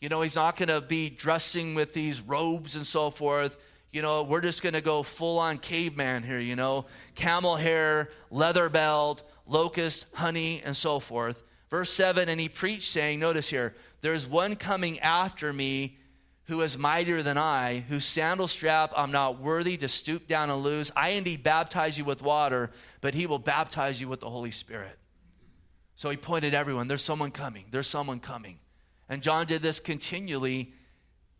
You 0.00 0.08
know, 0.08 0.22
he's 0.22 0.36
not 0.36 0.56
going 0.56 0.68
to 0.68 0.80
be 0.80 1.10
dressing 1.10 1.74
with 1.74 1.92
these 1.92 2.20
robes 2.20 2.76
and 2.76 2.86
so 2.86 3.10
forth 3.10 3.56
you 3.92 4.00
know, 4.00 4.22
we're 4.22 4.40
just 4.40 4.62
going 4.62 4.72
to 4.72 4.80
go 4.80 5.02
full 5.02 5.38
on 5.38 5.58
caveman 5.58 6.22
here, 6.22 6.38
you 6.38 6.56
know, 6.56 6.86
camel 7.14 7.56
hair, 7.56 8.08
leather 8.30 8.70
belt, 8.70 9.22
locust, 9.46 10.06
honey, 10.14 10.62
and 10.64 10.74
so 10.74 10.98
forth. 10.98 11.42
Verse 11.70 11.90
7 11.90 12.28
And 12.28 12.40
he 12.40 12.48
preached, 12.48 12.90
saying, 12.90 13.20
Notice 13.20 13.50
here, 13.50 13.74
there's 14.02 14.26
one 14.26 14.56
coming 14.56 14.98
after 15.00 15.52
me 15.52 15.96
who 16.46 16.60
is 16.60 16.76
mightier 16.76 17.22
than 17.22 17.38
I, 17.38 17.84
whose 17.88 18.04
sandal 18.04 18.48
strap 18.48 18.92
I'm 18.96 19.12
not 19.12 19.40
worthy 19.40 19.76
to 19.78 19.88
stoop 19.88 20.26
down 20.26 20.50
and 20.50 20.62
loose. 20.62 20.90
I 20.94 21.10
indeed 21.10 21.42
baptize 21.42 21.96
you 21.96 22.04
with 22.04 22.20
water, 22.20 22.70
but 23.00 23.14
he 23.14 23.26
will 23.26 23.38
baptize 23.38 24.00
you 24.00 24.08
with 24.08 24.20
the 24.20 24.28
Holy 24.28 24.50
Spirit. 24.50 24.98
So 25.94 26.10
he 26.10 26.16
pointed 26.16 26.52
everyone, 26.52 26.88
there's 26.88 27.02
someone 27.02 27.30
coming, 27.30 27.66
there's 27.70 27.86
someone 27.86 28.18
coming. 28.18 28.58
And 29.08 29.22
John 29.22 29.46
did 29.46 29.62
this 29.62 29.78
continually 29.78 30.72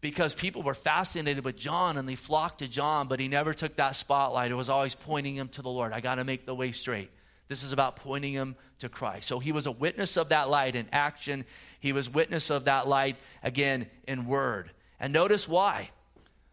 because 0.01 0.35
people 0.35 0.63
were 0.63 0.75
fascinated 0.75 1.45
with 1.45 1.57
John 1.57 1.97
and 1.97 2.09
they 2.09 2.17
flocked 2.17 2.59
to 2.59 2.69
John, 2.69 3.09
but 3.09 3.19
he 3.19 3.29
never 3.29 3.55
took 3.55 3.77
that 3.77 3.97
spotlight. 3.97 4.51
It 4.51 4.57
was 4.57 4.69
always 4.69 4.95
pointing 4.95 5.35
him 5.35 5.49
to 5.49 5.63
the 5.63 5.71
Lord. 5.71 5.93
I 5.93 6.01
got 6.01 6.17
to 6.17 6.25
make 6.25 6.47
the 6.47 6.55
way 6.55 6.73
straight. 6.73 7.11
This 7.53 7.65
is 7.65 7.73
about 7.73 7.97
pointing 7.97 8.33
him 8.33 8.57
to 8.79 8.89
Christ. 8.89 9.29
So 9.29 9.39
he 9.39 9.53
was 9.53 9.67
a 9.67 9.71
witness 9.71 10.17
of 10.17 10.31
that 10.31 10.49
light 10.49 10.75
in 10.75 10.89
action. 10.91 11.45
He 11.81 11.93
was 11.93 12.09
witness 12.09 12.49
of 12.49 12.65
that 12.65 12.89
light 12.89 13.17
again 13.43 13.91
in 14.09 14.25
word. 14.25 14.71
And 14.99 15.13
notice 15.13 15.47
why. 15.47 15.91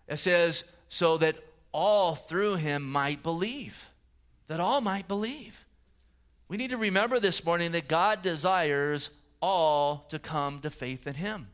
It 0.10 0.18
says, 0.18 0.70
so 0.90 1.18
that 1.20 1.38
all 1.72 2.16
through 2.16 2.56
him 2.56 2.84
might 2.84 3.24
believe. 3.24 3.88
That 4.48 4.60
all 4.60 4.82
might 4.82 5.08
believe. 5.08 5.66
We 6.50 6.58
need 6.58 6.72
to 6.72 6.78
remember 6.78 7.22
this 7.22 7.46
morning 7.46 7.72
that 7.72 7.88
God 7.88 8.22
desires 8.22 9.10
all 9.42 10.06
to 10.10 10.20
come 10.20 10.60
to 10.60 10.70
faith 10.70 11.08
in 11.08 11.14
him. 11.14 11.48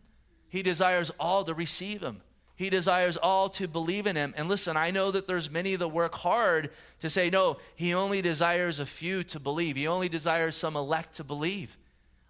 He 0.49 0.63
desires 0.63 1.12
all 1.19 1.43
to 1.43 1.53
receive 1.53 2.01
him. 2.01 2.21
He 2.55 2.69
desires 2.69 3.17
all 3.17 3.49
to 3.49 3.67
believe 3.67 4.07
in 4.07 4.15
him. 4.15 4.33
And 4.37 4.47
listen, 4.47 4.77
I 4.77 4.89
know 4.89 5.11
that 5.11 5.27
there's 5.27 5.49
many 5.49 5.75
that 5.75 5.89
work 5.89 6.15
hard 6.15 6.69
to 7.01 7.09
say, 7.09 7.29
no, 7.29 7.57
he 7.75 7.93
only 7.93 8.21
desires 8.21 8.79
a 8.79 8.85
few 8.85 9.23
to 9.25 9.39
believe. 9.39 9.75
He 9.75 9.87
only 9.87 10.07
desires 10.07 10.55
some 10.55 10.77
elect 10.77 11.15
to 11.15 11.23
believe. 11.23 11.77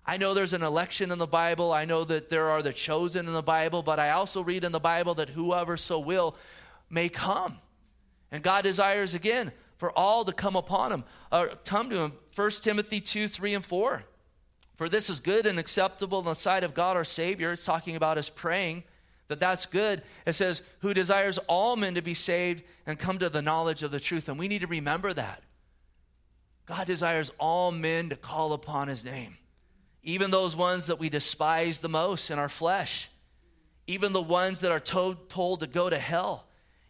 I 0.03 0.17
know 0.17 0.33
there's 0.33 0.53
an 0.53 0.63
election 0.63 1.11
in 1.11 1.19
the 1.19 1.27
Bible. 1.27 1.71
I 1.71 1.85
know 1.85 2.03
that 2.05 2.29
there 2.29 2.49
are 2.49 2.63
the 2.63 2.73
chosen 2.73 3.27
in 3.27 3.33
the 3.33 3.43
Bible, 3.43 3.83
but 3.83 3.99
I 3.99 4.11
also 4.11 4.41
read 4.41 4.63
in 4.63 4.71
the 4.71 4.79
Bible 4.79 5.13
that 5.15 5.29
whoever 5.29 5.77
so 5.77 5.99
will 5.99 6.35
may 6.89 7.07
come. 7.07 7.59
And 8.31 8.43
God 8.43 8.63
desires 8.63 9.13
again 9.13 9.51
for 9.77 9.91
all 9.91 10.25
to 10.25 10.31
come 10.31 10.55
upon 10.55 10.91
him, 10.91 11.03
or 11.31 11.49
come 11.65 11.89
to 11.89 11.99
him. 11.99 12.13
1 12.35 12.49
Timothy 12.61 13.01
2, 13.01 13.27
3, 13.27 13.53
and 13.55 13.65
4. 13.65 14.03
For 14.75 14.89
this 14.89 15.09
is 15.09 15.19
good 15.19 15.45
and 15.45 15.59
acceptable 15.59 16.19
in 16.19 16.25
the 16.25 16.33
sight 16.33 16.63
of 16.63 16.73
God 16.73 16.97
our 16.97 17.03
Savior. 17.03 17.51
It's 17.51 17.65
talking 17.65 17.95
about 17.95 18.17
us 18.17 18.29
praying 18.29 18.83
that 19.27 19.39
that's 19.39 19.65
good. 19.65 20.01
It 20.25 20.33
says, 20.33 20.61
who 20.79 20.93
desires 20.93 21.38
all 21.47 21.75
men 21.75 21.95
to 21.95 22.01
be 22.01 22.13
saved 22.13 22.63
and 22.85 22.99
come 22.99 23.17
to 23.19 23.29
the 23.29 23.41
knowledge 23.41 23.83
of 23.83 23.91
the 23.91 23.99
truth. 23.99 24.29
And 24.29 24.38
we 24.38 24.47
need 24.47 24.61
to 24.61 24.67
remember 24.67 25.13
that. 25.13 25.41
God 26.65 26.88
desires 26.88 27.31
all 27.38 27.71
men 27.71 28.09
to 28.09 28.15
call 28.15 28.53
upon 28.53 28.88
his 28.88 29.03
name, 29.03 29.38
even 30.03 30.31
those 30.31 30.55
ones 30.55 30.88
that 30.88 30.99
we 30.99 31.09
despise 31.09 31.79
the 31.79 31.89
most 31.89 32.31
in 32.31 32.39
our 32.39 32.49
flesh, 32.49 33.09
even 33.88 34.13
the 34.13 34.21
ones 34.21 34.61
that 34.61 34.71
are 34.71 34.79
told, 34.79 35.29
told 35.29 35.59
to 35.59 35.67
go 35.67 35.89
to 35.89 35.99
hell, 35.99 36.47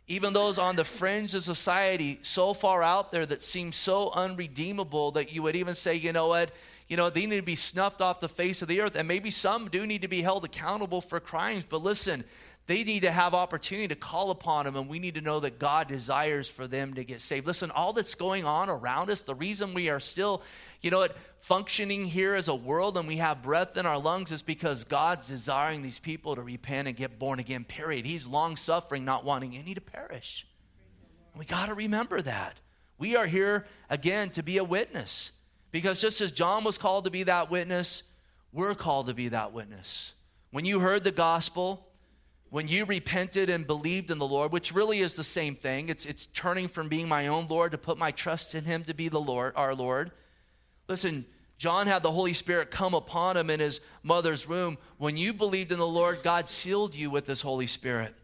even 0.08 0.34
those 0.34 0.58
on 0.58 0.76
the 0.76 0.86
fringe 0.86 1.36
of 1.36 1.44
society 1.44 2.20
so 2.22 2.54
far 2.54 2.84
out 2.84 3.12
there 3.12 3.26
that 3.26 3.44
seem 3.44 3.72
so 3.72 4.12
unredeemable 4.12 5.12
that 5.12 5.34
you 5.34 5.42
would 5.44 5.56
even 5.56 5.76
say, 5.76 5.96
you 5.96 6.14
know 6.14 6.28
what? 6.28 6.52
You 6.88 6.98
know, 6.98 7.10
they 7.10 7.26
need 7.26 7.38
to 7.38 7.42
be 7.42 7.56
snuffed 7.56 8.02
off 8.02 8.20
the 8.20 8.30
face 8.30 8.62
of 8.62 8.68
the 8.68 8.82
earth. 8.82 8.96
And 8.96 9.08
maybe 9.08 9.32
some 9.32 9.70
do 9.70 9.86
need 9.88 10.04
to 10.04 10.08
be 10.08 10.22
held 10.22 10.46
accountable 10.46 11.02
for 11.02 11.20
crimes. 11.20 11.64
But 11.68 11.82
listen, 11.82 12.24
they 12.68 12.84
need 12.84 13.02
to 13.02 13.12
have 13.12 13.34
opportunity 13.34 13.88
to 13.90 13.96
call 13.96 14.32
upon 14.32 14.66
him 14.66 14.76
and 14.76 14.90
we 14.90 14.98
need 14.98 15.16
to 15.16 15.22
know 15.22 15.40
that 15.40 15.60
god 15.60 15.88
desires 15.88 16.48
for 16.48 16.68
them 16.68 16.96
to 16.96 17.04
get 17.04 17.22
saved. 17.22 17.46
Listen 17.46 17.72
all 17.72 17.94
that's 17.94 18.16
going 18.16 18.46
on 18.46 18.70
around 18.70 19.10
us 19.10 19.22
the 19.22 19.36
reason 19.36 19.74
we 19.74 19.90
are 19.90 20.00
still 20.00 20.42
you 20.82 20.90
know 20.90 21.08
functioning 21.40 22.06
here 22.06 22.34
as 22.34 22.48
a 22.48 22.56
world 22.56 22.98
and 22.98 23.08
we 23.08 23.18
have 23.18 23.44
breath 23.44 23.78
in 23.78 23.86
our 23.86 24.00
lungs 24.00 24.32
is 24.32 24.42
because 24.42 24.84
god's 24.84 25.28
desiring 25.28 25.84
these 25.84 26.00
people 26.00 26.36
to 26.36 26.42
repent 26.42 26.88
and 26.88 26.98
get 26.98 27.20
born 27.20 27.40
again 27.40 27.64
period. 27.64 28.06
He's 28.06 28.26
long 28.26 28.56
suffering 28.56 29.06
not 29.06 29.24
wanting 29.24 29.56
any 29.56 29.76
to 29.76 29.82
perish. 29.82 30.48
We 31.36 31.46
got 31.46 31.68
to 31.68 31.74
remember 31.74 32.22
that. 32.22 32.60
We 32.98 33.16
are 33.16 33.28
here 33.28 33.66
again 33.90 34.30
to 34.32 34.44
be 34.44 34.58
a 34.58 34.64
witness 34.64 35.32
because 35.76 36.00
just 36.00 36.22
as 36.22 36.32
John 36.32 36.64
was 36.64 36.78
called 36.78 37.04
to 37.04 37.12
be 37.12 37.24
that 37.24 37.52
witness, 37.52 38.04
we're 38.54 38.76
called 38.76 39.08
to 39.08 39.14
be 39.14 39.28
that 39.28 39.52
witness. 39.52 40.14
When 40.52 40.64
you 40.64 40.80
heard 40.80 41.04
the 41.04 41.12
gospel, 41.12 41.86
when 42.50 42.70
you 42.70 42.86
repented 42.86 43.50
and 43.50 43.68
believed 43.68 44.10
in 44.10 44.18
the 44.18 44.26
Lord, 44.26 44.54
which 44.54 44.74
really 44.74 45.02
is 45.02 45.18
the 45.18 45.24
same 45.26 45.54
thing, 45.54 45.90
it's, 45.90 46.06
it's 46.06 46.28
turning 46.28 46.70
from 46.70 46.88
being 46.88 47.10
my 47.10 47.28
own 47.28 47.48
Lord 47.50 47.74
to 47.74 47.78
put 47.78 47.98
my 47.98 48.12
trust 48.12 48.56
in 48.56 48.64
Him 48.64 48.86
to 48.86 48.94
be 48.94 49.10
the 49.10 49.20
Lord, 49.20 49.52
our 49.58 49.76
Lord. 49.76 50.12
Listen, 50.88 51.26
John 51.58 51.88
had 51.88 52.04
the 52.04 52.12
Holy 52.14 52.32
Spirit 52.32 52.72
come 52.72 52.94
upon 52.94 53.36
him 53.36 53.50
in 53.50 53.60
his 53.60 53.82
mother's 54.02 54.48
womb. 54.48 54.78
When 54.98 55.18
you 55.18 55.34
believed 55.34 55.74
in 55.74 55.80
the 55.80 55.86
Lord, 55.86 56.20
God 56.24 56.48
sealed 56.48 56.96
you 56.96 57.10
with 57.10 57.28
His 57.28 57.42
Holy 57.42 57.68
Spirit. 57.68 58.16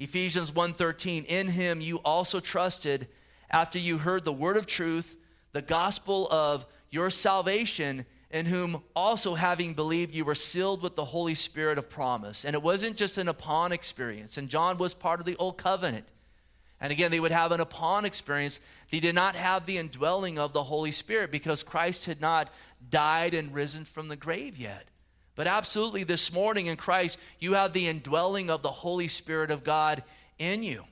Ephesians 0.00 0.50
1:13, 0.50 1.26
in 1.26 1.46
him 1.46 1.80
you 1.80 1.98
also 1.98 2.40
trusted 2.40 3.06
after 3.52 3.78
you 3.78 3.98
heard 3.98 4.24
the 4.24 4.32
word 4.32 4.56
of 4.56 4.66
truth, 4.66 5.14
the 5.52 5.62
gospel 5.62 6.26
of 6.32 6.66
your 6.90 7.10
salvation, 7.10 8.06
in 8.30 8.46
whom 8.46 8.82
also 8.94 9.34
having 9.34 9.74
believed 9.74 10.14
you 10.14 10.24
were 10.24 10.34
sealed 10.34 10.82
with 10.82 10.96
the 10.96 11.06
Holy 11.06 11.34
Spirit 11.34 11.78
of 11.78 11.88
promise. 11.88 12.44
And 12.44 12.54
it 12.54 12.62
wasn't 12.62 12.96
just 12.96 13.16
an 13.16 13.28
upon 13.28 13.72
experience. 13.72 14.36
And 14.36 14.48
John 14.48 14.78
was 14.78 14.94
part 14.94 15.20
of 15.20 15.26
the 15.26 15.36
old 15.36 15.56
covenant. 15.58 16.06
And 16.80 16.92
again, 16.92 17.10
they 17.10 17.20
would 17.20 17.32
have 17.32 17.52
an 17.52 17.60
upon 17.60 18.04
experience. 18.04 18.60
They 18.90 19.00
did 19.00 19.14
not 19.14 19.34
have 19.34 19.66
the 19.66 19.78
indwelling 19.78 20.38
of 20.38 20.52
the 20.52 20.62
Holy 20.62 20.92
Spirit 20.92 21.30
because 21.30 21.62
Christ 21.62 22.04
had 22.04 22.20
not 22.20 22.50
died 22.88 23.34
and 23.34 23.54
risen 23.54 23.84
from 23.84 24.08
the 24.08 24.16
grave 24.16 24.56
yet. 24.56 24.84
But 25.34 25.46
absolutely, 25.46 26.04
this 26.04 26.32
morning 26.32 26.66
in 26.66 26.76
Christ, 26.76 27.18
you 27.38 27.54
have 27.54 27.72
the 27.72 27.88
indwelling 27.88 28.50
of 28.50 28.62
the 28.62 28.70
Holy 28.70 29.08
Spirit 29.08 29.50
of 29.50 29.64
God 29.64 30.02
in 30.38 30.62
you. 30.62 30.84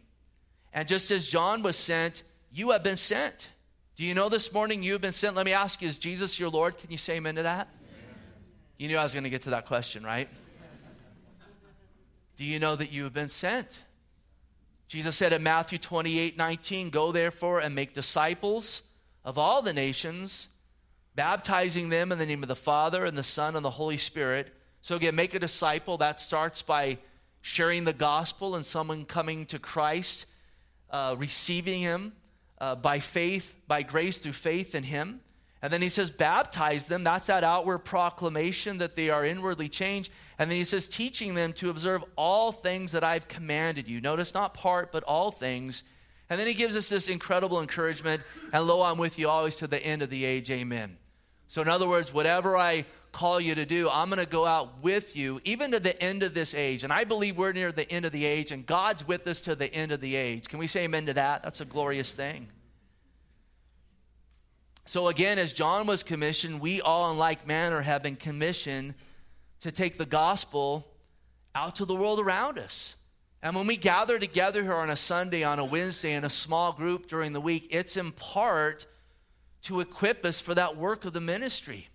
And 0.73 0.89
just 0.89 1.11
as 1.11 1.27
John 1.27 1.63
was 1.63 1.77
sent, 1.77 2.23
you 2.53 2.71
have 2.71 2.83
been 2.83 2.97
sent. 2.97 3.51
Do 3.97 4.05
you 4.05 4.15
know 4.15 4.29
this 4.29 4.53
morning 4.53 4.83
you 4.83 4.93
have 4.93 5.01
been 5.01 5.15
sent? 5.15 5.37
Let 5.37 5.47
me 5.47 5.55
ask 5.55 5.81
you, 5.81 5.89
is 5.89 5.97
Jesus 5.97 6.39
your 6.39 6.51
Lord? 6.51 6.77
Can 6.77 6.91
you 6.91 6.99
say 6.99 7.17
amen 7.17 7.37
to 7.37 7.45
that? 7.45 7.67
You 8.77 8.89
knew 8.89 8.99
I 8.99 9.03
was 9.03 9.15
going 9.15 9.25
to 9.25 9.31
get 9.31 9.41
to 9.43 9.51
that 9.51 9.65
question, 9.65 10.05
right? 10.05 10.29
Do 12.37 12.45
you 12.45 12.59
know 12.59 12.77
that 12.77 12.93
you 12.93 13.05
have 13.05 13.15
been 13.15 13.31
sent? 13.31 13.81
Jesus 14.87 15.17
said 15.17 15.33
in 15.33 15.43
Matthew 15.43 15.79
28 15.79 16.37
19, 16.37 16.91
Go 16.91 17.11
therefore 17.11 17.61
and 17.61 17.75
make 17.75 17.95
disciples 17.95 18.83
of 19.25 19.39
all 19.39 19.63
the 19.63 19.73
nations, 19.73 20.49
baptizing 21.15 21.89
them 21.89 22.13
in 22.13 22.19
the 22.19 22.27
name 22.27 22.43
of 22.43 22.49
the 22.49 22.55
Father 22.55 23.07
and 23.07 23.17
the 23.17 23.23
Son 23.23 23.57
and 23.57 23.65
the 23.65 23.71
Holy 23.71 23.97
Spirit. 23.97 24.53
So, 24.83 24.97
again, 24.97 25.15
make 25.15 25.33
a 25.33 25.39
disciple. 25.39 25.97
That 25.97 26.21
starts 26.21 26.61
by 26.61 26.99
sharing 27.41 27.85
the 27.85 27.95
gospel 27.95 28.55
and 28.57 28.67
someone 28.67 29.07
coming 29.07 29.47
to 29.47 29.59
Christ, 29.59 30.27
uh, 30.91 31.15
receiving 31.19 31.81
Him 31.81 32.13
uh, 32.59 32.75
by 32.75 32.99
faith, 32.99 33.55
by 33.67 33.83
grace 33.83 34.19
through 34.19 34.33
faith 34.33 34.75
in 34.75 34.85
Him. 34.85 35.21
And 35.63 35.73
then 35.73 35.83
he 35.83 35.89
says, 35.89 36.11
baptize 36.11 36.87
them. 36.87 37.03
That's 37.03 37.27
that 37.27 37.43
outward 37.43 37.79
proclamation 37.79 38.79
that 38.79 38.95
they 38.95 39.11
are 39.11 39.25
inwardly 39.25 39.69
changed. 39.69 40.13
And 40.39 40.51
then 40.51 40.59
he 40.59 40.65
says, 40.65 40.87
teaching 40.87 41.35
them 41.35 41.53
to 41.55 41.71
observe 41.71 42.05
all 42.15 42.53
things 42.53 42.93
that 42.93 43.03
I've 43.03 43.27
commanded 43.27 43.89
you. 43.89 44.01
Notice 44.01 44.35
not 44.35 44.55
part, 44.55 44.93
but 44.93 45.03
all 45.05 45.31
things. 45.31 45.83
And 46.29 46.39
then 46.39 46.47
he 46.47 46.55
gives 46.55 46.77
us 46.77 46.89
this 46.89 47.09
incredible 47.09 47.61
encouragement, 47.61 48.23
and 48.53 48.67
lo, 48.67 48.83
I'm 48.83 48.99
with 48.99 49.19
you 49.19 49.29
always 49.29 49.57
to 49.57 49.67
the 49.67 49.83
end 49.83 50.03
of 50.03 50.11
the 50.11 50.25
age. 50.25 50.51
Amen. 50.51 50.99
So, 51.47 51.63
in 51.63 51.69
other 51.69 51.89
words, 51.89 52.13
whatever 52.13 52.57
I 52.57 52.85
call 53.17 53.41
you 53.41 53.55
to 53.55 53.65
do, 53.65 53.89
I'm 53.89 54.11
going 54.11 54.19
to 54.19 54.27
go 54.27 54.45
out 54.45 54.83
with 54.83 55.17
you, 55.17 55.41
even 55.43 55.71
to 55.71 55.81
the 55.81 55.99
end 56.03 56.23
of 56.23 56.35
this 56.35 56.53
age. 56.53 56.85
And 56.85 56.93
I 56.93 57.05
believe 57.05 57.39
we're 57.39 57.53
near 57.53 57.73
the 57.73 57.91
end 57.91 58.05
of 58.05 58.13
the 58.13 58.27
age, 58.27 58.53
and 58.53 58.67
God's 58.67 59.09
with 59.09 59.27
us 59.27 59.41
to 59.43 59.55
the 59.55 59.73
end 59.73 59.91
of 59.91 60.03
the 60.03 60.15
age. 60.15 60.49
Can 60.49 60.59
we 60.59 60.67
say 60.67 60.85
amen 60.85 61.07
to 61.07 61.15
that? 61.15 61.43
That's 61.43 61.63
a 61.63 61.65
glorious 61.65 62.13
thing. 62.13 62.49
So, 64.85 65.09
again, 65.09 65.39
as 65.39 65.55
John 65.55 65.87
was 65.87 66.03
commissioned, 66.03 66.61
we 66.61 66.83
all 66.83 67.11
in 67.11 67.17
like 67.17 67.47
manner 67.47 67.81
have 67.81 68.03
been 68.03 68.17
commissioned 68.17 68.93
to 69.61 69.73
take 69.73 69.97
the 69.97 70.05
gospel 70.05 70.87
out 71.55 71.77
to 71.77 71.87
the 71.87 71.97
world 71.97 72.21
around 72.21 72.59
us. 72.59 72.97
And 73.43 73.57
when 73.57 73.67
we 73.67 73.79
gather 73.79 74.19
together 74.19 74.63
here 74.63 74.75
on 74.75 74.91
a 74.91 74.97
Sunday, 74.97 75.43
on 75.43 75.59
a 75.59 75.65
Wednesday, 75.65 76.13
in 76.13 76.25
a 76.25 76.31
small 76.31 76.73
group 76.73 77.09
during 77.09 77.33
the 77.33 77.41
week, 77.41 77.69
it's 77.71 77.97
in 77.97 78.13
part 78.13 78.87
to 79.63 79.81
equip 79.81 80.27
us 80.27 80.39
for 80.39 80.55
that 80.55 80.77
work 80.77 81.07
of 81.07 81.15
the 81.15 81.21
ministry. 81.23 81.89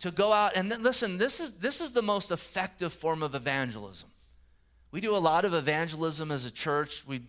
To 0.00 0.10
go 0.10 0.32
out 0.32 0.56
and 0.56 0.70
then, 0.70 0.82
listen, 0.82 1.18
this 1.18 1.40
is, 1.40 1.52
this 1.52 1.80
is 1.80 1.92
the 1.92 2.02
most 2.02 2.30
effective 2.30 2.92
form 2.92 3.22
of 3.22 3.34
evangelism. 3.34 4.08
We 4.90 5.00
do 5.00 5.14
a 5.14 5.18
lot 5.18 5.44
of 5.44 5.54
evangelism 5.54 6.32
as 6.32 6.44
a 6.44 6.50
church. 6.50 7.04
We 7.06 7.22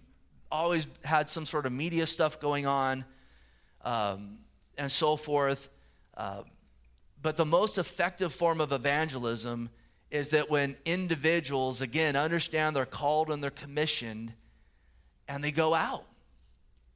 always 0.51 0.87
had 1.03 1.29
some 1.29 1.45
sort 1.45 1.65
of 1.65 1.71
media 1.71 2.05
stuff 2.07 2.39
going 2.39 2.65
on 2.65 3.05
um, 3.83 4.39
and 4.77 4.91
so 4.91 5.15
forth. 5.15 5.69
Uh, 6.15 6.43
but 7.21 7.37
the 7.37 7.45
most 7.45 7.77
effective 7.77 8.33
form 8.33 8.59
of 8.59 8.71
evangelism 8.71 9.69
is 10.09 10.29
that 10.31 10.49
when 10.49 10.75
individuals, 10.85 11.81
again, 11.81 12.15
understand 12.15 12.75
they're 12.75 12.85
called 12.85 13.29
and 13.29 13.41
they're 13.41 13.49
commissioned, 13.49 14.33
and 15.27 15.43
they 15.43 15.51
go 15.51 15.73
out. 15.73 16.05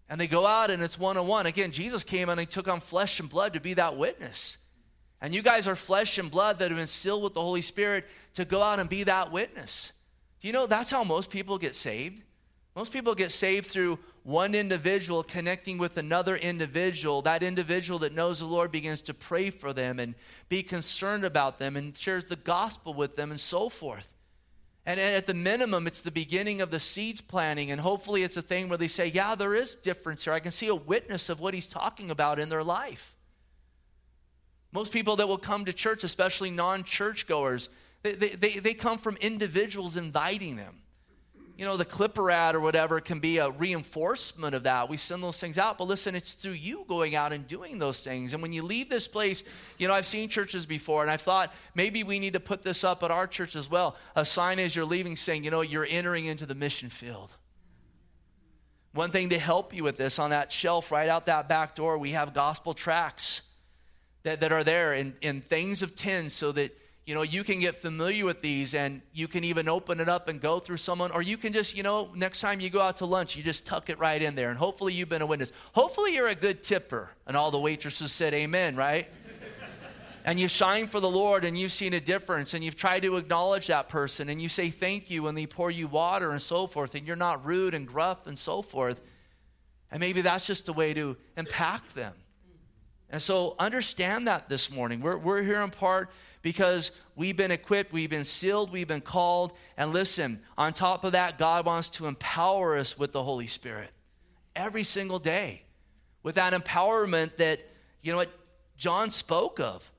And 0.10 0.20
they 0.20 0.28
go 0.28 0.46
out 0.46 0.70
and 0.70 0.84
it's 0.84 1.00
one 1.00 1.18
on 1.18 1.26
one. 1.26 1.46
Again, 1.46 1.72
Jesus 1.72 2.04
came 2.04 2.30
and 2.30 2.40
he 2.40 2.46
took 2.46 2.68
on 2.68 2.80
flesh 2.80 3.20
and 3.20 3.30
blood 3.30 3.54
to 3.54 3.60
be 3.60 3.74
that 3.76 3.98
witness. 3.98 4.58
And 5.22 5.34
you 5.34 5.42
guys 5.42 5.68
are 5.68 5.76
flesh 5.76 6.18
and 6.18 6.30
blood 6.30 6.60
that 6.60 6.72
have 6.72 6.78
been 6.78 6.88
sealed 6.88 7.24
with 7.24 7.34
the 7.34 7.42
Holy 7.42 7.62
Spirit 7.62 8.06
to 8.36 8.46
go 8.46 8.62
out 8.62 8.80
and 8.80 8.90
be 8.90 9.04
that 9.04 9.32
witness. 9.32 9.92
Do 10.40 10.48
you 10.48 10.54
know 10.54 10.68
that's 10.68 10.92
how 10.92 11.04
most 11.04 11.30
people 11.30 11.58
get 11.58 11.76
saved? 11.76 12.22
Most 12.76 12.92
people 12.92 13.16
get 13.16 13.32
saved 13.32 13.68
through 13.68 14.00
one 14.24 14.54
individual 14.54 15.24
connecting 15.24 15.78
with 15.78 15.98
another 15.98 16.36
individual, 16.36 17.22
that 17.22 17.42
individual 17.42 18.00
that 18.00 18.14
knows 18.14 18.40
the 18.40 18.46
Lord 18.46 18.72
begins 18.72 19.02
to 19.04 19.14
pray 19.14 19.50
for 19.50 19.72
them 19.72 20.00
and 20.00 20.16
be 20.50 20.62
concerned 20.62 21.24
about 21.24 21.58
them 21.58 21.78
and 21.78 21.98
shares 21.98 22.26
the 22.26 22.36
gospel 22.36 22.94
with 22.94 23.16
them 23.16 23.32
and 23.32 23.40
so 23.40 23.70
forth. 23.70 24.12
And 24.86 25.00
at 25.00 25.26
the 25.26 25.34
minimum, 25.34 25.88
it's 25.88 26.02
the 26.02 26.12
beginning 26.12 26.62
of 26.62 26.70
the 26.70 26.80
seeds 26.80 27.22
planting, 27.22 27.72
and 27.72 27.82
hopefully 27.82 28.22
it's 28.22 28.38
a 28.38 28.42
thing 28.42 28.70
where 28.70 28.78
they 28.78 28.88
say, 28.88 29.08
Yeah, 29.08 29.34
there 29.34 29.56
is 29.56 29.74
difference 29.74 30.26
here. 30.26 30.34
I 30.34 30.40
can 30.40 30.52
see 30.52 30.68
a 30.68 30.76
witness 30.76 31.28
of 31.30 31.40
what 31.40 31.56
he's 31.56 31.66
talking 31.66 32.12
about 32.12 32.38
in 32.38 32.50
their 32.50 32.64
life. 32.64 33.15
Most 34.76 34.92
people 34.92 35.16
that 35.16 35.28
will 35.28 35.40
come 35.40 35.66
to 35.66 35.74
church, 35.74 36.04
especially 36.04 36.52
non 36.52 36.84
churchgoers, 36.84 37.70
they, 38.04 38.14
they, 38.14 38.60
they 38.60 38.74
come 38.76 39.00
from 39.00 39.18
individuals 39.18 39.98
inviting 39.98 40.58
them 40.58 40.84
you 41.58 41.64
know, 41.64 41.78
the 41.78 41.86
clipper 41.86 42.30
ad 42.32 42.54
or 42.54 42.60
whatever 42.60 43.00
can 43.00 43.20
be 43.20 43.38
a 43.38 43.50
reinforcement 43.50 44.54
of 44.54 44.64
that. 44.64 44.90
We 44.90 44.98
send 44.98 45.24
those 45.24 45.40
things 45.40 45.58
out, 45.58 45.78
but 45.78 45.88
listen, 45.88 46.14
it's 46.14 46.34
through 46.34 46.52
you 46.52 46.84
going 46.88 47.16
out 47.16 47.32
and 47.32 47.48
doing 47.48 47.80
those 47.80 48.04
things. 48.04 48.34
And 48.34 48.42
when 48.42 48.52
you 48.52 48.62
leave 48.62 48.90
this 48.90 49.08
place, 49.08 49.44
you 49.78 49.88
know, 49.88 49.94
I've 49.94 50.06
seen 50.06 50.28
churches 50.28 50.66
before, 50.66 51.02
and 51.02 51.10
I 51.10 51.16
thought 51.16 51.54
maybe 51.74 52.04
we 52.04 52.20
need 52.20 52.34
to 52.34 52.42
put 52.42 52.64
this 52.64 52.84
up 52.84 53.04
at 53.04 53.12
our 53.12 53.26
church 53.26 53.56
as 53.56 53.70
well. 53.70 53.96
A 54.18 54.26
sign 54.26 54.60
as 54.60 54.76
you're 54.76 54.86
leaving 54.86 55.16
saying, 55.16 55.46
you 55.46 55.52
know, 55.52 55.62
you're 55.62 55.88
entering 55.90 56.26
into 56.26 56.46
the 56.46 56.56
mission 56.56 56.90
field. 56.90 57.34
One 58.92 59.12
thing 59.12 59.30
to 59.30 59.40
help 59.40 59.74
you 59.74 59.84
with 59.84 59.98
this 59.98 60.20
on 60.20 60.32
that 60.32 60.52
shelf 60.52 60.92
right 60.92 61.08
out 61.08 61.28
that 61.28 61.48
back 61.48 61.76
door, 61.76 61.98
we 61.98 62.12
have 62.12 62.34
gospel 62.34 62.74
tracts 62.74 63.42
that, 64.26 64.42
that 64.42 64.52
are 64.52 64.64
there 64.64 64.94
in, 64.94 65.14
in 65.22 65.40
things 65.40 65.82
of 65.82 65.96
10 65.96 66.32
so 66.32 66.52
that 66.52 66.76
you 67.06 67.14
know, 67.14 67.22
you 67.22 67.44
can 67.44 67.60
get 67.60 67.76
familiar 67.76 68.26
with 68.26 68.42
these 68.42 68.74
and 68.74 69.04
you 69.14 69.28
can 69.28 69.44
even 69.44 69.70
open 69.70 70.00
it 70.00 70.10
up 70.10 70.28
and 70.28 70.42
go 70.42 70.60
through 70.60 70.78
someone, 70.78 71.12
or 71.12 71.22
you 71.22 71.38
can 71.38 71.54
just, 71.54 71.78
you 71.78 71.84
know, 71.84 72.10
next 72.16 72.42
time 72.42 72.60
you 72.60 72.72
go 72.72 72.82
out 72.82 72.98
to 72.98 73.06
lunch, 73.06 73.36
you 73.36 73.44
just 73.44 73.68
tuck 73.68 73.92
it 73.92 74.00
right 74.00 74.20
in 74.20 74.34
there. 74.34 74.50
And 74.50 74.58
hopefully 74.58 74.94
you've 74.94 75.10
been 75.10 75.22
a 75.22 75.26
witness. 75.28 75.52
Hopefully 75.74 76.16
you're 76.16 76.28
a 76.28 76.34
good 76.34 76.64
tipper. 76.64 77.12
And 77.28 77.38
all 77.38 77.52
the 77.52 77.60
waitresses 77.60 78.12
said 78.12 78.34
amen, 78.34 78.76
right? 78.76 79.08
and 80.26 80.40
you 80.40 80.48
shine 80.48 80.88
for 80.88 81.00
the 81.00 81.10
Lord 81.10 81.46
and 81.46 81.56
you've 81.56 81.72
seen 81.72 81.94
a 81.94 82.00
difference 82.00 82.56
and 82.56 82.64
you've 82.64 82.76
tried 82.76 83.02
to 83.04 83.18
acknowledge 83.18 83.68
that 83.68 83.88
person 83.88 84.28
and 84.28 84.42
you 84.42 84.50
say 84.50 84.72
thank 84.72 85.12
you 85.12 85.28
and 85.28 85.38
they 85.38 85.46
pour 85.46 85.70
you 85.70 85.88
water 85.88 86.32
and 86.32 86.42
so 86.42 86.66
forth 86.66 86.96
and 86.96 87.06
you're 87.06 87.16
not 87.16 87.46
rude 87.46 87.76
and 87.76 87.88
gruff 87.88 88.26
and 88.26 88.40
so 88.40 88.64
forth. 88.64 89.00
And 89.92 90.00
maybe 90.00 90.22
that's 90.22 90.48
just 90.48 90.68
a 90.70 90.74
way 90.74 90.96
to 90.96 91.18
impact 91.38 91.94
them. 91.94 92.16
And 93.10 93.22
so 93.22 93.56
understand 93.60 94.28
that 94.28 94.50
this 94.50 94.72
morning. 94.72 95.02
We're, 95.02 95.18
we're 95.18 95.44
here 95.44 95.62
in 95.62 95.70
part 95.70 96.10
because 96.42 96.92
we've 97.16 97.38
been 97.38 97.52
equipped, 97.52 97.94
we've 97.94 98.10
been 98.10 98.26
sealed, 98.26 98.72
we've 98.72 98.88
been 98.88 99.02
called. 99.02 99.54
And 99.78 99.94
listen, 99.94 100.42
on 100.58 100.74
top 100.74 101.04
of 101.04 101.14
that, 101.14 101.38
God 101.38 101.66
wants 101.66 101.90
to 101.90 102.08
empower 102.08 102.78
us 102.78 102.98
with 102.98 103.12
the 103.12 103.24
Holy 103.24 103.48
Spirit 103.48 103.92
every 104.56 104.84
single 104.84 105.20
day 105.20 105.66
with 106.26 106.36
that 106.36 106.54
empowerment 106.54 107.38
that, 107.38 107.60
you 108.02 108.12
know 108.12 108.18
what, 108.18 108.32
John 108.78 109.12
spoke 109.12 109.60
of, 109.60 109.92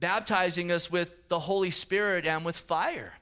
baptizing 0.00 0.72
us 0.72 0.90
with 0.90 1.28
the 1.28 1.38
Holy 1.38 1.70
Spirit 1.70 2.26
and 2.26 2.44
with 2.44 2.56
fire. 2.56 3.12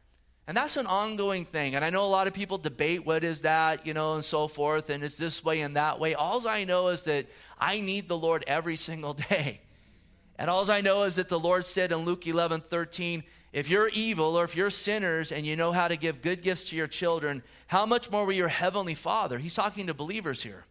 And 0.50 0.56
that's 0.56 0.76
an 0.76 0.88
ongoing 0.88 1.44
thing. 1.44 1.76
And 1.76 1.84
I 1.84 1.90
know 1.90 2.04
a 2.04 2.10
lot 2.10 2.26
of 2.26 2.34
people 2.34 2.58
debate 2.58 3.06
what 3.06 3.22
is 3.22 3.42
that, 3.42 3.86
you 3.86 3.94
know, 3.94 4.14
and 4.14 4.24
so 4.24 4.48
forth, 4.48 4.90
and 4.90 5.04
it's 5.04 5.16
this 5.16 5.44
way 5.44 5.60
and 5.60 5.76
that 5.76 6.00
way. 6.00 6.14
All 6.14 6.44
I 6.48 6.64
know 6.64 6.88
is 6.88 7.04
that 7.04 7.26
I 7.56 7.80
need 7.80 8.08
the 8.08 8.18
Lord 8.18 8.42
every 8.48 8.74
single 8.74 9.14
day. 9.30 9.60
And 10.34 10.50
all 10.50 10.68
I 10.68 10.80
know 10.80 11.04
is 11.04 11.14
that 11.14 11.28
the 11.28 11.38
Lord 11.38 11.66
said 11.66 11.92
in 11.92 11.98
Luke 11.98 12.26
11 12.26 12.62
13, 12.62 13.22
if 13.52 13.68
you're 13.68 13.90
evil 13.90 14.36
or 14.36 14.42
if 14.42 14.56
you're 14.56 14.70
sinners 14.70 15.30
and 15.30 15.46
you 15.46 15.54
know 15.54 15.70
how 15.70 15.86
to 15.86 15.96
give 15.96 16.20
good 16.20 16.42
gifts 16.42 16.64
to 16.70 16.76
your 16.76 16.88
children, 16.88 17.44
how 17.68 17.86
much 17.86 18.10
more 18.10 18.26
will 18.26 18.32
your 18.32 18.48
heavenly 18.48 18.96
Father, 18.96 19.38
he's 19.38 19.54
talking 19.54 19.86
to 19.86 19.94
believers 19.94 20.42
here, 20.42 20.64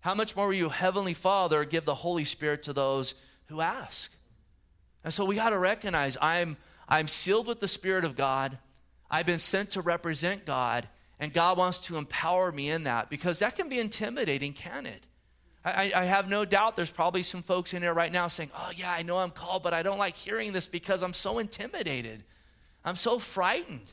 how 0.00 0.16
much 0.16 0.34
more 0.34 0.48
will 0.48 0.54
your 0.54 0.72
heavenly 0.72 1.14
Father 1.14 1.64
give 1.64 1.84
the 1.84 1.94
Holy 1.94 2.24
Spirit 2.24 2.64
to 2.64 2.72
those 2.72 3.14
who 3.46 3.60
ask? 3.60 4.10
And 5.04 5.14
so 5.14 5.24
we 5.24 5.36
got 5.36 5.50
to 5.50 5.58
recognize 5.60 6.16
I'm, 6.20 6.56
I'm 6.88 7.06
sealed 7.06 7.46
with 7.46 7.60
the 7.60 7.68
Spirit 7.68 8.04
of 8.04 8.16
God. 8.16 8.58
I've 9.10 9.26
been 9.26 9.38
sent 9.38 9.72
to 9.72 9.80
represent 9.80 10.44
God, 10.44 10.88
and 11.18 11.32
God 11.32 11.58
wants 11.58 11.78
to 11.80 11.96
empower 11.96 12.52
me 12.52 12.70
in 12.70 12.84
that 12.84 13.08
because 13.10 13.38
that 13.38 13.56
can 13.56 13.68
be 13.68 13.78
intimidating, 13.78 14.52
can 14.52 14.86
it? 14.86 15.04
I, 15.64 15.92
I, 15.94 16.04
have 16.04 16.28
no 16.28 16.44
doubt 16.44 16.76
there's 16.76 16.92
probably 16.92 17.24
some 17.24 17.42
folks 17.42 17.74
in 17.74 17.82
here 17.82 17.92
right 17.92 18.12
now 18.12 18.28
saying, 18.28 18.50
Oh, 18.56 18.70
yeah, 18.76 18.92
I 18.92 19.02
know 19.02 19.18
I'm 19.18 19.30
called, 19.30 19.64
but 19.64 19.74
I 19.74 19.82
don't 19.82 19.98
like 19.98 20.14
hearing 20.14 20.52
this 20.52 20.66
because 20.66 21.02
I'm 21.02 21.12
so 21.12 21.40
intimidated. 21.40 22.22
I'm 22.84 22.94
so 22.94 23.18
frightened. 23.18 23.92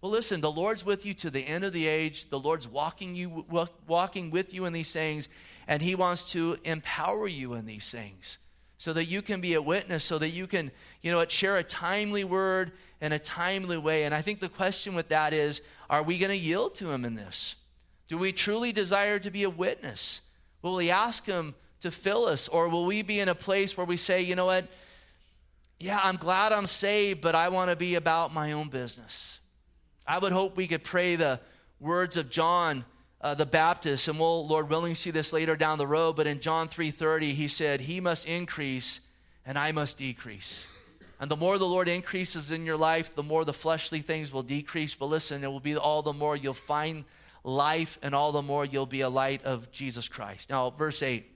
Well, 0.00 0.12
listen, 0.12 0.40
the 0.40 0.50
Lord's 0.50 0.86
with 0.86 1.04
you 1.04 1.14
to 1.14 1.30
the 1.30 1.40
end 1.40 1.64
of 1.64 1.72
the 1.72 1.88
age. 1.88 2.28
The 2.28 2.38
Lord's 2.38 2.68
walking, 2.68 3.16
you, 3.16 3.44
walking 3.88 4.30
with 4.30 4.54
you 4.54 4.64
in 4.64 4.72
these 4.72 4.92
things, 4.92 5.28
and 5.66 5.82
He 5.82 5.96
wants 5.96 6.22
to 6.32 6.56
empower 6.62 7.26
you 7.26 7.54
in 7.54 7.66
these 7.66 7.90
things 7.90 8.38
so 8.78 8.92
that 8.92 9.06
you 9.06 9.22
can 9.22 9.40
be 9.40 9.54
a 9.54 9.62
witness, 9.62 10.04
so 10.04 10.18
that 10.18 10.28
you 10.28 10.46
can, 10.46 10.70
you 11.02 11.10
know, 11.10 11.26
share 11.26 11.56
a 11.56 11.64
timely 11.64 12.22
word 12.22 12.70
in 13.00 13.12
a 13.12 13.18
timely 13.18 13.78
way. 13.78 14.04
And 14.04 14.14
I 14.14 14.22
think 14.22 14.40
the 14.40 14.48
question 14.48 14.94
with 14.94 15.08
that 15.08 15.32
is 15.32 15.62
are 15.90 16.02
we 16.02 16.18
going 16.18 16.30
to 16.30 16.36
yield 16.36 16.74
to 16.76 16.90
Him 16.90 17.04
in 17.04 17.14
this? 17.14 17.56
Do 18.08 18.18
we 18.18 18.32
truly 18.32 18.72
desire 18.72 19.18
to 19.18 19.30
be 19.30 19.42
a 19.44 19.50
witness? 19.50 20.20
Will 20.62 20.74
we 20.74 20.90
ask 20.90 21.24
Him 21.26 21.54
to 21.80 21.90
fill 21.90 22.26
us? 22.26 22.48
Or 22.48 22.68
will 22.68 22.84
we 22.84 23.02
be 23.02 23.20
in 23.20 23.28
a 23.28 23.34
place 23.34 23.76
where 23.76 23.86
we 23.86 23.96
say, 23.96 24.20
you 24.22 24.34
know 24.34 24.46
what? 24.46 24.66
Yeah, 25.80 26.00
I'm 26.02 26.16
glad 26.16 26.52
I'm 26.52 26.66
saved, 26.66 27.20
but 27.20 27.34
I 27.34 27.48
want 27.50 27.70
to 27.70 27.76
be 27.76 27.94
about 27.94 28.34
my 28.34 28.52
own 28.52 28.68
business. 28.68 29.38
I 30.06 30.18
would 30.18 30.32
hope 30.32 30.56
we 30.56 30.66
could 30.66 30.82
pray 30.82 31.16
the 31.16 31.40
words 31.78 32.16
of 32.16 32.30
John 32.30 32.84
uh, 33.20 33.34
the 33.34 33.46
Baptist, 33.46 34.08
and 34.08 34.18
we'll, 34.18 34.46
Lord 34.46 34.70
willing, 34.70 34.94
see 34.94 35.10
this 35.10 35.32
later 35.32 35.56
down 35.56 35.78
the 35.78 35.86
road. 35.86 36.16
But 36.16 36.26
in 36.26 36.40
John 36.40 36.68
3:30, 36.68 37.34
he 37.34 37.48
said, 37.48 37.82
"He 37.82 38.00
must 38.00 38.26
increase, 38.26 39.00
and 39.44 39.58
I 39.58 39.72
must 39.72 39.98
decrease." 39.98 40.66
And 41.20 41.30
the 41.30 41.36
more 41.36 41.58
the 41.58 41.66
Lord 41.66 41.88
increases 41.88 42.52
in 42.52 42.64
your 42.64 42.76
life, 42.76 43.14
the 43.14 43.22
more 43.22 43.44
the 43.44 43.52
fleshly 43.52 44.00
things 44.00 44.32
will 44.32 44.42
decrease. 44.42 44.94
But 44.94 45.06
listen, 45.06 45.42
it 45.42 45.48
will 45.48 45.60
be 45.60 45.76
all 45.76 46.02
the 46.02 46.12
more 46.12 46.36
you'll 46.36 46.54
find 46.54 47.04
life, 47.42 47.98
and 48.02 48.14
all 48.14 48.32
the 48.32 48.42
more 48.42 48.64
you'll 48.64 48.86
be 48.86 49.00
a 49.00 49.08
light 49.08 49.44
of 49.44 49.72
Jesus 49.72 50.08
Christ. 50.08 50.50
Now, 50.50 50.70
verse 50.70 51.02
8, 51.02 51.26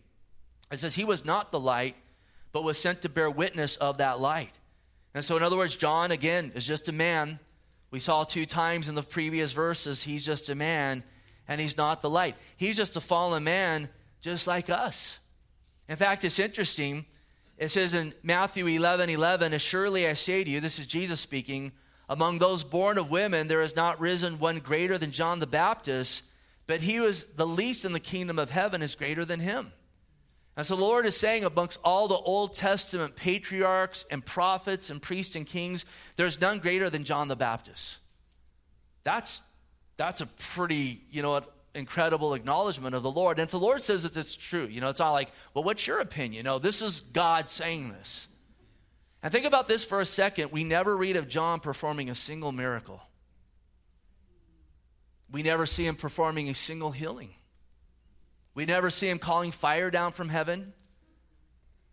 it 0.71 0.79
says, 0.79 0.95
He 0.95 1.05
was 1.05 1.25
not 1.25 1.53
the 1.53 1.61
light, 1.61 1.97
but 2.53 2.65
was 2.65 2.79
sent 2.79 3.03
to 3.03 3.09
bear 3.09 3.31
witness 3.31 3.77
of 3.77 3.99
that 3.99 4.21
light. 4.21 4.53
And 5.15 5.25
so, 5.25 5.37
in 5.37 5.43
other 5.43 5.57
words, 5.57 5.77
John, 5.77 6.11
again, 6.11 6.53
is 6.55 6.67
just 6.67 6.89
a 6.89 6.93
man. 6.93 7.39
We 7.91 7.99
saw 7.99 8.25
two 8.25 8.47
times 8.47 8.89
in 8.89 8.95
the 8.95 9.03
previous 9.03 9.53
verses, 9.53 10.03
he's 10.05 10.25
just 10.25 10.49
a 10.49 10.55
man, 10.55 11.03
and 11.47 11.61
he's 11.61 11.77
not 11.77 12.01
the 12.01 12.11
light. 12.11 12.37
He's 12.57 12.77
just 12.77 12.97
a 12.97 13.01
fallen 13.01 13.45
man, 13.45 13.89
just 14.21 14.47
like 14.47 14.71
us. 14.71 15.19
In 15.89 15.97
fact, 15.97 16.25
it's 16.25 16.39
interesting. 16.39 17.05
It 17.63 17.71
says 17.71 17.95
in 17.95 18.13
Matthew 18.25 18.67
11 18.67 19.09
11, 19.09 19.57
Surely 19.59 20.09
I 20.09 20.15
say 20.15 20.43
to 20.43 20.51
you, 20.51 20.61
this 20.61 20.81
is 20.81 20.87
Jesus 20.89 21.21
speaking, 21.21 21.71
among 22.09 22.41
those 22.41 22.65
born 22.65 22.99
of 22.99 23.09
women, 23.09 23.47
there 23.47 23.61
has 23.61 23.77
not 23.77 24.01
risen 24.01 24.41
one 24.41 24.59
greater 24.59 24.99
than 24.99 25.13
John 25.13 25.39
the 25.39 25.47
Baptist, 25.47 26.25
but 26.67 26.81
he 26.81 26.99
was 26.99 27.23
the 27.35 27.47
least 27.47 27.85
in 27.85 27.93
the 27.93 28.01
kingdom 28.01 28.37
of 28.37 28.51
heaven 28.51 28.83
is 28.83 28.97
greater 28.97 29.25
than 29.25 29.39
him. 29.39 29.73
And 30.57 30.67
so 30.67 30.75
the 30.75 30.83
Lord 30.83 31.07
is 31.07 31.17
saying, 31.17 31.45
amongst 31.45 31.79
all 31.85 32.09
the 32.09 32.17
Old 32.17 32.55
Testament 32.55 33.15
patriarchs 33.15 34.07
and 34.11 34.27
prophets 34.27 34.91
and 34.91 35.01
priests 35.01 35.37
and 35.37 35.47
kings, 35.47 35.85
there's 36.17 36.41
none 36.41 36.59
greater 36.59 36.91
than 36.91 37.05
John 37.05 37.29
the 37.29 37.37
Baptist. 37.37 37.99
That's, 39.05 39.41
that's 39.97 40.21
a 40.21 40.27
pretty, 40.27 41.03
you 41.13 41.23
know, 41.23 41.45
incredible 41.75 42.35
acknowledgement 42.35 42.95
of 42.95 43.03
the 43.03 43.11
Lord. 43.11 43.39
And 43.39 43.45
if 43.45 43.51
the 43.51 43.59
Lord 43.59 43.83
says 43.83 44.03
that 44.03 44.17
it's 44.17 44.35
true, 44.35 44.67
you 44.67 44.81
know, 44.81 44.91
it's 44.91 44.99
not 45.01 45.13
like, 45.13 45.31
well, 45.55 45.65
what's 45.65 45.87
your 45.87 46.01
opinion? 46.01 46.45
No, 46.45 46.59
this 46.59 46.83
is 46.83 47.01
God 47.01 47.49
saying 47.49 47.93
this. 47.93 48.29
And 49.23 49.33
think 49.33 49.47
about 49.47 49.69
this 49.69 49.85
for 49.85 50.01
a 50.01 50.05
second. 50.05 50.53
We 50.53 50.65
never 50.65 50.97
read 50.97 51.17
of 51.17 51.29
John 51.29 51.61
performing 51.61 52.11
a 52.11 52.15
single 52.15 52.53
miracle. 52.53 53.01
We 55.31 55.43
never 55.43 55.65
see 55.65 55.87
him 55.87 55.97
performing 55.97 56.49
a 56.49 56.55
single 56.55 56.91
healing. 56.91 57.31
We 58.55 58.67
never 58.67 58.91
see 58.91 59.09
him 59.09 59.19
calling 59.19 59.51
fire 59.51 59.91
down 59.91 60.13
from 60.13 60.29
heaven. 60.29 60.75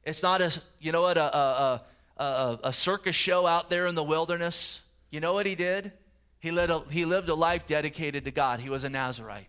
It's 0.04 0.24
not 0.24 0.42
a, 0.42 0.60
you 0.80 0.92
know 0.92 1.04
what, 1.04 1.18
a, 1.18 1.38
a, 1.38 1.82
a, 2.18 2.60
a 2.66 2.74
circus 2.74 3.16
show 3.16 3.46
out 3.46 3.70
there 3.70 3.88
in 3.88 3.96
the 3.96 4.04
wilderness. 4.04 4.82
You 5.10 5.20
know 5.20 5.34
what 5.34 5.46
he 5.46 5.56
did? 5.56 5.94
He, 6.40 6.52
led 6.52 6.70
a, 6.70 6.82
he 6.90 7.06
lived 7.06 7.30
a 7.30 7.36
life 7.36 7.66
dedicated 7.66 8.26
to 8.26 8.32
God. 8.32 8.60
He 8.60 8.70
was 8.70 8.84
a 8.84 8.90
Nazarite. 8.90 9.48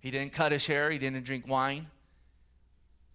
He 0.00 0.10
didn't 0.10 0.32
cut 0.32 0.52
his 0.52 0.66
hair, 0.66 0.90
he 0.90 0.98
didn't 0.98 1.24
drink 1.24 1.46
wine. 1.46 1.86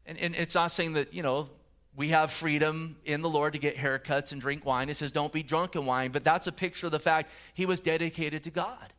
And, 0.06 0.18
and 0.20 0.36
it's 0.36 0.56
not 0.56 0.72
saying 0.72 0.94
that, 0.94 1.14
you 1.14 1.24
know, 1.24 1.50
we 1.96 2.10
have 2.10 2.32
freedom 2.32 2.98
in 3.06 3.22
the 3.22 3.30
Lord 3.30 3.54
to 3.54 3.60
get 3.60 3.78
haircuts 3.78 4.32
and 4.32 4.42
drink 4.42 4.66
wine. 4.66 4.90
It 4.90 4.98
says, 4.98 5.12
don't 5.12 5.32
be 5.32 5.44
drunk 5.44 5.76
in 5.76 5.86
wine, 5.86 6.12
but 6.12 6.24
that's 6.24 6.46
a 6.46 6.52
picture 6.52 6.88
of 6.88 6.92
the 6.92 7.00
fact 7.00 7.32
he 7.54 7.66
was 7.66 7.80
dedicated 7.80 8.44
to 8.44 8.52
God. 8.52 8.94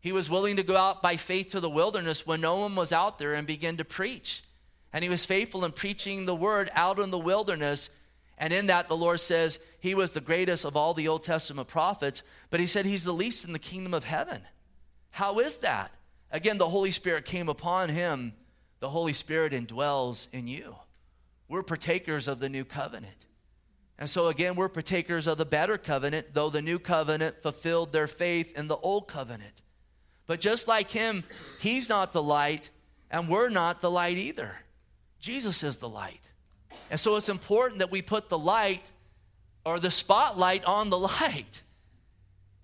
He 0.00 0.12
was 0.12 0.30
willing 0.30 0.56
to 0.56 0.62
go 0.62 0.76
out 0.76 1.02
by 1.02 1.16
faith 1.16 1.48
to 1.48 1.60
the 1.60 1.68
wilderness 1.68 2.26
when 2.26 2.40
no 2.40 2.56
one 2.60 2.76
was 2.76 2.92
out 2.92 3.18
there 3.18 3.34
and 3.34 3.46
begin 3.46 3.78
to 3.78 3.84
preach. 3.84 4.44
And 4.92 5.02
he 5.02 5.10
was 5.10 5.24
faithful 5.24 5.64
in 5.64 5.72
preaching 5.72 6.24
the 6.24 6.34
word 6.34 6.70
out 6.74 7.00
in 7.00 7.10
the 7.10 7.18
wilderness. 7.18 7.90
And 8.38 8.52
in 8.52 8.68
that, 8.68 8.88
the 8.88 8.96
Lord 8.96 9.18
says 9.18 9.58
he 9.80 9.96
was 9.96 10.12
the 10.12 10.20
greatest 10.20 10.64
of 10.64 10.76
all 10.76 10.94
the 10.94 11.08
Old 11.08 11.24
Testament 11.24 11.66
prophets, 11.66 12.22
but 12.50 12.60
he 12.60 12.68
said 12.68 12.86
he's 12.86 13.02
the 13.02 13.12
least 13.12 13.44
in 13.44 13.52
the 13.52 13.58
kingdom 13.58 13.92
of 13.92 14.04
heaven. 14.04 14.42
How 15.10 15.40
is 15.40 15.58
that? 15.58 15.90
Again, 16.30 16.58
the 16.58 16.68
Holy 16.68 16.90
Spirit 16.90 17.24
came 17.24 17.48
upon 17.48 17.88
him. 17.88 18.34
The 18.80 18.90
Holy 18.90 19.12
Spirit 19.12 19.52
indwells 19.52 20.26
in 20.32 20.48
you. 20.48 20.76
We're 21.48 21.62
partakers 21.62 22.28
of 22.28 22.40
the 22.40 22.48
new 22.48 22.64
covenant. 22.64 23.26
And 23.98 24.10
so, 24.10 24.26
again, 24.26 24.56
we're 24.56 24.68
partakers 24.68 25.26
of 25.26 25.38
the 25.38 25.46
better 25.46 25.78
covenant, 25.78 26.28
though 26.32 26.50
the 26.50 26.60
new 26.60 26.78
covenant 26.78 27.42
fulfilled 27.42 27.92
their 27.92 28.06
faith 28.06 28.56
in 28.56 28.68
the 28.68 28.76
old 28.76 29.08
covenant. 29.08 29.62
But 30.26 30.40
just 30.40 30.68
like 30.68 30.90
him, 30.90 31.24
he's 31.60 31.88
not 31.88 32.12
the 32.12 32.22
light, 32.22 32.70
and 33.10 33.28
we're 33.28 33.48
not 33.48 33.80
the 33.80 33.90
light 33.90 34.18
either. 34.18 34.56
Jesus 35.20 35.62
is 35.62 35.78
the 35.78 35.88
light. 35.88 36.20
And 36.90 37.00
so 37.00 37.16
it's 37.16 37.28
important 37.28 37.78
that 37.78 37.90
we 37.90 38.02
put 38.02 38.28
the 38.28 38.38
light 38.38 38.84
or 39.64 39.80
the 39.80 39.90
spotlight 39.90 40.64
on 40.64 40.90
the 40.90 40.98
light. 41.22 41.62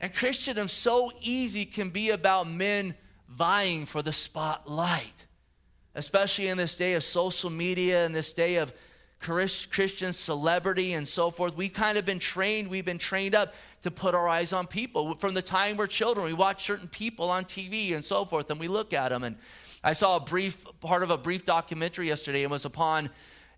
And 0.01 0.15
Christendom 0.15 0.69
so 0.69 1.13
easy 1.21 1.65
can 1.65 1.91
be 1.91 2.11
about 2.11 2.49
men 2.49 2.95
vying 3.37 3.87
for 3.87 4.03
the 4.03 4.13
spotlight, 4.13 5.27
especially 5.95 6.49
in 6.49 6.57
this 6.57 6.77
day 6.77 6.95
of 6.95 7.05
social 7.05 7.51
media 7.51 8.05
and 8.05 8.15
this 8.15 8.33
day 8.33 8.57
of 8.57 8.73
Christian 9.23 10.13
celebrity 10.13 10.93
and 10.93 11.07
so 11.07 11.31
forth. 11.31 11.57
We've 11.57 11.73
kind 11.73 11.97
of 11.97 12.05
been 12.05 12.19
trained, 12.19 12.69
we've 12.69 12.85
been 12.85 12.99
trained 12.99 13.35
up 13.35 13.55
to 13.83 13.91
put 13.91 14.15
our 14.15 14.29
eyes 14.29 14.53
on 14.53 14.67
people. 14.67 15.15
From 15.17 15.35
the 15.35 15.43
time 15.43 15.77
we're 15.77 15.87
children, 15.87 16.27
we 16.27 16.33
watch 16.33 16.67
certain 16.67 16.89
people 16.89 17.31
on 17.31 17.45
TV 17.45 17.95
and 17.95 18.05
so 18.05 18.25
forth, 18.25 18.51
and 18.51 18.59
we 18.59 18.69
look 18.69 18.93
at 18.93 19.11
them. 19.11 19.23
And 19.23 19.37
I 19.83 19.93
saw 19.93 20.17
a 20.17 20.21
brief 20.21 20.65
part 20.81 21.03
of 21.03 21.11
a 21.11 21.19
brief 21.19 21.45
documentary 21.45 22.09
yesterday, 22.09 22.43
and 22.43 22.51
was 22.51 22.65
upon, 22.65 23.11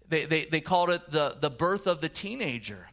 they, 0.08 0.26
they, 0.26 0.44
they 0.44 0.60
called 0.60 0.90
it 0.90 1.10
the, 1.10 1.36
the 1.40 1.50
birth 1.50 1.86
of 1.86 2.00
the 2.00 2.08
teenager. 2.08 2.88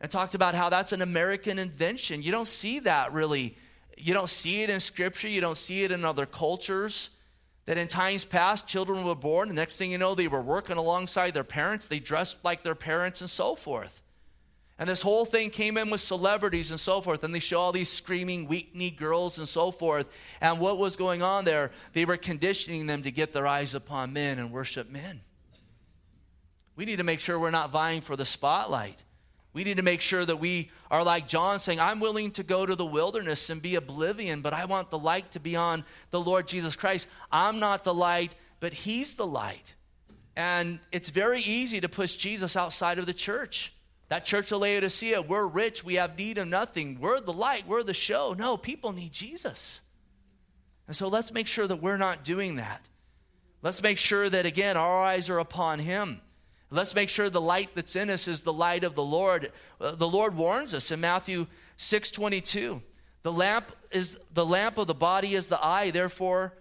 And 0.00 0.10
talked 0.10 0.34
about 0.34 0.54
how 0.54 0.68
that's 0.68 0.92
an 0.92 1.00
American 1.00 1.58
invention. 1.58 2.22
You 2.22 2.30
don't 2.30 2.48
see 2.48 2.80
that 2.80 3.12
really. 3.12 3.56
You 3.96 4.14
don't 4.14 4.30
see 4.30 4.62
it 4.62 4.70
in 4.70 4.80
scripture, 4.80 5.28
you 5.28 5.40
don't 5.40 5.56
see 5.56 5.84
it 5.84 5.90
in 5.90 6.04
other 6.04 6.26
cultures. 6.26 7.10
That 7.66 7.78
in 7.78 7.88
times 7.88 8.26
past, 8.26 8.68
children 8.68 9.04
were 9.04 9.14
born, 9.14 9.48
and 9.48 9.56
next 9.56 9.76
thing 9.76 9.90
you 9.90 9.96
know, 9.96 10.14
they 10.14 10.28
were 10.28 10.42
working 10.42 10.76
alongside 10.76 11.32
their 11.32 11.44
parents, 11.44 11.88
they 11.88 11.98
dressed 11.98 12.44
like 12.44 12.62
their 12.62 12.74
parents, 12.74 13.22
and 13.22 13.30
so 13.30 13.54
forth. 13.54 14.02
And 14.78 14.88
this 14.88 15.02
whole 15.02 15.24
thing 15.24 15.50
came 15.50 15.78
in 15.78 15.88
with 15.88 16.00
celebrities 16.00 16.70
and 16.70 16.80
so 16.80 17.00
forth, 17.00 17.22
and 17.22 17.34
they 17.34 17.38
show 17.38 17.60
all 17.60 17.72
these 17.72 17.88
screaming, 17.88 18.48
weak 18.48 18.74
kneed 18.74 18.96
girls 18.96 19.38
and 19.38 19.48
so 19.48 19.70
forth. 19.70 20.08
And 20.40 20.58
what 20.58 20.78
was 20.78 20.96
going 20.96 21.22
on 21.22 21.44
there? 21.44 21.70
They 21.92 22.04
were 22.04 22.16
conditioning 22.16 22.86
them 22.86 23.02
to 23.04 23.10
get 23.10 23.32
their 23.32 23.46
eyes 23.46 23.74
upon 23.74 24.12
men 24.12 24.38
and 24.38 24.50
worship 24.50 24.90
men. 24.90 25.20
We 26.76 26.84
need 26.84 26.96
to 26.96 27.04
make 27.04 27.20
sure 27.20 27.38
we're 27.38 27.50
not 27.50 27.70
vying 27.70 28.00
for 28.00 28.16
the 28.16 28.26
spotlight. 28.26 29.00
We 29.54 29.64
need 29.64 29.76
to 29.78 29.82
make 29.82 30.00
sure 30.00 30.26
that 30.26 30.40
we 30.40 30.70
are 30.90 31.04
like 31.04 31.28
John 31.28 31.60
saying, 31.60 31.80
I'm 31.80 32.00
willing 32.00 32.32
to 32.32 32.42
go 32.42 32.66
to 32.66 32.74
the 32.74 32.84
wilderness 32.84 33.48
and 33.48 33.62
be 33.62 33.76
oblivion, 33.76 34.42
but 34.42 34.52
I 34.52 34.64
want 34.64 34.90
the 34.90 34.98
light 34.98 35.30
to 35.32 35.40
be 35.40 35.54
on 35.56 35.84
the 36.10 36.20
Lord 36.20 36.48
Jesus 36.48 36.76
Christ. 36.76 37.06
I'm 37.30 37.60
not 37.60 37.84
the 37.84 37.94
light, 37.94 38.34
but 38.58 38.74
He's 38.74 39.14
the 39.14 39.26
light. 39.26 39.74
And 40.36 40.80
it's 40.90 41.10
very 41.10 41.40
easy 41.40 41.80
to 41.80 41.88
push 41.88 42.16
Jesus 42.16 42.56
outside 42.56 42.98
of 42.98 43.06
the 43.06 43.14
church. 43.14 43.72
That 44.08 44.24
church 44.24 44.50
of 44.50 44.60
Laodicea, 44.60 45.22
we're 45.22 45.46
rich, 45.46 45.84
we 45.84 45.94
have 45.94 46.18
need 46.18 46.36
of 46.36 46.48
nothing. 46.48 46.98
We're 47.00 47.20
the 47.20 47.32
light, 47.32 47.66
we're 47.66 47.84
the 47.84 47.94
show. 47.94 48.34
No, 48.36 48.56
people 48.56 48.92
need 48.92 49.12
Jesus. 49.12 49.80
And 50.88 50.96
so 50.96 51.08
let's 51.08 51.32
make 51.32 51.46
sure 51.46 51.66
that 51.68 51.80
we're 51.80 51.96
not 51.96 52.24
doing 52.24 52.56
that. 52.56 52.84
Let's 53.62 53.82
make 53.82 53.98
sure 53.98 54.28
that, 54.28 54.44
again, 54.44 54.76
our 54.76 55.02
eyes 55.02 55.30
are 55.30 55.38
upon 55.38 55.78
Him. 55.78 56.20
Let's 56.70 56.94
make 56.94 57.08
sure 57.08 57.30
the 57.30 57.40
light 57.40 57.70
that's 57.74 57.94
in 57.94 58.10
us 58.10 58.26
is 58.26 58.42
the 58.42 58.52
light 58.52 58.84
of 58.84 58.94
the 58.94 59.02
Lord. 59.02 59.52
Uh, 59.80 59.92
the 59.92 60.08
Lord 60.08 60.36
warns 60.36 60.74
us 60.74 60.90
in 60.90 61.00
Matthew 61.00 61.46
6 61.76 62.10
22. 62.10 62.82
The 63.22 63.32
lamp 63.32 63.72
is 63.90 64.18
the 64.32 64.44
lamp 64.44 64.76
of 64.78 64.86
the 64.86 64.94
body 64.94 65.34
is 65.34 65.46
the 65.46 65.64
eye, 65.64 65.90
therefore, 65.90 66.52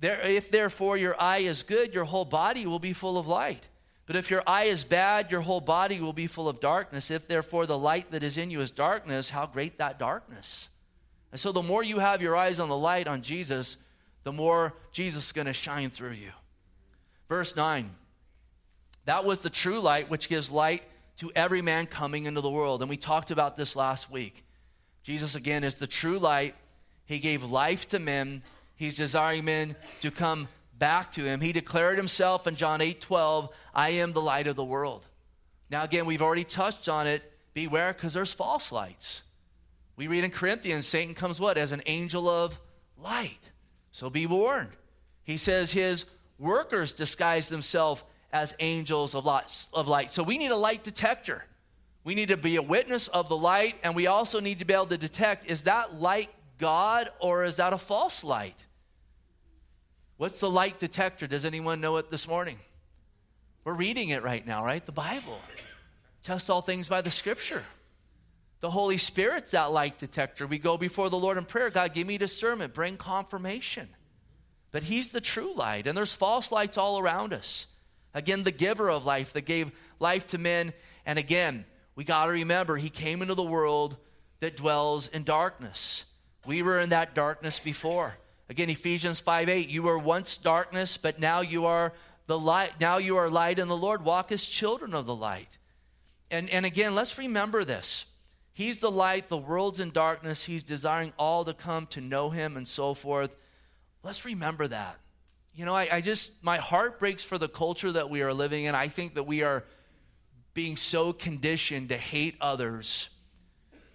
there, 0.00 0.20
if 0.20 0.50
therefore 0.50 0.96
your 0.96 1.20
eye 1.20 1.38
is 1.38 1.62
good, 1.62 1.92
your 1.92 2.04
whole 2.04 2.24
body 2.24 2.66
will 2.66 2.78
be 2.78 2.92
full 2.92 3.18
of 3.18 3.26
light. 3.26 3.66
But 4.06 4.16
if 4.16 4.30
your 4.30 4.42
eye 4.46 4.64
is 4.64 4.84
bad, 4.84 5.30
your 5.30 5.42
whole 5.42 5.60
body 5.60 6.00
will 6.00 6.12
be 6.12 6.26
full 6.26 6.48
of 6.48 6.60
darkness. 6.60 7.10
If 7.10 7.28
therefore 7.28 7.66
the 7.66 7.76
light 7.76 8.10
that 8.12 8.22
is 8.22 8.38
in 8.38 8.50
you 8.50 8.60
is 8.60 8.70
darkness, 8.70 9.30
how 9.30 9.46
great 9.46 9.78
that 9.78 9.98
darkness. 9.98 10.68
And 11.30 11.40
so 11.40 11.52
the 11.52 11.62
more 11.62 11.82
you 11.82 11.98
have 11.98 12.22
your 12.22 12.34
eyes 12.34 12.58
on 12.58 12.68
the 12.68 12.76
light 12.76 13.06
on 13.06 13.20
Jesus, 13.20 13.76
the 14.24 14.32
more 14.32 14.74
Jesus 14.92 15.26
is 15.26 15.32
going 15.32 15.46
to 15.46 15.52
shine 15.52 15.90
through 15.90 16.12
you. 16.12 16.30
Verse 17.28 17.54
9. 17.54 17.90
That 19.08 19.24
was 19.24 19.38
the 19.38 19.48
true 19.48 19.80
light 19.80 20.10
which 20.10 20.28
gives 20.28 20.50
light 20.50 20.82
to 21.16 21.32
every 21.34 21.62
man 21.62 21.86
coming 21.86 22.26
into 22.26 22.42
the 22.42 22.50
world. 22.50 22.82
And 22.82 22.90
we 22.90 22.98
talked 22.98 23.30
about 23.30 23.56
this 23.56 23.74
last 23.74 24.10
week. 24.10 24.44
Jesus, 25.02 25.34
again, 25.34 25.64
is 25.64 25.76
the 25.76 25.86
true 25.86 26.18
light. 26.18 26.54
He 27.06 27.18
gave 27.18 27.42
life 27.42 27.88
to 27.88 27.98
men. 27.98 28.42
He's 28.76 28.96
desiring 28.96 29.46
men 29.46 29.76
to 30.02 30.10
come 30.10 30.48
back 30.78 31.10
to 31.12 31.24
him. 31.24 31.40
He 31.40 31.54
declared 31.54 31.96
himself 31.96 32.46
in 32.46 32.54
John 32.54 32.82
8 32.82 33.00
12, 33.00 33.48
I 33.74 33.88
am 33.92 34.12
the 34.12 34.20
light 34.20 34.46
of 34.46 34.56
the 34.56 34.64
world. 34.64 35.06
Now, 35.70 35.84
again, 35.84 36.04
we've 36.04 36.20
already 36.20 36.44
touched 36.44 36.86
on 36.86 37.06
it. 37.06 37.22
Beware, 37.54 37.94
because 37.94 38.12
there's 38.12 38.34
false 38.34 38.70
lights. 38.70 39.22
We 39.96 40.06
read 40.06 40.22
in 40.22 40.30
Corinthians, 40.30 40.86
Satan 40.86 41.14
comes 41.14 41.40
what? 41.40 41.56
As 41.56 41.72
an 41.72 41.80
angel 41.86 42.28
of 42.28 42.60
light. 42.98 43.52
So 43.90 44.10
be 44.10 44.26
warned. 44.26 44.76
He 45.22 45.38
says 45.38 45.72
his 45.72 46.04
workers 46.38 46.92
disguise 46.92 47.48
themselves 47.48 48.04
as 48.32 48.54
angels 48.58 49.14
of 49.14 49.24
light, 49.24 49.66
of 49.72 49.88
light. 49.88 50.12
So 50.12 50.22
we 50.22 50.38
need 50.38 50.50
a 50.50 50.56
light 50.56 50.84
detector. 50.84 51.44
We 52.04 52.14
need 52.14 52.28
to 52.28 52.36
be 52.36 52.56
a 52.56 52.62
witness 52.62 53.08
of 53.08 53.28
the 53.28 53.36
light, 53.36 53.76
and 53.82 53.94
we 53.94 54.06
also 54.06 54.40
need 54.40 54.58
to 54.60 54.64
be 54.64 54.74
able 54.74 54.86
to 54.86 54.98
detect 54.98 55.50
is 55.50 55.64
that 55.64 56.00
light 56.00 56.30
God 56.58 57.10
or 57.20 57.44
is 57.44 57.56
that 57.56 57.72
a 57.72 57.78
false 57.78 58.24
light? 58.24 58.56
What's 60.16 60.40
the 60.40 60.50
light 60.50 60.78
detector? 60.78 61.26
Does 61.26 61.44
anyone 61.44 61.80
know 61.80 61.96
it 61.96 62.10
this 62.10 62.26
morning? 62.26 62.58
We're 63.64 63.74
reading 63.74 64.08
it 64.08 64.22
right 64.22 64.44
now, 64.46 64.64
right? 64.64 64.84
The 64.84 64.92
Bible. 64.92 65.40
Test 66.22 66.50
all 66.50 66.62
things 66.62 66.88
by 66.88 67.00
the 67.00 67.10
scripture. 67.10 67.64
The 68.60 68.70
Holy 68.70 68.98
Spirit's 68.98 69.52
that 69.52 69.70
light 69.70 69.98
detector. 69.98 70.46
We 70.46 70.58
go 70.58 70.76
before 70.76 71.10
the 71.10 71.18
Lord 71.18 71.38
in 71.38 71.44
prayer 71.44 71.70
God, 71.70 71.94
give 71.94 72.06
me 72.06 72.18
discernment, 72.18 72.74
bring 72.74 72.96
confirmation. 72.96 73.88
But 74.72 74.84
He's 74.84 75.10
the 75.10 75.20
true 75.20 75.54
light, 75.54 75.86
and 75.86 75.96
there's 75.96 76.12
false 76.12 76.50
lights 76.50 76.76
all 76.76 76.98
around 76.98 77.32
us. 77.32 77.66
Again, 78.18 78.42
the 78.42 78.50
giver 78.50 78.90
of 78.90 79.04
life 79.04 79.32
that 79.34 79.42
gave 79.42 79.70
life 80.00 80.26
to 80.28 80.38
men. 80.38 80.72
And 81.06 81.20
again, 81.20 81.64
we 81.94 82.02
got 82.02 82.26
to 82.26 82.32
remember, 82.32 82.76
He 82.76 82.90
came 82.90 83.22
into 83.22 83.34
the 83.34 83.44
world 83.44 83.96
that 84.40 84.56
dwells 84.56 85.06
in 85.06 85.22
darkness. 85.22 86.04
We 86.44 86.62
were 86.62 86.80
in 86.80 86.90
that 86.90 87.14
darkness 87.14 87.60
before. 87.60 88.16
Again, 88.48 88.70
Ephesians 88.70 89.20
5 89.20 89.48
8, 89.48 89.68
you 89.68 89.84
were 89.84 89.98
once 89.98 90.36
darkness, 90.36 90.96
but 90.96 91.20
now 91.20 91.42
you 91.42 91.66
are 91.66 91.92
the 92.26 92.38
light. 92.38 92.80
Now 92.80 92.98
you 92.98 93.16
are 93.18 93.30
light 93.30 93.60
in 93.60 93.68
the 93.68 93.76
Lord. 93.76 94.04
Walk 94.04 94.32
as 94.32 94.44
children 94.44 94.94
of 94.94 95.06
the 95.06 95.14
light. 95.14 95.58
And, 96.28 96.50
and 96.50 96.66
again, 96.66 96.96
let's 96.96 97.18
remember 97.18 97.64
this. 97.64 98.04
He's 98.52 98.78
the 98.78 98.90
light, 98.90 99.28
the 99.28 99.36
world's 99.36 99.78
in 99.78 99.90
darkness. 99.92 100.44
He's 100.44 100.64
desiring 100.64 101.12
all 101.16 101.44
to 101.44 101.54
come 101.54 101.86
to 101.88 102.00
know 102.00 102.30
him 102.30 102.56
and 102.56 102.66
so 102.66 102.94
forth. 102.94 103.36
let's 104.02 104.24
remember 104.24 104.66
that. 104.66 104.98
You 105.58 105.64
know, 105.64 105.74
I, 105.74 105.88
I 105.90 106.00
just, 106.02 106.44
my 106.44 106.58
heart 106.58 107.00
breaks 107.00 107.24
for 107.24 107.36
the 107.36 107.48
culture 107.48 107.90
that 107.90 108.08
we 108.08 108.22
are 108.22 108.32
living 108.32 108.66
in. 108.66 108.76
I 108.76 108.86
think 108.86 109.14
that 109.14 109.24
we 109.24 109.42
are 109.42 109.64
being 110.54 110.76
so 110.76 111.12
conditioned 111.12 111.88
to 111.88 111.96
hate 111.96 112.36
others, 112.40 113.08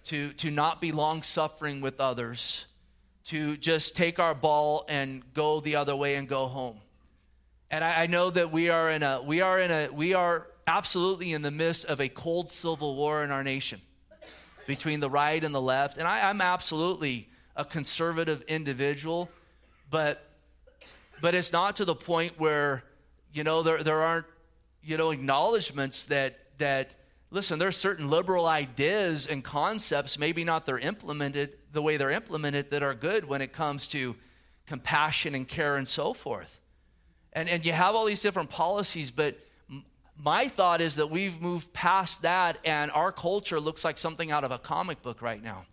to, 0.04 0.34
to 0.34 0.50
not 0.50 0.82
be 0.82 0.92
long 0.92 1.22
suffering 1.22 1.80
with 1.80 2.00
others, 2.00 2.66
to 3.28 3.56
just 3.56 3.96
take 3.96 4.18
our 4.18 4.34
ball 4.34 4.84
and 4.90 5.22
go 5.32 5.60
the 5.60 5.76
other 5.76 5.96
way 5.96 6.16
and 6.16 6.28
go 6.28 6.48
home. 6.48 6.82
And 7.70 7.82
I, 7.82 8.02
I 8.02 8.06
know 8.08 8.28
that 8.28 8.52
we 8.52 8.68
are 8.68 8.90
in 8.90 9.02
a, 9.02 9.22
we 9.22 9.40
are 9.40 9.58
in 9.58 9.70
a, 9.70 9.88
we 9.90 10.12
are 10.12 10.46
absolutely 10.66 11.32
in 11.32 11.40
the 11.40 11.50
midst 11.50 11.86
of 11.86 11.98
a 11.98 12.10
cold 12.10 12.50
civil 12.50 12.94
war 12.94 13.24
in 13.24 13.30
our 13.30 13.42
nation 13.42 13.80
between 14.66 15.00
the 15.00 15.08
right 15.08 15.42
and 15.42 15.54
the 15.54 15.62
left. 15.62 15.96
And 15.96 16.06
I, 16.06 16.28
I'm 16.28 16.42
absolutely 16.42 17.30
a 17.56 17.64
conservative 17.64 18.42
individual, 18.48 19.30
but 19.90 20.28
but 21.24 21.34
it's 21.34 21.52
not 21.52 21.76
to 21.76 21.86
the 21.86 21.94
point 21.94 22.38
where 22.38 22.84
you 23.32 23.44
know 23.44 23.62
there 23.62 23.82
there 23.82 24.02
aren't 24.02 24.26
you 24.82 24.98
know 24.98 25.10
acknowledgments 25.10 26.04
that 26.04 26.38
that 26.58 26.90
listen 27.30 27.58
there's 27.58 27.78
certain 27.78 28.10
liberal 28.10 28.44
ideas 28.44 29.26
and 29.26 29.42
concepts 29.42 30.18
maybe 30.18 30.44
not 30.44 30.66
they're 30.66 30.78
implemented 30.78 31.54
the 31.72 31.80
way 31.80 31.96
they're 31.96 32.10
implemented 32.10 32.70
that 32.70 32.82
are 32.82 32.92
good 32.92 33.24
when 33.24 33.40
it 33.40 33.54
comes 33.54 33.86
to 33.86 34.14
compassion 34.66 35.34
and 35.34 35.48
care 35.48 35.76
and 35.76 35.88
so 35.88 36.12
forth. 36.12 36.60
And 37.32 37.48
and 37.48 37.64
you 37.64 37.72
have 37.72 37.94
all 37.94 38.04
these 38.04 38.20
different 38.20 38.50
policies 38.50 39.10
but 39.10 39.38
my 40.18 40.48
thought 40.48 40.82
is 40.82 40.96
that 40.96 41.06
we've 41.06 41.40
moved 41.40 41.72
past 41.72 42.20
that 42.20 42.58
and 42.66 42.90
our 42.90 43.12
culture 43.12 43.58
looks 43.58 43.82
like 43.82 43.96
something 43.96 44.30
out 44.30 44.44
of 44.44 44.50
a 44.50 44.58
comic 44.58 45.00
book 45.00 45.22
right 45.22 45.42
now 45.42 45.64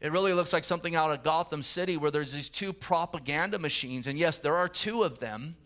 it 0.00 0.12
really 0.12 0.32
looks 0.32 0.52
like 0.52 0.64
something 0.64 0.94
out 0.94 1.10
of 1.10 1.24
Gotham 1.24 1.62
City 1.62 1.96
where 1.96 2.10
there's 2.10 2.32
these 2.32 2.48
two 2.48 2.72
propaganda 2.72 3.58
machines. 3.58 4.06
And 4.06 4.18
yes, 4.18 4.38
there 4.38 4.56
are 4.56 4.68
two 4.68 5.02
of 5.02 5.18
them. 5.18 5.56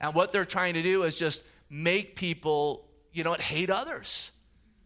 And 0.00 0.14
what 0.14 0.32
they're 0.32 0.44
trying 0.44 0.74
to 0.74 0.82
do 0.82 1.04
is 1.04 1.14
just 1.14 1.42
make 1.70 2.16
people, 2.16 2.84
you 3.12 3.24
know, 3.24 3.34
hate 3.34 3.70
others 3.70 4.30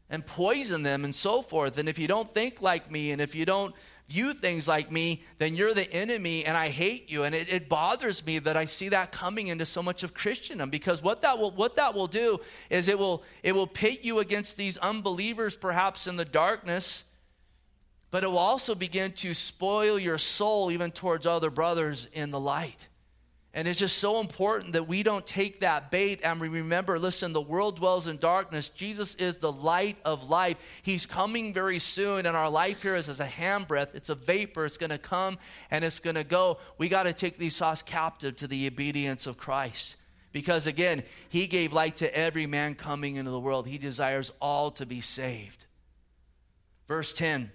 and 0.09 0.25
poison 0.25 0.85
them 0.85 1.05
and 1.05 1.15
so 1.15 1.43
forth. 1.43 1.79
And 1.79 1.89
if 1.89 1.99
you 1.99 2.07
don't 2.07 2.33
think 2.33 2.63
like 2.63 2.91
me 2.91 3.11
and 3.11 3.21
if 3.21 3.35
you 3.35 3.45
don't 3.45 3.75
view 4.09 4.33
things 4.35 4.69
like 4.69 4.93
me, 4.93 5.25
then 5.39 5.57
you're 5.57 5.75
the 5.75 5.93
enemy 5.93 6.45
and 6.45 6.57
I 6.57 6.69
hate 6.69 7.11
you. 7.11 7.25
And 7.25 7.35
it, 7.35 7.49
it, 7.49 7.69
bothers 7.69 8.25
me 8.25 8.39
that 8.39 8.57
I 8.57 8.67
see 8.67 8.89
that 8.91 9.11
coming 9.11 9.49
into 9.49 9.67
so 9.67 9.83
much 9.83 10.05
of 10.05 10.15
Christendom 10.15 10.71
because 10.71 11.03
what 11.03 11.23
that 11.23 11.39
will 11.39 11.51
what 11.51 11.75
that 11.75 11.93
will 11.93 12.07
do 12.07 12.39
is 12.71 12.87
it 12.89 13.01
will 13.01 13.25
it 13.43 13.53
will 13.53 13.67
pit 13.67 14.05
you 14.05 14.21
against 14.21 14.57
these 14.57 14.79
unbelievers 14.79 15.57
perhaps 15.57 16.07
in 16.07 16.15
the 16.15 16.25
darkness 16.25 17.03
but 18.11 18.25
it 18.25 18.29
will 18.29 18.39
also 18.39 18.75
begin 18.75 19.13
to 19.13 19.35
spoil 19.35 19.99
your 19.99 20.19
soul 20.19 20.71
even 20.71 20.91
towards 20.91 21.27
other 21.27 21.51
brothers 21.51 22.09
in 22.13 22.31
the 22.31 22.41
light. 22.41 22.89
And 23.57 23.67
it's 23.67 23.79
just 23.79 23.97
so 23.97 24.21
important 24.21 24.75
that 24.75 24.87
we 24.87 25.03
don't 25.03 25.27
take 25.27 25.61
that 25.61 25.91
bait 25.91 26.21
and 26.23 26.39
we 26.39 26.49
remember 26.49 26.99
listen, 26.99 27.33
the 27.33 27.41
world 27.41 27.77
dwells 27.77 28.07
in 28.07 28.19
darkness. 28.19 28.69
Jesus 28.69 29.15
is 29.15 29.39
the 29.39 29.51
light 29.51 29.97
of 30.05 30.29
life. 30.29 30.59
He's 30.83 31.07
coming 31.07 31.55
very 31.55 31.79
soon, 31.79 32.27
and 32.27 32.37
our 32.37 32.51
life 32.51 32.83
here 32.83 32.97
is 32.97 33.09
as 33.09 33.19
a 33.19 33.27
handbreadth. 33.27 33.95
It's 33.95 34.11
a 34.11 34.15
vapor. 34.15 34.67
It's 34.67 34.77
going 34.77 34.91
to 34.91 34.99
come 34.99 35.39
and 35.71 35.87
it's 35.87 36.01
going 36.01 36.17
to 36.17 36.25
go. 36.25 36.59
We 36.77 36.91
got 36.91 37.05
to 37.05 37.15
take 37.15 37.39
these 37.39 37.57
thoughts 37.57 37.81
captive 37.81 38.37
to 38.37 38.47
the 38.47 38.67
obedience 38.67 39.27
of 39.27 39.39
Christ. 39.39 39.97
Because 40.33 40.67
again, 40.67 41.03
He 41.31 41.47
gave 41.47 41.73
light 41.73 41.97
to 41.97 42.15
every 42.15 42.47
man 42.47 42.75
coming 42.75 43.17
into 43.17 43.31
the 43.31 43.41
world. 43.41 43.67
He 43.67 43.79
desires 43.79 44.33
all 44.39 44.71
to 44.73 44.85
be 44.85 45.01
saved. 45.01 45.65
Verse 46.89 47.15
10 47.15 47.51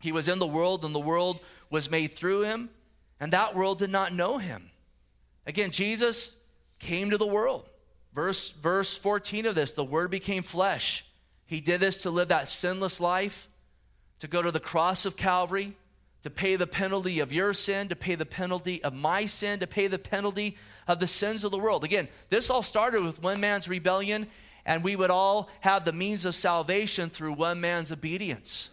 he 0.00 0.12
was 0.12 0.28
in 0.28 0.38
the 0.38 0.46
world, 0.46 0.84
and 0.84 0.94
the 0.94 1.00
world 1.00 1.40
was 1.70 1.90
made 1.90 2.12
through 2.12 2.42
him, 2.42 2.70
and 3.18 3.32
that 3.32 3.54
world 3.54 3.78
did 3.78 3.90
not 3.90 4.12
know 4.12 4.38
him. 4.38 4.70
Again, 5.46 5.70
Jesus 5.70 6.36
came 6.78 7.10
to 7.10 7.18
the 7.18 7.26
world. 7.26 7.68
Verse, 8.14 8.50
verse 8.50 8.96
14 8.96 9.46
of 9.46 9.54
this 9.54 9.72
the 9.72 9.84
Word 9.84 10.10
became 10.10 10.42
flesh. 10.42 11.04
He 11.44 11.60
did 11.60 11.80
this 11.80 11.98
to 11.98 12.10
live 12.10 12.28
that 12.28 12.48
sinless 12.48 12.98
life, 12.98 13.48
to 14.18 14.26
go 14.26 14.42
to 14.42 14.50
the 14.50 14.60
cross 14.60 15.06
of 15.06 15.16
Calvary, 15.16 15.76
to 16.22 16.30
pay 16.30 16.56
the 16.56 16.66
penalty 16.66 17.20
of 17.20 17.32
your 17.32 17.54
sin, 17.54 17.88
to 17.88 17.96
pay 17.96 18.16
the 18.16 18.26
penalty 18.26 18.82
of 18.82 18.92
my 18.92 19.26
sin, 19.26 19.60
to 19.60 19.66
pay 19.66 19.86
the 19.86 19.98
penalty 19.98 20.56
of 20.88 20.98
the 20.98 21.06
sins 21.06 21.44
of 21.44 21.52
the 21.52 21.58
world. 21.58 21.84
Again, 21.84 22.08
this 22.30 22.50
all 22.50 22.62
started 22.62 23.04
with 23.04 23.22
one 23.22 23.40
man's 23.40 23.68
rebellion, 23.68 24.26
and 24.64 24.82
we 24.82 24.96
would 24.96 25.10
all 25.10 25.48
have 25.60 25.84
the 25.84 25.92
means 25.92 26.24
of 26.24 26.34
salvation 26.34 27.10
through 27.10 27.34
one 27.34 27.60
man's 27.60 27.92
obedience 27.92 28.70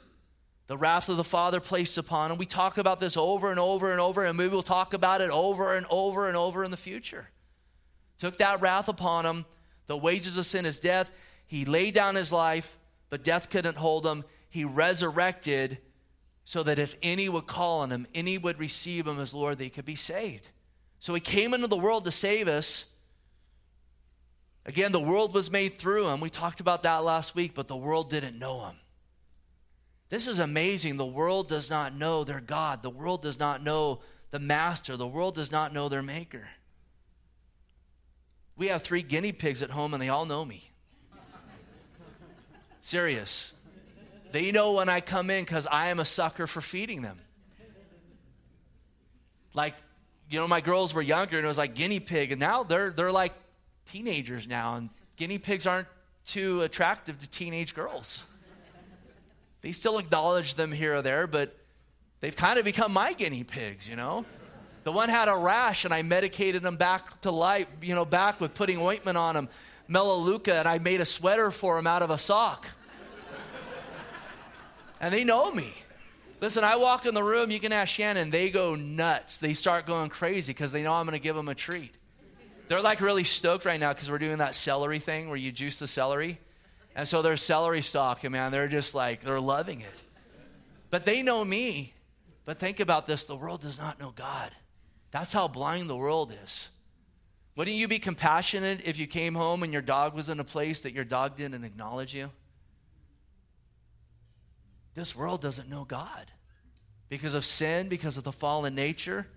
the 0.73 0.77
wrath 0.79 1.07
of 1.07 1.17
the 1.17 1.23
Father 1.23 1.59
placed 1.59 1.99
upon 1.99 2.31
him. 2.31 2.39
We 2.39 2.47
talk 2.47 2.79
about 2.79 2.99
this 2.99 3.15
over 3.15 3.51
and 3.51 3.59
over 3.59 3.91
and 3.91 4.01
over, 4.01 4.25
and 4.25 4.35
maybe 4.35 4.49
we 4.49 4.55
will 4.55 4.63
talk 4.63 4.95
about 4.95 5.21
it 5.21 5.29
over 5.29 5.75
and 5.75 5.85
over 5.87 6.27
and 6.27 6.35
over 6.35 6.63
in 6.63 6.71
the 6.71 6.77
future. 6.77 7.29
Took 8.17 8.39
that 8.39 8.59
wrath 8.59 8.87
upon 8.87 9.23
him. 9.23 9.45
The 9.85 9.95
wages 9.95 10.35
of 10.35 10.47
sin 10.47 10.65
is 10.65 10.79
death. 10.79 11.11
He 11.45 11.63
laid 11.63 11.93
down 11.93 12.15
his 12.15 12.31
life, 12.31 12.75
but 13.11 13.23
death 13.23 13.51
couldn't 13.51 13.77
hold 13.77 14.03
him. 14.03 14.23
He 14.49 14.65
resurrected 14.65 15.77
so 16.43 16.63
that 16.63 16.79
if 16.79 16.95
any 17.03 17.29
would 17.29 17.45
call 17.45 17.81
on 17.81 17.91
him, 17.91 18.07
any 18.15 18.39
would 18.39 18.57
receive 18.57 19.05
him 19.05 19.19
as 19.19 19.31
Lord, 19.31 19.59
they 19.59 19.69
could 19.69 19.85
be 19.85 19.93
saved. 19.93 20.49
So 20.99 21.13
he 21.13 21.21
came 21.21 21.53
into 21.53 21.67
the 21.67 21.77
world 21.77 22.03
to 22.05 22.11
save 22.11 22.47
us. 22.47 22.85
Again, 24.65 24.91
the 24.91 24.99
world 24.99 25.35
was 25.35 25.51
made 25.51 25.77
through 25.77 26.07
him. 26.07 26.19
We 26.19 26.31
talked 26.31 26.61
about 26.61 26.81
that 26.81 27.03
last 27.03 27.35
week, 27.35 27.51
but 27.53 27.67
the 27.67 27.77
world 27.77 28.09
didn't 28.09 28.39
know 28.39 28.65
him. 28.65 28.77
This 30.13 30.27
is 30.27 30.37
amazing. 30.37 30.97
The 30.97 31.07
world 31.07 31.49
does 31.49 31.71
not 31.71 31.95
know 31.95 32.23
their 32.23 32.39
God. 32.39 32.83
The 32.83 32.89
world 32.91 33.23
does 33.23 33.39
not 33.39 33.63
know 33.63 34.01
the 34.29 34.37
master. 34.37 34.95
The 34.95 35.07
world 35.07 35.33
does 35.33 35.51
not 35.51 35.73
know 35.73 35.89
their 35.89 36.03
maker. 36.03 36.49
We 38.55 38.67
have 38.67 38.83
three 38.83 39.01
guinea 39.01 39.31
pigs 39.31 39.63
at 39.63 39.71
home 39.71 39.91
and 39.91 39.99
they 39.99 40.09
all 40.09 40.27
know 40.27 40.45
me. 40.45 40.69
Serious. 42.79 43.53
They 44.31 44.51
know 44.51 44.73
when 44.73 44.87
I 44.87 45.01
come 45.01 45.31
in 45.31 45.45
because 45.45 45.65
I 45.65 45.87
am 45.87 45.99
a 45.99 46.05
sucker 46.05 46.45
for 46.45 46.61
feeding 46.61 47.01
them. 47.01 47.17
Like, 49.55 49.73
you 50.29 50.39
know, 50.39 50.47
my 50.47 50.61
girls 50.61 50.93
were 50.93 51.01
younger 51.01 51.37
and 51.37 51.43
it 51.43 51.47
was 51.47 51.57
like 51.57 51.73
guinea 51.73 51.99
pig, 51.99 52.31
and 52.31 52.39
now 52.39 52.61
they're 52.61 52.91
they're 52.91 53.11
like 53.11 53.33
teenagers 53.87 54.47
now, 54.47 54.75
and 54.75 54.91
guinea 55.15 55.39
pigs 55.39 55.65
aren't 55.65 55.87
too 56.23 56.61
attractive 56.61 57.19
to 57.19 57.27
teenage 57.27 57.73
girls. 57.73 58.25
They 59.63 59.71
still 59.71 59.97
acknowledge 59.97 60.55
them 60.55 60.71
here 60.73 60.95
or 60.95 61.01
there, 61.01 61.25
but 61.25 61.55
they've 62.19 62.35
kind 62.35 62.59
of 62.59 62.65
become 62.65 62.91
my 62.91 63.13
guinea 63.13 63.45
pigs, 63.45 63.87
you 63.87 63.95
know? 63.95 64.25
The 64.83 64.91
one 64.91 65.07
had 65.07 65.29
a 65.29 65.35
rash, 65.35 65.85
and 65.85 65.93
I 65.93 66.01
medicated 66.01 66.63
him 66.63 66.75
back 66.75 67.21
to 67.21 67.31
life, 67.31 67.67
you 67.81 67.95
know, 67.95 68.03
back 68.03 68.41
with 68.41 68.53
putting 68.53 68.77
ointment 68.77 69.17
on 69.17 69.37
him, 69.37 69.47
Melaleuca, 69.87 70.55
and 70.55 70.67
I 70.67 70.79
made 70.79 70.99
a 70.99 71.05
sweater 71.05 71.49
for 71.49 71.79
him 71.79 71.87
out 71.87 72.01
of 72.01 72.09
a 72.09 72.17
sock. 72.17 72.67
and 74.99 75.13
they 75.13 75.23
know 75.23 75.49
me. 75.49 75.73
Listen, 76.41 76.65
I 76.65 76.75
walk 76.75 77.05
in 77.05 77.13
the 77.13 77.23
room, 77.23 77.49
you 77.49 77.61
can 77.61 77.71
ask 77.71 77.93
Shannon, 77.95 78.31
they 78.31 78.49
go 78.49 78.75
nuts. 78.75 79.37
They 79.37 79.53
start 79.53 79.85
going 79.85 80.09
crazy 80.09 80.51
because 80.51 80.73
they 80.73 80.83
know 80.83 80.91
I'm 80.91 81.05
going 81.05 81.17
to 81.17 81.23
give 81.23 81.37
them 81.37 81.47
a 81.47 81.55
treat. 81.55 81.93
They're 82.67 82.81
like 82.81 82.99
really 82.99 83.23
stoked 83.23 83.63
right 83.63 83.79
now 83.79 83.93
because 83.93 84.11
we're 84.11 84.17
doing 84.17 84.39
that 84.39 84.55
celery 84.55 84.99
thing 84.99 85.29
where 85.29 85.37
you 85.37 85.53
juice 85.53 85.79
the 85.79 85.87
celery. 85.87 86.39
And 86.95 87.07
so 87.07 87.21
their 87.21 87.37
celery 87.37 87.81
stalk, 87.81 88.23
and 88.23 88.31
man, 88.31 88.51
they're 88.51 88.67
just 88.67 88.93
like, 88.93 89.21
they're 89.21 89.39
loving 89.39 89.81
it. 89.81 89.95
But 90.89 91.05
they 91.05 91.23
know 91.23 91.43
me. 91.43 91.93
But 92.45 92.59
think 92.59 92.79
about 92.79 93.07
this 93.07 93.23
the 93.23 93.35
world 93.35 93.61
does 93.61 93.79
not 93.79 93.99
know 93.99 94.11
God. 94.15 94.51
That's 95.11 95.33
how 95.33 95.47
blind 95.47 95.89
the 95.89 95.95
world 95.95 96.35
is. 96.43 96.69
Wouldn't 97.55 97.77
you 97.77 97.87
be 97.87 97.99
compassionate 97.99 98.81
if 98.83 98.97
you 98.97 99.07
came 99.07 99.35
home 99.35 99.63
and 99.63 99.71
your 99.71 99.81
dog 99.81 100.15
was 100.15 100.29
in 100.29 100.39
a 100.39 100.43
place 100.43 100.79
that 100.81 100.93
your 100.93 101.03
dog 101.03 101.37
didn't 101.37 101.63
acknowledge 101.63 102.13
you? 102.13 102.31
This 104.95 105.15
world 105.15 105.41
doesn't 105.41 105.69
know 105.69 105.85
God 105.85 106.31
because 107.09 107.33
of 107.33 107.45
sin, 107.45 107.89
because 107.89 108.17
of 108.17 108.23
the 108.23 108.31
fallen 108.31 108.75
nature. 108.75 109.27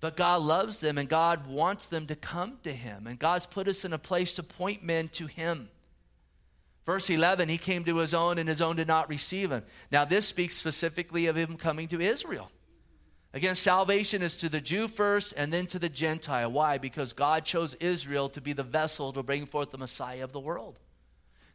But 0.00 0.16
God 0.16 0.42
loves 0.42 0.80
them 0.80 0.96
and 0.96 1.08
God 1.08 1.46
wants 1.46 1.86
them 1.86 2.06
to 2.06 2.16
come 2.16 2.58
to 2.64 2.72
Him. 2.72 3.06
And 3.06 3.18
God's 3.18 3.46
put 3.46 3.68
us 3.68 3.84
in 3.84 3.92
a 3.92 3.98
place 3.98 4.32
to 4.34 4.42
point 4.42 4.82
men 4.82 5.08
to 5.10 5.26
Him. 5.26 5.68
Verse 6.90 7.08
11, 7.08 7.48
he 7.48 7.56
came 7.56 7.84
to 7.84 7.98
his 7.98 8.12
own, 8.14 8.36
and 8.36 8.48
his 8.48 8.60
own 8.60 8.74
did 8.74 8.88
not 8.88 9.08
receive 9.08 9.52
him. 9.52 9.62
Now, 9.92 10.04
this 10.04 10.26
speaks 10.26 10.56
specifically 10.56 11.26
of 11.26 11.36
him 11.36 11.56
coming 11.56 11.86
to 11.86 12.00
Israel. 12.00 12.50
Again, 13.32 13.54
salvation 13.54 14.22
is 14.22 14.34
to 14.38 14.48
the 14.48 14.60
Jew 14.60 14.88
first 14.88 15.32
and 15.36 15.52
then 15.52 15.68
to 15.68 15.78
the 15.78 15.88
Gentile. 15.88 16.50
Why? 16.50 16.78
Because 16.78 17.12
God 17.12 17.44
chose 17.44 17.74
Israel 17.76 18.28
to 18.30 18.40
be 18.40 18.52
the 18.54 18.64
vessel 18.64 19.12
to 19.12 19.22
bring 19.22 19.46
forth 19.46 19.70
the 19.70 19.78
Messiah 19.78 20.24
of 20.24 20.32
the 20.32 20.40
world. 20.40 20.80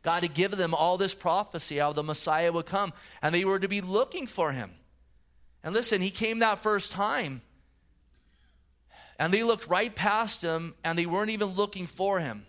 God 0.03 0.23
had 0.23 0.35
given 0.35 0.57
them 0.57 0.73
all 0.73 0.95
this 0.95 1.13
prophecy 1.13 1.79
how 1.79 1.91
the 1.91 2.01
Messiah 2.01 2.53
would 2.53 2.67
come, 2.67 2.93
and 3.21 3.35
they 3.35 3.43
were 3.43 3.59
to 3.59 3.67
be 3.67 3.81
looking 3.81 4.27
for 4.27 4.53
him. 4.53 4.71
And 5.65 5.73
listen, 5.73 5.99
he 6.01 6.11
came 6.11 6.39
that 6.39 6.59
first 6.59 6.93
time, 6.93 7.41
and 9.19 9.33
they 9.33 9.43
looked 9.43 9.67
right 9.67 9.93
past 9.93 10.43
him, 10.43 10.75
and 10.85 10.97
they 10.97 11.05
weren't 11.05 11.31
even 11.31 11.49
looking 11.49 11.87
for 11.87 12.21
him. 12.21 12.47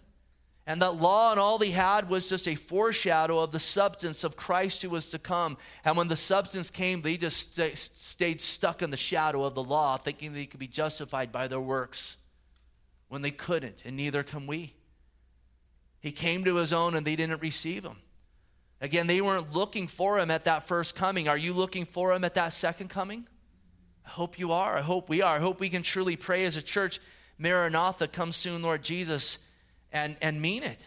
And 0.67 0.83
that 0.83 0.97
law 0.97 1.31
and 1.31 1.39
all 1.39 1.61
he 1.61 1.71
had 1.71 2.09
was 2.09 2.29
just 2.29 2.49
a 2.49 2.57
foreshadow 2.57 3.39
of 3.39 3.53
the 3.53 3.61
substance 3.61 4.25
of 4.25 4.37
Christ 4.37 4.83
who 4.83 4.91
was 4.91 5.09
to 5.11 5.19
come. 5.19 5.59
And 5.85 5.97
when 5.97 6.09
the 6.09 6.17
substance 6.17 6.73
came, 6.73 7.03
they 7.03 7.17
just 7.17 7.55
st- 7.55 7.79
stayed 7.79 8.41
stuck 8.41 8.83
in 8.83 8.91
the 8.91 8.97
shadow 8.97 9.45
of 9.45 9.55
the 9.55 9.63
law, 9.63 9.97
thinking 9.97 10.33
they 10.33 10.47
could 10.47 10.59
be 10.59 10.67
justified 10.67 11.31
by 11.31 11.47
their 11.47 11.61
works 11.61 12.17
when 13.09 13.23
they 13.23 13.31
couldn't, 13.31 13.85
and 13.85 13.97
neither 13.97 14.25
can 14.25 14.49
we. 14.49 14.75
He 16.01 16.11
came 16.11 16.45
to 16.45 16.57
his 16.57 16.73
own 16.73 16.97
and 16.97 17.07
they 17.07 17.15
didn't 17.15 17.41
receive 17.41 17.85
him. 17.85 17.99
Again, 18.81 19.07
they 19.07 19.21
weren't 19.21 19.53
looking 19.53 19.87
for 19.87 20.19
him 20.19 20.33
at 20.33 20.45
that 20.47 20.67
first 20.67 20.97
coming. 20.97 21.29
Are 21.29 21.39
you 21.39 21.53
looking 21.53 21.85
for 21.85 22.13
him 22.13 22.25
at 22.25 22.35
that 22.35 22.53
second 22.53 22.91
coming? 22.91 23.29
I 24.05 24.11
hope 24.11 24.37
you 24.37 24.51
are. 24.51 24.77
I 24.77 24.83
hope 24.83 25.09
we 25.09 25.23
are. 25.23 25.37
I 25.37 25.41
hope 25.41 25.61
we 25.61 25.69
can 25.69 25.83
truly 25.83 26.17
pray 26.17 26.45
as 26.45 26.57
a 26.57 26.63
church, 26.63 27.01
Maranatha, 27.39 28.09
come 28.09 28.33
soon, 28.33 28.63
Lord 28.63 28.83
Jesus 28.83 29.39
and, 29.93 30.17
and 30.21 30.41
mean 30.41 30.63
it. 30.63 30.81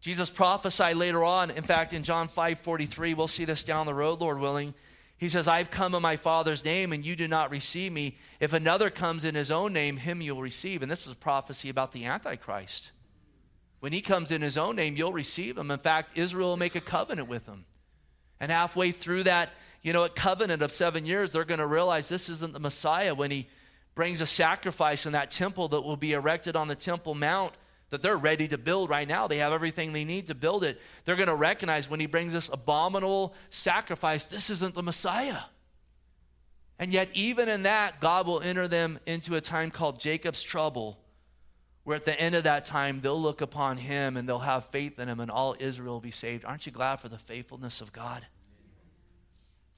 Jesus 0.00 0.28
prophesied 0.28 0.96
later 0.96 1.24
on, 1.24 1.50
in 1.50 1.64
fact, 1.64 1.94
in 1.94 2.02
John 2.02 2.28
5 2.28 2.58
43, 2.58 3.14
we'll 3.14 3.26
see 3.26 3.46
this 3.46 3.64
down 3.64 3.86
the 3.86 3.94
road, 3.94 4.20
Lord 4.20 4.38
willing. 4.38 4.74
He 5.16 5.28
says, 5.28 5.48
I've 5.48 5.70
come 5.70 5.94
in 5.94 6.02
my 6.02 6.16
Father's 6.16 6.64
name, 6.64 6.92
and 6.92 7.04
you 7.04 7.16
do 7.16 7.26
not 7.26 7.50
receive 7.50 7.92
me. 7.92 8.18
If 8.40 8.52
another 8.52 8.90
comes 8.90 9.24
in 9.24 9.34
his 9.34 9.50
own 9.50 9.72
name, 9.72 9.96
him 9.96 10.20
you'll 10.20 10.42
receive. 10.42 10.82
And 10.82 10.90
this 10.90 11.06
is 11.06 11.12
a 11.12 11.16
prophecy 11.16 11.70
about 11.70 11.92
the 11.92 12.04
Antichrist. 12.04 12.90
When 13.80 13.92
he 13.92 14.00
comes 14.00 14.30
in 14.30 14.42
his 14.42 14.58
own 14.58 14.76
name, 14.76 14.96
you'll 14.96 15.12
receive 15.12 15.56
him. 15.56 15.70
In 15.70 15.78
fact, 15.78 16.18
Israel 16.18 16.50
will 16.50 16.56
make 16.56 16.74
a 16.74 16.80
covenant 16.80 17.28
with 17.28 17.46
him. 17.46 17.64
And 18.40 18.50
halfway 18.50 18.92
through 18.92 19.22
that, 19.22 19.50
you 19.82 19.92
know, 19.92 20.04
a 20.04 20.08
covenant 20.08 20.62
of 20.62 20.72
seven 20.72 21.06
years, 21.06 21.32
they're 21.32 21.44
going 21.44 21.60
to 21.60 21.66
realize 21.66 22.08
this 22.08 22.28
isn't 22.28 22.52
the 22.52 22.60
Messiah 22.60 23.14
when 23.14 23.30
he 23.30 23.48
brings 23.94 24.20
a 24.20 24.26
sacrifice 24.26 25.06
in 25.06 25.12
that 25.12 25.30
temple 25.30 25.68
that 25.68 25.82
will 25.82 25.96
be 25.96 26.12
erected 26.12 26.56
on 26.56 26.68
the 26.68 26.74
Temple 26.74 27.14
Mount 27.14 27.52
that 27.90 28.02
they're 28.02 28.16
ready 28.16 28.48
to 28.48 28.58
build 28.58 28.90
right 28.90 29.06
now. 29.06 29.26
They 29.28 29.38
have 29.38 29.52
everything 29.52 29.92
they 29.92 30.04
need 30.04 30.26
to 30.28 30.34
build 30.34 30.64
it. 30.64 30.80
They're 31.04 31.16
going 31.16 31.28
to 31.28 31.34
recognize 31.34 31.88
when 31.88 32.00
he 32.00 32.06
brings 32.06 32.32
this 32.32 32.48
abominable 32.52 33.34
sacrifice, 33.50 34.24
this 34.24 34.50
isn't 34.50 34.74
the 34.74 34.82
Messiah. 34.82 35.42
And 36.78 36.92
yet, 36.92 37.08
even 37.14 37.48
in 37.48 37.62
that, 37.62 38.00
God 38.00 38.26
will 38.26 38.40
enter 38.40 38.66
them 38.66 38.98
into 39.06 39.36
a 39.36 39.40
time 39.40 39.70
called 39.70 40.00
Jacob's 40.00 40.42
trouble, 40.42 40.98
where 41.84 41.96
at 41.96 42.04
the 42.04 42.18
end 42.18 42.34
of 42.34 42.44
that 42.44 42.64
time, 42.64 43.00
they'll 43.00 43.20
look 43.20 43.40
upon 43.40 43.76
him 43.76 44.16
and 44.16 44.28
they'll 44.28 44.40
have 44.40 44.66
faith 44.66 44.98
in 44.98 45.08
him, 45.08 45.20
and 45.20 45.30
all 45.30 45.54
Israel 45.60 45.94
will 45.94 46.00
be 46.00 46.10
saved. 46.10 46.44
Aren't 46.44 46.66
you 46.66 46.72
glad 46.72 46.96
for 46.96 47.08
the 47.08 47.18
faithfulness 47.18 47.80
of 47.80 47.92
God? 47.92 48.26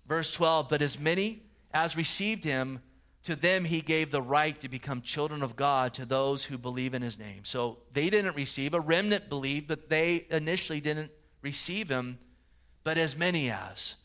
Verse 0.07 0.31
12, 0.31 0.69
but 0.69 0.81
as 0.81 0.99
many 0.99 1.43
as 1.75 1.97
received 1.97 2.45
him, 2.45 2.81
to 3.27 3.35
them 3.35 3.65
he 3.65 3.81
gave 3.81 4.13
the 4.13 4.23
right 4.23 4.59
to 4.61 4.69
become 4.69 5.03
children 5.03 5.43
of 5.43 5.57
God 5.57 5.93
to 5.95 6.07
those 6.07 6.45
who 6.45 6.57
believe 6.57 6.95
in 6.95 7.03
his 7.03 7.19
name. 7.19 7.45
So 7.45 7.79
they 7.93 8.09
didn't 8.09 8.37
receive, 8.37 8.73
a 8.73 8.79
remnant 8.79 9.29
believed, 9.29 9.67
but 9.67 9.89
they 9.89 10.27
initially 10.31 10.81
didn't 10.81 11.11
receive 11.43 11.89
him, 11.89 12.21
but 12.85 12.97
as 12.97 13.17
many 13.17 13.51
as. 13.51 13.97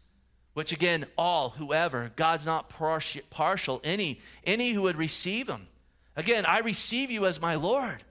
Which 0.55 0.71
again, 0.71 1.05
all, 1.19 1.51
whoever, 1.51 2.11
God's 2.15 2.47
not 2.47 2.67
partial, 2.69 3.79
any, 3.83 4.21
any 4.43 4.71
who 4.71 4.81
would 4.81 4.97
receive 4.97 5.47
him. 5.47 5.67
Again, 6.15 6.43
I 6.47 6.59
receive 6.59 7.11
you 7.11 7.27
as 7.27 7.39
my 7.39 7.53
Lord. 7.53 8.03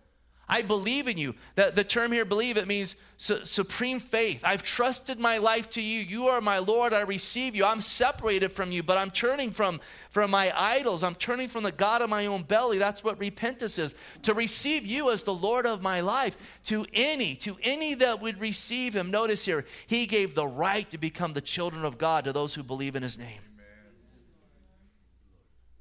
I 0.50 0.62
believe 0.62 1.06
in 1.06 1.16
you. 1.16 1.36
The, 1.54 1.70
the 1.72 1.84
term 1.84 2.10
here, 2.10 2.24
believe, 2.24 2.56
it 2.56 2.66
means 2.66 2.96
su- 3.18 3.44
supreme 3.44 4.00
faith. 4.00 4.40
I've 4.42 4.64
trusted 4.64 5.20
my 5.20 5.38
life 5.38 5.70
to 5.70 5.80
you. 5.80 6.00
You 6.00 6.26
are 6.26 6.40
my 6.40 6.58
Lord. 6.58 6.92
I 6.92 7.02
receive 7.02 7.54
you. 7.54 7.64
I'm 7.64 7.80
separated 7.80 8.50
from 8.50 8.72
you, 8.72 8.82
but 8.82 8.98
I'm 8.98 9.12
turning 9.12 9.52
from, 9.52 9.80
from 10.10 10.32
my 10.32 10.52
idols. 10.60 11.04
I'm 11.04 11.14
turning 11.14 11.46
from 11.46 11.62
the 11.62 11.70
God 11.70 12.02
of 12.02 12.10
my 12.10 12.26
own 12.26 12.42
belly. 12.42 12.78
That's 12.78 13.04
what 13.04 13.20
repentance 13.20 13.78
is. 13.78 13.94
To 14.22 14.34
receive 14.34 14.84
you 14.84 15.12
as 15.12 15.22
the 15.22 15.32
Lord 15.32 15.66
of 15.66 15.82
my 15.82 16.00
life. 16.00 16.36
To 16.64 16.84
any, 16.92 17.36
to 17.36 17.56
any 17.62 17.94
that 17.94 18.20
would 18.20 18.40
receive 18.40 18.96
him. 18.96 19.12
Notice 19.12 19.44
here, 19.44 19.64
he 19.86 20.04
gave 20.06 20.34
the 20.34 20.48
right 20.48 20.90
to 20.90 20.98
become 20.98 21.32
the 21.32 21.40
children 21.40 21.84
of 21.84 21.96
God 21.96 22.24
to 22.24 22.32
those 22.32 22.54
who 22.54 22.64
believe 22.64 22.96
in 22.96 23.04
his 23.04 23.16
name. 23.16 23.38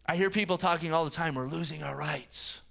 I 0.05 0.15
hear 0.15 0.29
people 0.29 0.59
talking 0.59 0.93
all 0.93 1.05
the 1.05 1.11
time, 1.11 1.33
we're 1.33 1.47
losing 1.47 1.81
our 1.81 1.95
rights. 1.95 2.61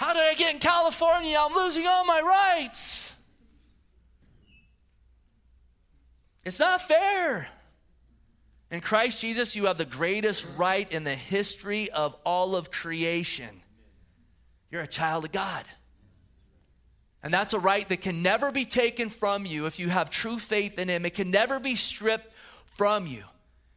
How 0.00 0.14
did 0.14 0.22
I 0.22 0.32
get 0.32 0.54
in 0.54 0.60
California? 0.60 1.36
I'm 1.38 1.54
losing 1.54 1.86
all 1.86 2.06
my 2.06 2.22
rights. 2.22 3.12
It's 6.42 6.58
not 6.58 6.80
fair. 6.80 7.46
In 8.70 8.80
Christ 8.80 9.20
Jesus, 9.20 9.54
you 9.54 9.66
have 9.66 9.76
the 9.76 9.84
greatest 9.84 10.46
right 10.56 10.90
in 10.90 11.04
the 11.04 11.14
history 11.14 11.90
of 11.90 12.16
all 12.24 12.56
of 12.56 12.70
creation. 12.70 13.60
You're 14.70 14.80
a 14.80 14.86
child 14.86 15.26
of 15.26 15.32
God. 15.32 15.66
And 17.22 17.30
that's 17.30 17.52
a 17.52 17.58
right 17.58 17.86
that 17.90 18.00
can 18.00 18.22
never 18.22 18.50
be 18.50 18.64
taken 18.64 19.10
from 19.10 19.44
you 19.44 19.66
if 19.66 19.78
you 19.78 19.90
have 19.90 20.08
true 20.08 20.38
faith 20.38 20.78
in 20.78 20.88
Him. 20.88 21.04
It 21.04 21.12
can 21.12 21.30
never 21.30 21.60
be 21.60 21.74
stripped 21.74 22.32
from 22.64 23.06
you. 23.06 23.24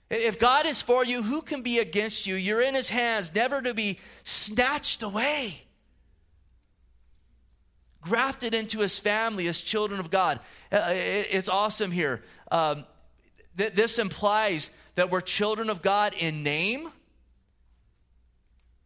If 0.10 0.40
God 0.40 0.68
is 0.68 0.82
for 0.82 1.04
you, 1.04 1.22
who 1.22 1.42
can 1.42 1.64
be 1.64 1.80
against 1.80 2.26
you? 2.26 2.36
You're 2.36 2.62
in 2.62 2.76
His 2.76 2.88
hands, 2.88 3.36
never 3.36 3.62
to 3.62 3.74
be 3.74 4.00
snatched 4.24 5.04
away 5.04 5.64
grafted 8.04 8.54
into 8.54 8.80
his 8.80 9.00
family 9.00 9.48
as 9.48 9.62
children 9.62 10.00
of 10.00 10.10
God. 10.10 10.40
Uh, 10.72 10.84
it's 10.92 11.50
awesome 11.50 11.92
here. 11.92 12.22
Um, 12.52 12.86
th- 13.58 13.74
this 13.74 14.00
implies 14.00 14.70
that 14.96 15.10
we're 15.10 15.22
children 15.22 15.70
of 15.70 15.82
God 15.82 16.14
in 16.14 16.44
name, 16.44 16.90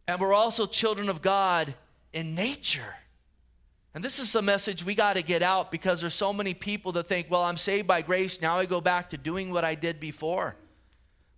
and 0.06 0.20
we're 0.20 0.34
also 0.34 0.66
children 0.66 1.08
of 1.08 1.20
God 1.22 1.74
in 2.12 2.34
nature. 2.34 2.94
And 3.94 4.04
this 4.04 4.18
is 4.18 4.34
a 4.34 4.42
message 4.42 4.84
we 4.84 4.94
got 4.94 5.14
to 5.14 5.22
get 5.22 5.42
out 5.42 5.70
because 5.70 6.00
there's 6.00 6.14
so 6.14 6.32
many 6.32 6.54
people 6.54 6.92
that 6.92 7.08
think, 7.08 7.30
well, 7.30 7.42
I'm 7.42 7.56
saved 7.56 7.86
by 7.86 8.02
grace. 8.02 8.40
Now 8.40 8.58
I 8.58 8.66
go 8.66 8.80
back 8.80 9.10
to 9.10 9.16
doing 9.16 9.50
what 9.50 9.64
I 9.64 9.74
did 9.74 9.98
before. 9.98 10.56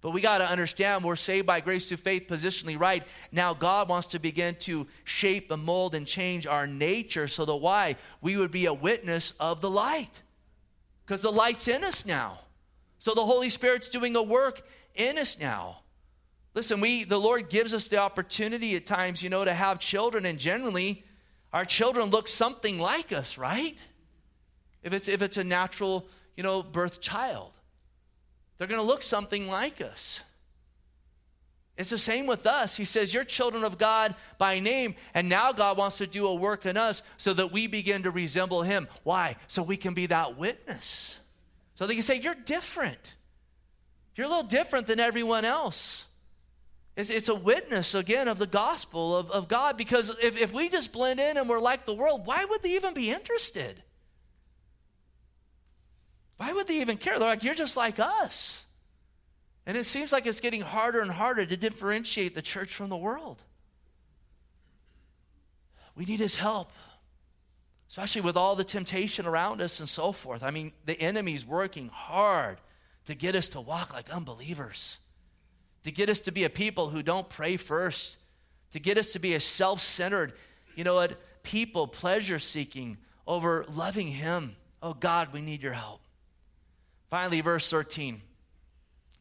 But 0.01 0.13
we 0.13 0.21
got 0.23 0.39
to 0.39 0.49
understand 0.49 1.05
we're 1.05 1.17
saved 1.17 1.47
by 1.47 1.61
grace 1.61 1.87
through 1.87 1.99
faith, 1.99 2.27
positionally 2.27 2.79
right. 2.79 3.03
Now 3.31 3.53
God 3.53 3.89
wants 3.89 4.09
to 4.09 4.19
begin 4.19 4.55
to 4.61 4.87
shape 5.05 5.51
and 5.51 5.63
mold 5.63 5.95
and 5.95 6.07
change 6.07 6.47
our 6.47 6.67
nature 6.67 7.29
so 7.29 7.45
that 7.45 7.57
why? 7.57 7.97
We 8.23 8.37
would 8.37 8.51
be 8.51 8.67
a 8.67 8.73
witness 8.73 9.35
of 9.39 9.61
the 9.61 9.71
light. 9.71 10.23
Because 11.05 11.23
the 11.23 11.33
light's 11.33 11.69
in 11.69 11.85
us 11.85 12.07
now. 12.07 12.39
So 12.99 13.15
the 13.15 13.25
Holy 13.25 13.49
Spirit's 13.51 13.89
doing 13.89 14.17
a 14.17 14.23
work 14.23 14.63
in 14.95 15.19
us 15.19 15.39
now. 15.39 15.81
Listen, 16.55 16.81
we 16.81 17.05
the 17.05 17.21
Lord 17.21 17.49
gives 17.49 17.75
us 17.75 17.89
the 17.89 17.99
opportunity 17.99 18.77
at 18.77 18.87
times, 18.87 19.23
you 19.23 19.31
know, 19.31 19.45
to 19.45 19.55
have 19.55 19.79
children, 19.79 20.27
and 20.27 20.39
generally 20.39 21.05
our 21.53 21.65
children 21.65 22.11
look 22.11 22.27
something 22.27 22.79
like 22.79 23.13
us, 23.13 23.39
right? 23.39 23.77
If 24.83 24.93
it's 24.93 25.09
if 25.09 25.23
it's 25.23 25.37
a 25.37 25.45
natural, 25.45 26.09
you 26.37 26.43
know, 26.43 26.63
birth 26.63 27.01
child. 27.01 27.53
They're 28.61 28.69
going 28.69 28.79
to 28.79 28.87
look 28.87 29.03
something 29.03 29.49
like 29.49 29.81
us. 29.81 30.21
It's 31.79 31.89
the 31.89 31.97
same 31.97 32.27
with 32.27 32.47
us. 32.47 32.77
He 32.77 32.85
says, 32.85 33.15
You're 33.15 33.25
children 33.25 33.65
of 33.65 33.79
God 33.79 34.15
by 34.37 34.59
name, 34.59 34.97
and 35.15 35.31
now 35.31 35.51
God 35.53 35.79
wants 35.79 35.97
to 35.97 36.07
do 36.07 36.27
a 36.27 36.35
work 36.35 36.67
in 36.67 36.77
us 36.77 37.03
so 37.17 37.33
that 37.33 37.53
we 37.53 37.69
begin 37.69 38.03
to 38.03 38.11
resemble 38.11 38.61
Him. 38.61 38.87
Why? 39.03 39.37
So 39.47 39.63
we 39.63 39.79
can 39.79 39.95
be 39.95 40.05
that 40.09 40.37
witness. 40.37 41.19
So 41.77 41.87
they 41.87 41.95
can 41.95 42.03
say, 42.03 42.17
You're 42.17 42.35
different. 42.35 43.15
You're 44.15 44.27
a 44.27 44.29
little 44.29 44.43
different 44.43 44.87
than 44.89 45.01
everyone 45.01 45.47
else. 45.47 46.05
It's, 46.99 47.09
it's 47.09 47.31
a 47.31 47.35
witness, 47.35 47.95
again, 47.95 48.29
of 48.29 48.37
the 48.37 48.47
gospel 48.47 49.17
of, 49.17 49.31
of 49.31 49.49
God 49.49 49.79
because 49.79 50.15
if, 50.23 50.37
if 50.37 50.53
we 50.53 50.69
just 50.69 50.93
blend 50.93 51.19
in 51.19 51.39
and 51.39 51.49
we're 51.49 51.61
like 51.61 51.87
the 51.87 51.95
world, 51.95 52.27
why 52.27 52.45
would 52.45 52.63
they 52.63 52.75
even 52.75 52.93
be 52.93 53.11
interested? 53.11 53.83
Why 56.41 56.55
would 56.55 56.69
they 56.69 56.81
even 56.81 56.97
care? 56.97 57.19
They're 57.19 57.29
like, 57.29 57.45
you're 57.45 57.53
just 57.53 57.77
like 57.77 57.99
us. 57.99 58.65
And 59.67 59.77
it 59.77 59.85
seems 59.85 60.11
like 60.11 60.25
it's 60.25 60.41
getting 60.41 60.63
harder 60.63 61.01
and 61.03 61.11
harder 61.11 61.45
to 61.45 61.55
differentiate 61.55 62.35
the 62.35 62.41
church 62.41 62.75
from 62.75 62.89
the 62.89 62.97
world. 62.97 63.43
We 65.95 66.07
need 66.07 66.19
his 66.19 66.37
help, 66.37 66.73
especially 67.91 68.23
with 68.23 68.39
all 68.39 68.57
the 68.57 68.65
temptation 68.65 69.27
around 69.27 69.61
us 69.61 69.81
and 69.81 69.89
so 69.89 70.13
forth. 70.13 70.43
I 70.43 70.51
mean, 70.51 70.73
the 70.87 70.99
enemy's 70.99 71.45
working 71.45 71.89
hard 71.89 72.57
to 73.05 73.15
get 73.15 73.37
us 73.37 73.49
to 73.49 73.61
walk 73.61 73.93
like 73.93 74.09
unbelievers, 74.09 74.99
to 75.85 75.91
get 75.91 76.09
us 76.09 76.23
to 76.23 76.33
be 76.33 76.45
a 76.45 76.51
people 76.51 76.89
who 76.89 77.03
don't 77.03 77.29
pray 77.29 77.59
first, 77.59 78.17
to 78.71 78.79
get 78.79 78.97
us 78.97 79.13
to 79.13 79.19
be 79.19 79.35
a 79.35 79.41
self 79.41 79.83
centered, 79.83 80.33
you 80.75 80.85
know 80.85 80.95
what, 80.95 81.21
people 81.43 81.87
pleasure 81.87 82.39
seeking 82.39 82.97
over 83.27 83.67
loving 83.69 84.07
him. 84.07 84.57
Oh 84.83 84.95
God, 84.95 85.35
we 85.35 85.43
need 85.43 85.63
your 85.63 85.75
help. 85.75 86.01
Finally, 87.11 87.41
verse 87.41 87.69
13 87.69 88.23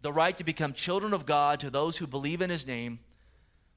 the 0.01 0.13
right 0.13 0.37
to 0.37 0.43
become 0.43 0.73
children 0.73 1.13
of 1.13 1.25
God 1.25 1.59
to 1.59 1.69
those 1.69 1.97
who 1.97 2.07
believe 2.07 2.41
in 2.41 2.49
his 2.49 2.65
name. 2.65 2.99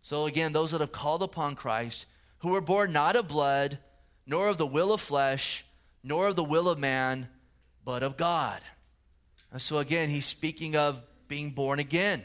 So, 0.02 0.26
again, 0.26 0.52
those 0.52 0.70
that 0.72 0.80
have 0.80 0.92
called 0.92 1.22
upon 1.22 1.56
Christ, 1.56 2.06
who 2.38 2.50
were 2.50 2.60
born 2.60 2.92
not 2.92 3.16
of 3.16 3.28
blood, 3.28 3.78
nor 4.26 4.48
of 4.48 4.58
the 4.58 4.66
will 4.66 4.92
of 4.92 5.00
flesh, 5.00 5.64
nor 6.02 6.28
of 6.28 6.36
the 6.36 6.44
will 6.44 6.68
of 6.68 6.78
man, 6.78 7.28
but 7.84 8.02
of 8.02 8.16
God. 8.16 8.60
And 9.50 9.60
so, 9.60 9.78
again, 9.78 10.10
he's 10.10 10.26
speaking 10.26 10.76
of 10.76 11.02
being 11.28 11.50
born 11.50 11.78
again. 11.78 12.22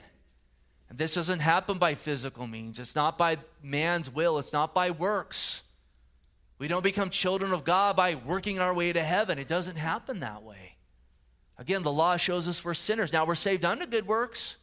And 0.90 0.98
this 0.98 1.16
doesn't 1.16 1.40
happen 1.40 1.78
by 1.78 1.96
physical 1.96 2.48
means, 2.48 2.80
it's 2.80 2.96
not 2.96 3.18
by 3.18 3.38
man's 3.62 4.10
will, 4.10 4.38
it's 4.38 4.54
not 4.54 4.74
by 4.74 4.92
works. 4.92 5.64
We 6.60 6.68
don't 6.68 6.84
become 6.84 7.12
children 7.12 7.52
of 7.52 7.64
God 7.64 7.96
by 7.96 8.16
working 8.16 8.60
our 8.60 8.74
way 8.74 8.92
to 8.92 9.04
heaven. 9.04 9.38
It 9.38 9.48
doesn't 9.48 9.76
happen 9.76 10.22
that 10.22 10.42
way. 10.42 10.77
Again, 11.60 11.84
the 11.84 11.92
law 11.92 12.18
shows 12.18 12.48
us 12.48 12.64
we're 12.64 12.74
sinners. 12.74 13.12
Now 13.12 13.26
we're 13.26 13.36
saved 13.36 13.66
unto 13.66 13.86
good 13.86 14.08
works. 14.08 14.58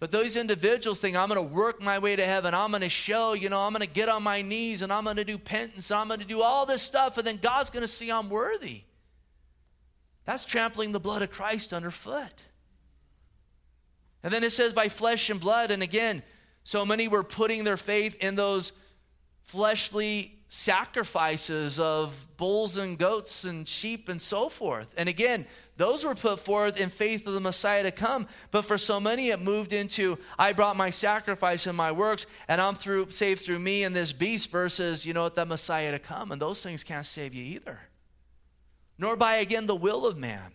But 0.00 0.12
those 0.12 0.36
individuals 0.36 1.00
think, 1.00 1.16
I'm 1.16 1.28
going 1.28 1.36
to 1.36 1.54
work 1.54 1.82
my 1.82 1.98
way 1.98 2.14
to 2.14 2.24
heaven. 2.24 2.54
I'm 2.54 2.70
going 2.70 2.82
to 2.82 2.88
show, 2.88 3.32
you 3.32 3.48
know, 3.48 3.60
I'm 3.60 3.72
going 3.72 3.86
to 3.86 3.92
get 3.92 4.08
on 4.08 4.22
my 4.22 4.42
knees 4.42 4.82
and 4.82 4.92
I'm 4.92 5.04
going 5.04 5.16
to 5.16 5.24
do 5.24 5.38
penance. 5.38 5.90
I'm 5.90 6.08
going 6.08 6.20
to 6.20 6.26
do 6.26 6.40
all 6.42 6.66
this 6.66 6.82
stuff, 6.82 7.18
and 7.18 7.26
then 7.26 7.38
God's 7.38 7.70
going 7.70 7.82
to 7.82 7.88
see 7.88 8.10
I'm 8.10 8.30
worthy. 8.30 8.82
That's 10.24 10.44
trampling 10.44 10.92
the 10.92 11.00
blood 11.00 11.22
of 11.22 11.30
Christ 11.30 11.72
underfoot. 11.72 12.42
And 14.22 14.32
then 14.32 14.44
it 14.44 14.52
says, 14.52 14.72
by 14.72 14.88
flesh 14.88 15.30
and 15.30 15.40
blood. 15.40 15.70
And 15.70 15.82
again, 15.82 16.22
so 16.64 16.84
many 16.84 17.08
were 17.08 17.24
putting 17.24 17.64
their 17.64 17.76
faith 17.76 18.16
in 18.20 18.34
those 18.34 18.72
fleshly 19.44 20.34
sacrifices 20.48 21.80
of 21.80 22.26
bulls 22.36 22.76
and 22.76 22.98
goats 22.98 23.44
and 23.44 23.66
sheep 23.66 24.08
and 24.08 24.20
so 24.20 24.48
forth. 24.48 24.94
And 24.96 25.08
again, 25.08 25.46
those 25.78 26.04
were 26.04 26.16
put 26.16 26.40
forth 26.40 26.76
in 26.76 26.90
faith 26.90 27.24
of 27.26 27.34
the 27.34 27.40
Messiah 27.40 27.84
to 27.84 27.92
come. 27.92 28.26
But 28.50 28.62
for 28.62 28.76
so 28.76 28.98
many, 28.98 29.30
it 29.30 29.40
moved 29.40 29.72
into 29.72 30.18
I 30.36 30.52
brought 30.52 30.76
my 30.76 30.90
sacrifice 30.90 31.66
and 31.68 31.76
my 31.76 31.92
works, 31.92 32.26
and 32.48 32.60
I'm 32.60 32.74
through 32.74 33.10
saved 33.10 33.42
through 33.42 33.60
me 33.60 33.84
and 33.84 33.94
this 33.94 34.12
beast 34.12 34.50
versus, 34.50 35.06
you 35.06 35.14
know 35.14 35.22
what, 35.22 35.36
the 35.36 35.46
Messiah 35.46 35.92
to 35.92 36.00
come. 36.00 36.32
And 36.32 36.42
those 36.42 36.60
things 36.62 36.82
can't 36.82 37.06
save 37.06 37.32
you 37.32 37.44
either. 37.44 37.78
Nor 38.98 39.16
by 39.16 39.36
again 39.36 39.66
the 39.66 39.76
will 39.76 40.04
of 40.04 40.18
man, 40.18 40.52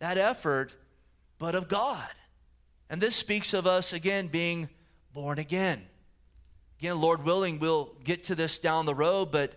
that 0.00 0.18
effort, 0.18 0.74
but 1.38 1.54
of 1.54 1.68
God. 1.68 2.08
And 2.90 3.00
this 3.00 3.14
speaks 3.14 3.54
of 3.54 3.68
us 3.68 3.92
again 3.92 4.26
being 4.26 4.68
born 5.14 5.38
again. 5.38 5.86
Again, 6.80 7.00
Lord 7.00 7.24
willing, 7.24 7.60
we'll 7.60 7.92
get 8.02 8.24
to 8.24 8.34
this 8.34 8.58
down 8.58 8.84
the 8.84 8.96
road, 8.96 9.30
but 9.30 9.52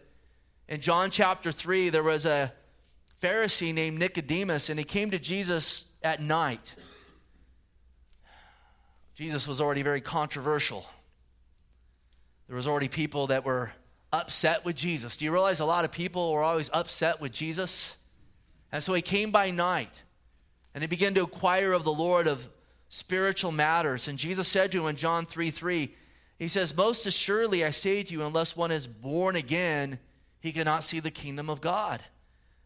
in 0.67 0.81
John 0.81 1.09
chapter 1.09 1.51
3, 1.51 1.89
there 1.89 2.03
was 2.03 2.27
a 2.27 2.53
Pharisee 3.23 3.73
named 3.73 3.99
Nicodemus, 3.99 4.69
and 4.69 4.77
he 4.77 4.83
came 4.83 5.11
to 5.11 5.19
Jesus 5.19 5.85
at 6.03 6.21
night. 6.21 6.73
Jesus 9.15 9.47
was 9.47 9.61
already 9.61 9.81
very 9.81 10.01
controversial. 10.01 10.85
There 12.47 12.55
was 12.57 12.67
already 12.67 12.89
people 12.89 13.27
that 13.27 13.45
were 13.45 13.71
upset 14.11 14.65
with 14.65 14.75
Jesus. 14.75 15.15
Do 15.15 15.23
you 15.23 15.31
realize 15.31 15.61
a 15.61 15.65
lot 15.65 15.85
of 15.85 15.91
people 15.93 16.33
were 16.33 16.43
always 16.43 16.69
upset 16.73 17.21
with 17.21 17.31
Jesus? 17.31 17.95
And 18.73 18.83
so 18.83 18.93
he 18.93 19.01
came 19.01 19.31
by 19.31 19.51
night 19.51 20.01
and 20.73 20.83
he 20.83 20.87
began 20.87 21.13
to 21.13 21.21
inquire 21.21 21.71
of 21.71 21.85
the 21.85 21.93
Lord 21.93 22.27
of 22.27 22.49
spiritual 22.89 23.53
matters. 23.53 24.09
And 24.09 24.19
Jesus 24.19 24.49
said 24.49 24.71
to 24.73 24.81
him 24.81 24.87
in 24.87 24.95
John 24.97 25.25
3 25.25 25.49
3, 25.49 25.95
He 26.39 26.47
says, 26.49 26.75
Most 26.75 27.05
assuredly 27.05 27.63
I 27.63 27.71
say 27.71 28.03
to 28.03 28.11
you, 28.11 28.23
unless 28.23 28.57
one 28.57 28.71
is 28.71 28.85
born 28.85 29.37
again, 29.37 29.99
he 30.41 30.51
cannot 30.51 30.83
see 30.83 30.99
the 30.99 31.09
kingdom 31.09 31.49
of 31.49 31.61
God. 31.61 32.03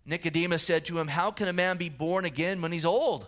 Nicodemus 0.08 0.64
said 0.64 0.86
to 0.86 0.98
him, 0.98 1.10
How 1.10 1.30
can 1.32 1.50
a 1.50 1.54
man 1.54 1.78
be 1.78 1.90
born 1.90 2.26
again 2.26 2.62
when 2.62 2.72
he's 2.72 2.86
old? 2.86 3.28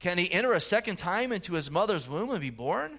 Can 0.00 0.18
he 0.18 0.32
enter 0.32 0.54
a 0.54 0.60
second 0.60 0.96
time 0.96 1.30
into 1.30 1.52
his 1.52 1.70
mother's 1.70 2.08
womb 2.08 2.30
and 2.30 2.40
be 2.40 2.50
born? 2.50 2.98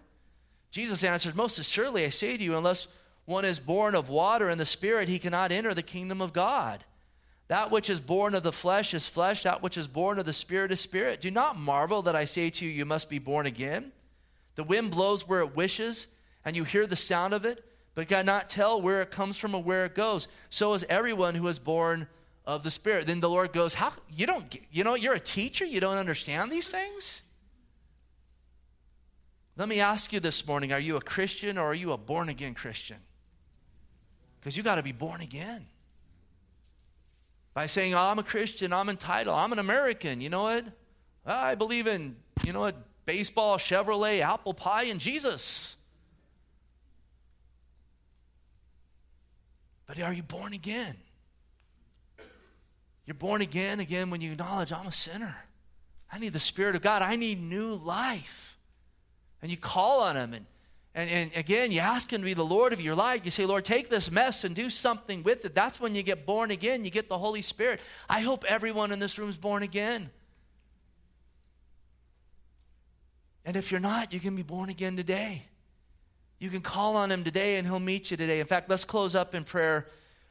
Jesus 0.69 1.03
answered, 1.03 1.35
Most 1.35 1.57
assuredly, 1.57 2.05
I 2.05 2.09
say 2.09 2.37
to 2.37 2.43
you, 2.43 2.55
unless 2.55 2.87
one 3.25 3.43
is 3.43 3.59
born 3.59 3.95
of 3.95 4.09
water 4.09 4.47
and 4.47 4.61
the 4.61 4.65
Spirit, 4.65 5.09
he 5.09 5.17
cannot 5.17 5.51
enter 5.51 5.73
the 5.73 5.81
kingdom 5.81 6.21
of 6.21 6.33
God. 6.33 6.85
That 7.47 7.71
which 7.71 7.89
is 7.89 7.99
born 7.99 8.35
of 8.35 8.43
the 8.43 8.51
flesh 8.51 8.93
is 8.93 9.07
flesh, 9.07 9.43
that 9.43 9.63
which 9.63 9.77
is 9.77 9.87
born 9.87 10.19
of 10.19 10.25
the 10.25 10.33
Spirit 10.33 10.71
is 10.71 10.79
spirit. 10.79 11.21
Do 11.21 11.31
not 11.31 11.57
marvel 11.57 12.03
that 12.03 12.15
I 12.15 12.25
say 12.25 12.51
to 12.51 12.65
you, 12.65 12.71
You 12.71 12.85
must 12.85 13.09
be 13.09 13.19
born 13.19 13.47
again. 13.47 13.91
The 14.55 14.63
wind 14.63 14.91
blows 14.91 15.27
where 15.27 15.41
it 15.41 15.55
wishes, 15.55 16.07
and 16.43 16.55
you 16.55 16.63
hear 16.63 16.85
the 16.85 16.95
sound 16.95 17.33
of 17.33 17.43
it, 17.43 17.63
but 17.95 18.07
cannot 18.07 18.49
tell 18.49 18.79
where 18.79 19.01
it 19.01 19.09
comes 19.09 19.37
from 19.37 19.55
or 19.55 19.63
where 19.63 19.85
it 19.85 19.95
goes. 19.95 20.27
So 20.49 20.73
is 20.73 20.85
everyone 20.89 21.35
who 21.35 21.47
is 21.47 21.59
born 21.59 22.07
of 22.45 22.63
the 22.63 22.71
Spirit. 22.71 23.07
Then 23.07 23.19
the 23.19 23.29
Lord 23.29 23.53
goes, 23.53 23.75
How 23.75 23.93
you 24.09 24.25
don't 24.25 24.55
you 24.71 24.83
know, 24.83 24.95
you're 24.95 25.13
a 25.13 25.19
teacher, 25.19 25.65
you 25.65 25.79
don't 25.79 25.97
understand 25.97 26.51
these 26.51 26.69
things? 26.69 27.21
Let 29.57 29.69
me 29.69 29.79
ask 29.79 30.11
you 30.11 30.19
this 30.19 30.45
morning, 30.45 30.73
are 30.73 30.79
you 30.79 30.97
a 30.97 31.01
Christian 31.01 31.57
or 31.57 31.67
are 31.67 31.73
you 31.73 31.93
a 31.93 31.97
born 31.97 32.27
again 32.27 32.53
Christian? 32.53 32.97
Because 34.39 34.57
you 34.57 34.63
got 34.63 34.75
to 34.75 34.83
be 34.83 34.91
born 34.91 35.21
again. 35.21 35.65
By 37.53 37.67
saying, 37.67 37.93
oh, 37.93 37.99
I'm 37.99 38.19
a 38.19 38.23
Christian, 38.23 38.73
I'm 38.73 38.89
entitled, 38.89 39.33
I'm 39.33 39.53
an 39.53 39.59
American, 39.59 40.19
you 40.19 40.29
know 40.29 40.43
what? 40.43 40.65
I 41.25 41.55
believe 41.55 41.87
in, 41.87 42.17
you 42.43 42.51
know 42.51 42.59
what, 42.59 42.75
baseball, 43.05 43.57
Chevrolet, 43.57 44.19
apple 44.19 44.53
pie, 44.53 44.83
and 44.83 44.99
Jesus. 44.99 45.77
But 49.87 50.01
are 50.01 50.13
you 50.13 50.23
born 50.23 50.51
again? 50.51 50.97
You're 53.05 53.15
born 53.15 53.41
again, 53.41 53.79
again, 53.79 54.09
when 54.09 54.21
you 54.21 54.31
acknowledge 54.31 54.71
I'm 54.71 54.87
a 54.87 54.91
sinner. 54.91 55.35
I 56.11 56.19
need 56.19 56.33
the 56.33 56.39
Spirit 56.39 56.75
of 56.75 56.81
God. 56.81 57.01
I 57.01 57.15
need 57.15 57.41
new 57.41 57.75
life. 57.75 58.57
And 59.41 59.51
you 59.51 59.57
call 59.57 60.01
on 60.01 60.15
Him. 60.15 60.33
And, 60.33 60.45
and, 60.95 61.09
and 61.09 61.31
again, 61.35 61.71
you 61.71 61.81
ask 61.81 62.11
Him 62.11 62.21
to 62.21 62.25
be 62.25 62.33
the 62.33 62.45
Lord 62.45 62.73
of 62.73 62.81
your 62.81 62.95
life. 62.95 63.21
You 63.25 63.31
say, 63.31 63.45
Lord, 63.45 63.65
take 63.65 63.89
this 63.89 64.09
mess 64.09 64.43
and 64.43 64.55
do 64.55 64.69
something 64.69 65.23
with 65.23 65.45
it. 65.45 65.53
That's 65.53 65.79
when 65.79 65.93
you 65.93 66.03
get 66.03 66.25
born 66.25 66.51
again. 66.51 66.83
You 66.83 66.89
get 66.89 67.09
the 67.09 67.17
Holy 67.17 67.41
Spirit. 67.41 67.79
I 68.09 68.21
hope 68.21 68.43
everyone 68.47 68.91
in 68.91 68.99
this 68.99 69.19
room 69.19 69.29
is 69.29 69.37
born 69.37 69.61
again. 69.61 70.09
And 73.45 73.55
if 73.55 73.69
you're 73.69 73.79
not, 73.79 74.11
you 74.13 74.19
can 74.19 74.35
be 74.35 74.41
born 74.41 74.69
again 74.69 74.97
today. 74.97 75.43
You 76.39 76.49
can 76.49 76.61
call 76.61 76.95
on 76.95 77.11
Him 77.11 77.23
today 77.23 77.57
and 77.57 77.67
He'll 77.67 77.79
meet 77.79 78.09
you 78.09 78.17
today. 78.17 78.39
In 78.39 78.47
fact, 78.47 78.69
let's 78.69 78.83
close 78.83 79.13
up 79.15 79.35
in 79.35 79.43
prayer 79.43 79.87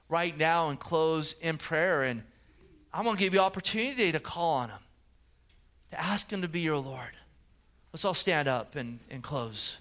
right 0.09 0.37
now 0.37 0.71
and 0.71 0.79
close 0.79 1.35
in 1.41 1.57
prayer. 1.57 2.03
And 2.03 2.23
I'm 2.95 3.03
going 3.03 3.17
to 3.17 3.21
give 3.21 3.35
you 3.35 3.41
opportunity 3.41 4.13
to 4.13 4.21
call 4.21 4.55
on 4.55 4.69
him, 4.69 4.79
to 5.91 6.01
ask 6.01 6.33
him 6.33 6.43
to 6.43 6.49
be 6.49 6.61
your 6.61 6.77
Lord. 6.77 7.11
Let's 7.93 8.05
all 8.05 8.15
stand 8.15 8.47
up 8.47 8.77
and, 8.77 9.01
and 9.11 9.21
close. 9.21 9.79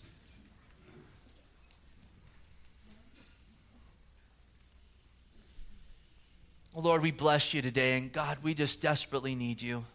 Lord, 6.75 7.03
we 7.03 7.11
bless 7.11 7.53
you 7.53 7.61
today, 7.61 7.99
and 7.99 8.11
God, 8.11 8.39
we 8.41 8.55
just 8.55 8.81
desperately 8.81 9.35
need 9.35 9.61
you. 9.61 9.85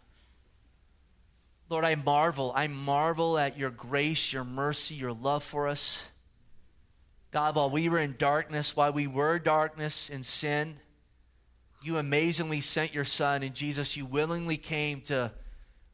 Lord, 1.67 1.83
I 1.83 1.95
marvel. 1.95 2.53
I 2.55 2.67
marvel 2.67 3.37
at 3.37 3.57
your 3.57 3.69
grace, 3.69 4.31
your 4.31 4.45
mercy, 4.45 4.95
your 4.95 5.11
love 5.11 5.43
for 5.43 5.67
us. 5.67 6.01
God, 7.31 7.57
while 7.57 7.69
we 7.69 7.89
were 7.89 7.99
in 7.99 8.15
darkness, 8.17 8.77
while 8.77 8.93
we 8.93 9.07
were 9.07 9.39
darkness 9.39 10.09
and 10.09 10.25
sin, 10.25 10.77
you 11.81 11.97
amazingly 11.97 12.61
sent 12.61 12.93
your 12.93 13.05
son, 13.05 13.43
and 13.43 13.55
Jesus, 13.55 13.95
you 13.95 14.05
willingly 14.05 14.57
came 14.57 15.01
to 15.01 15.31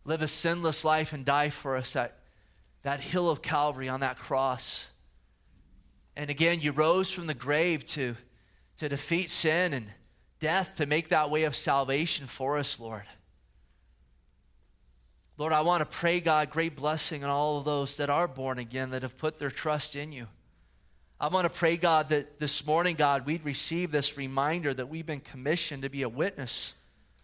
live 0.03 0.21
a 0.21 0.27
sinless 0.27 0.83
life 0.83 1.13
and 1.13 1.25
die 1.25 1.49
for 1.49 1.75
us 1.75 1.95
at 1.95 2.17
that 2.83 3.01
hill 3.01 3.29
of 3.29 3.41
Calvary 3.41 3.89
on 3.89 3.99
that 4.01 4.17
cross. 4.17 4.87
And 6.15 6.29
again, 6.29 6.59
you 6.61 6.71
rose 6.71 7.11
from 7.11 7.27
the 7.27 7.33
grave 7.33 7.85
to, 7.87 8.15
to 8.77 8.89
defeat 8.89 9.29
sin 9.29 9.73
and 9.73 9.87
death, 10.39 10.75
to 10.77 10.85
make 10.85 11.09
that 11.09 11.29
way 11.29 11.43
of 11.43 11.55
salvation 11.55 12.27
for 12.27 12.57
us, 12.57 12.79
Lord. 12.79 13.03
Lord, 15.37 15.51
I 15.51 15.61
want 15.61 15.81
to 15.81 15.85
pray, 15.85 16.21
God, 16.21 16.49
great 16.49 16.75
blessing 16.75 17.23
on 17.23 17.29
all 17.29 17.57
of 17.57 17.65
those 17.65 17.97
that 17.97 18.09
are 18.09 18.27
born 18.27 18.57
again, 18.57 18.91
that 18.91 19.01
have 19.01 19.17
put 19.17 19.37
their 19.37 19.51
trust 19.51 19.95
in 19.95 20.11
you. 20.11 20.27
I 21.25 21.27
want 21.27 21.51
to 21.51 21.59
pray, 21.59 21.75
God, 21.75 22.09
that 22.09 22.39
this 22.39 22.67
morning, 22.67 22.95
God, 22.95 23.25
we'd 23.25 23.43
receive 23.43 23.91
this 23.91 24.15
reminder 24.15 24.71
that 24.75 24.89
we've 24.89 25.07
been 25.07 25.21
commissioned 25.21 25.81
to 25.81 25.89
be 25.89 26.03
a 26.03 26.07
witness 26.07 26.75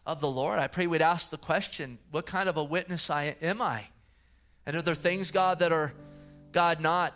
of 0.08 0.22
the 0.22 0.28
Lord. 0.28 0.58
I 0.58 0.66
pray 0.66 0.88
we'd 0.88 1.04
ask 1.04 1.30
the 1.30 1.38
question, 1.38 2.00
what 2.10 2.26
kind 2.26 2.50
of 2.50 2.58
a 2.58 2.64
witness 2.64 3.12
I, 3.12 3.36
am 3.44 3.62
I? 3.62 3.84
And 4.66 4.76
are 4.76 4.82
there 4.82 4.96
things, 4.96 5.30
God, 5.30 5.60
that 5.60 5.72
are, 5.72 5.94
God, 6.52 6.82
not, 6.82 7.14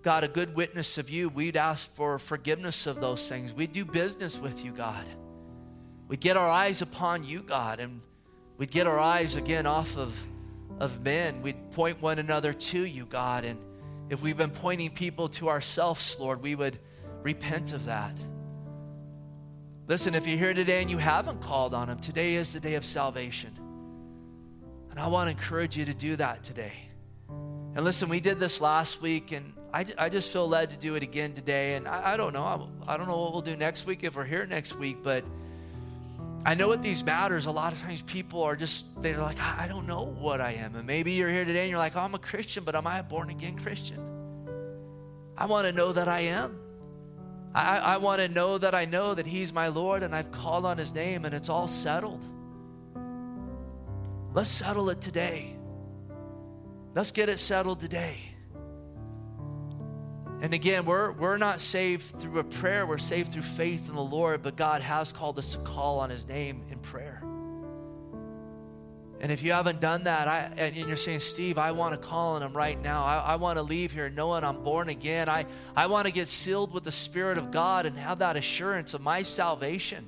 God, 0.00 0.24
a 0.24 0.28
good 0.28 0.56
witness 0.56 0.96
of 0.96 1.10
you? 1.10 1.28
We'd 1.28 1.58
ask 1.58 1.94
for 1.94 2.18
forgiveness 2.18 2.86
of 2.86 3.02
those 3.02 3.28
things. 3.28 3.52
We'd 3.52 3.74
do 3.74 3.84
business 3.84 4.38
with 4.38 4.64
you, 4.64 4.72
God. 4.72 5.04
We'd 6.08 6.20
get 6.20 6.38
our 6.38 6.48
eyes 6.48 6.80
upon 6.80 7.24
you, 7.24 7.42
God, 7.42 7.80
and 7.80 8.00
we'd 8.56 8.70
get 8.70 8.86
our 8.86 8.98
eyes 8.98 9.36
again 9.36 9.66
off 9.66 9.98
of, 9.98 10.18
of 10.80 11.04
men. 11.04 11.42
We'd 11.42 11.72
point 11.72 12.00
one 12.00 12.18
another 12.18 12.54
to 12.54 12.82
you, 12.82 13.04
God, 13.04 13.44
and 13.44 13.58
if 14.14 14.22
we've 14.22 14.36
been 14.36 14.50
pointing 14.50 14.90
people 14.90 15.28
to 15.28 15.48
ourselves, 15.48 16.16
Lord, 16.20 16.40
we 16.40 16.54
would 16.54 16.78
repent 17.22 17.72
of 17.72 17.86
that. 17.86 18.16
Listen, 19.88 20.14
if 20.14 20.24
you're 20.26 20.38
here 20.38 20.54
today 20.54 20.80
and 20.80 20.90
you 20.90 20.98
haven't 20.98 21.40
called 21.40 21.74
on 21.74 21.90
Him, 21.90 21.98
today 21.98 22.36
is 22.36 22.52
the 22.52 22.60
day 22.60 22.76
of 22.76 22.84
salvation. 22.84 23.50
And 24.90 25.00
I 25.00 25.08
want 25.08 25.26
to 25.26 25.30
encourage 25.32 25.76
you 25.76 25.84
to 25.86 25.92
do 25.92 26.14
that 26.16 26.44
today. 26.44 26.72
And 27.28 27.84
listen, 27.84 28.08
we 28.08 28.20
did 28.20 28.38
this 28.38 28.60
last 28.60 29.02
week, 29.02 29.32
and 29.32 29.52
I, 29.72 29.84
I 29.98 30.08
just 30.08 30.30
feel 30.30 30.48
led 30.48 30.70
to 30.70 30.76
do 30.76 30.94
it 30.94 31.02
again 31.02 31.32
today. 31.32 31.74
And 31.74 31.88
I, 31.88 32.12
I 32.12 32.16
don't 32.16 32.32
know. 32.32 32.70
I, 32.86 32.94
I 32.94 32.96
don't 32.96 33.08
know 33.08 33.20
what 33.20 33.32
we'll 33.32 33.42
do 33.42 33.56
next 33.56 33.84
week 33.84 34.04
if 34.04 34.14
we're 34.14 34.24
here 34.24 34.46
next 34.46 34.78
week, 34.78 34.98
but 35.02 35.24
I 36.46 36.54
know 36.54 36.68
with 36.68 36.82
these 36.82 37.02
matters, 37.02 37.46
a 37.46 37.50
lot 37.50 37.72
of 37.72 37.80
times 37.80 38.02
people 38.02 38.42
are 38.42 38.54
just, 38.54 38.84
they're 39.00 39.18
like, 39.18 39.40
I 39.40 39.66
don't 39.66 39.86
know 39.86 40.04
what 40.04 40.42
I 40.42 40.52
am. 40.52 40.76
And 40.76 40.86
maybe 40.86 41.12
you're 41.12 41.30
here 41.30 41.46
today 41.46 41.62
and 41.62 41.70
you're 41.70 41.78
like, 41.78 41.96
oh, 41.96 42.00
I'm 42.00 42.14
a 42.14 42.18
Christian, 42.18 42.64
but 42.64 42.74
am 42.74 42.86
I 42.86 42.98
a 42.98 43.02
born 43.02 43.30
again 43.30 43.58
Christian? 43.58 43.98
I 45.38 45.46
want 45.46 45.66
to 45.66 45.72
know 45.72 45.92
that 45.92 46.06
I 46.06 46.20
am. 46.20 46.58
I, 47.54 47.78
I 47.78 47.96
want 47.96 48.20
to 48.20 48.28
know 48.28 48.58
that 48.58 48.74
I 48.74 48.84
know 48.84 49.14
that 49.14 49.26
He's 49.26 49.52
my 49.52 49.68
Lord 49.68 50.02
and 50.02 50.14
I've 50.14 50.32
called 50.32 50.66
on 50.66 50.76
His 50.76 50.92
name 50.92 51.24
and 51.24 51.34
it's 51.34 51.48
all 51.48 51.66
settled. 51.66 52.24
Let's 54.34 54.50
settle 54.50 54.90
it 54.90 55.00
today. 55.00 55.56
Let's 56.94 57.10
get 57.10 57.28
it 57.28 57.38
settled 57.38 57.80
today. 57.80 58.18
And 60.44 60.52
again, 60.52 60.84
we're, 60.84 61.10
we're 61.12 61.38
not 61.38 61.62
saved 61.62 62.20
through 62.20 62.38
a 62.38 62.44
prayer, 62.44 62.84
we're 62.84 62.98
saved 62.98 63.32
through 63.32 63.44
faith 63.44 63.88
in 63.88 63.94
the 63.94 64.02
Lord, 64.02 64.42
but 64.42 64.56
God 64.56 64.82
has 64.82 65.10
called 65.10 65.38
us 65.38 65.52
to 65.52 65.58
call 65.60 66.00
on 66.00 66.10
His 66.10 66.28
name 66.28 66.64
in 66.68 66.80
prayer. 66.80 67.22
And 69.20 69.32
if 69.32 69.42
you 69.42 69.52
haven't 69.52 69.80
done 69.80 70.04
that, 70.04 70.28
I, 70.28 70.52
and 70.58 70.76
you're 70.76 70.98
saying, 70.98 71.20
Steve, 71.20 71.56
I 71.56 71.72
want 71.72 71.94
to 71.94 71.96
call 71.96 72.34
on 72.34 72.42
him 72.42 72.54
right 72.54 72.78
now. 72.78 73.04
I, 73.06 73.20
I 73.20 73.36
want 73.36 73.56
to 73.56 73.62
leave 73.62 73.92
here 73.92 74.10
knowing 74.10 74.44
I'm 74.44 74.62
born 74.62 74.90
again. 74.90 75.30
I, 75.30 75.46
I 75.74 75.86
want 75.86 76.08
to 76.08 76.12
get 76.12 76.28
sealed 76.28 76.74
with 76.74 76.84
the 76.84 76.92
Spirit 76.92 77.38
of 77.38 77.50
God 77.50 77.86
and 77.86 77.98
have 77.98 78.18
that 78.18 78.36
assurance 78.36 78.92
of 78.92 79.00
my 79.00 79.22
salvation. 79.22 80.06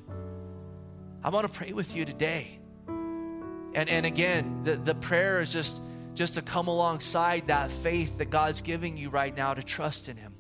I 1.24 1.30
want 1.30 1.51
to 1.51 1.53
pray 1.53 1.72
with 1.72 1.97
you 1.97 2.05
today. 2.05 2.59
And, 2.87 3.89
and 3.89 4.05
again, 4.05 4.64
the, 4.64 4.76
the 4.76 4.95
prayer 4.95 5.41
is 5.41 5.51
just, 5.51 5.80
just 6.16 6.34
to 6.34 6.42
come 6.42 6.66
alongside 6.66 7.48
that 7.48 7.70
faith 7.70 8.18
that 8.18 8.30
God's 8.30 8.62
giving 8.62 8.96
you 8.96 9.10
right 9.10 9.36
now 9.36 9.52
to 9.52 9.62
trust 9.62 10.08
in 10.08 10.16
Him, 10.16 10.32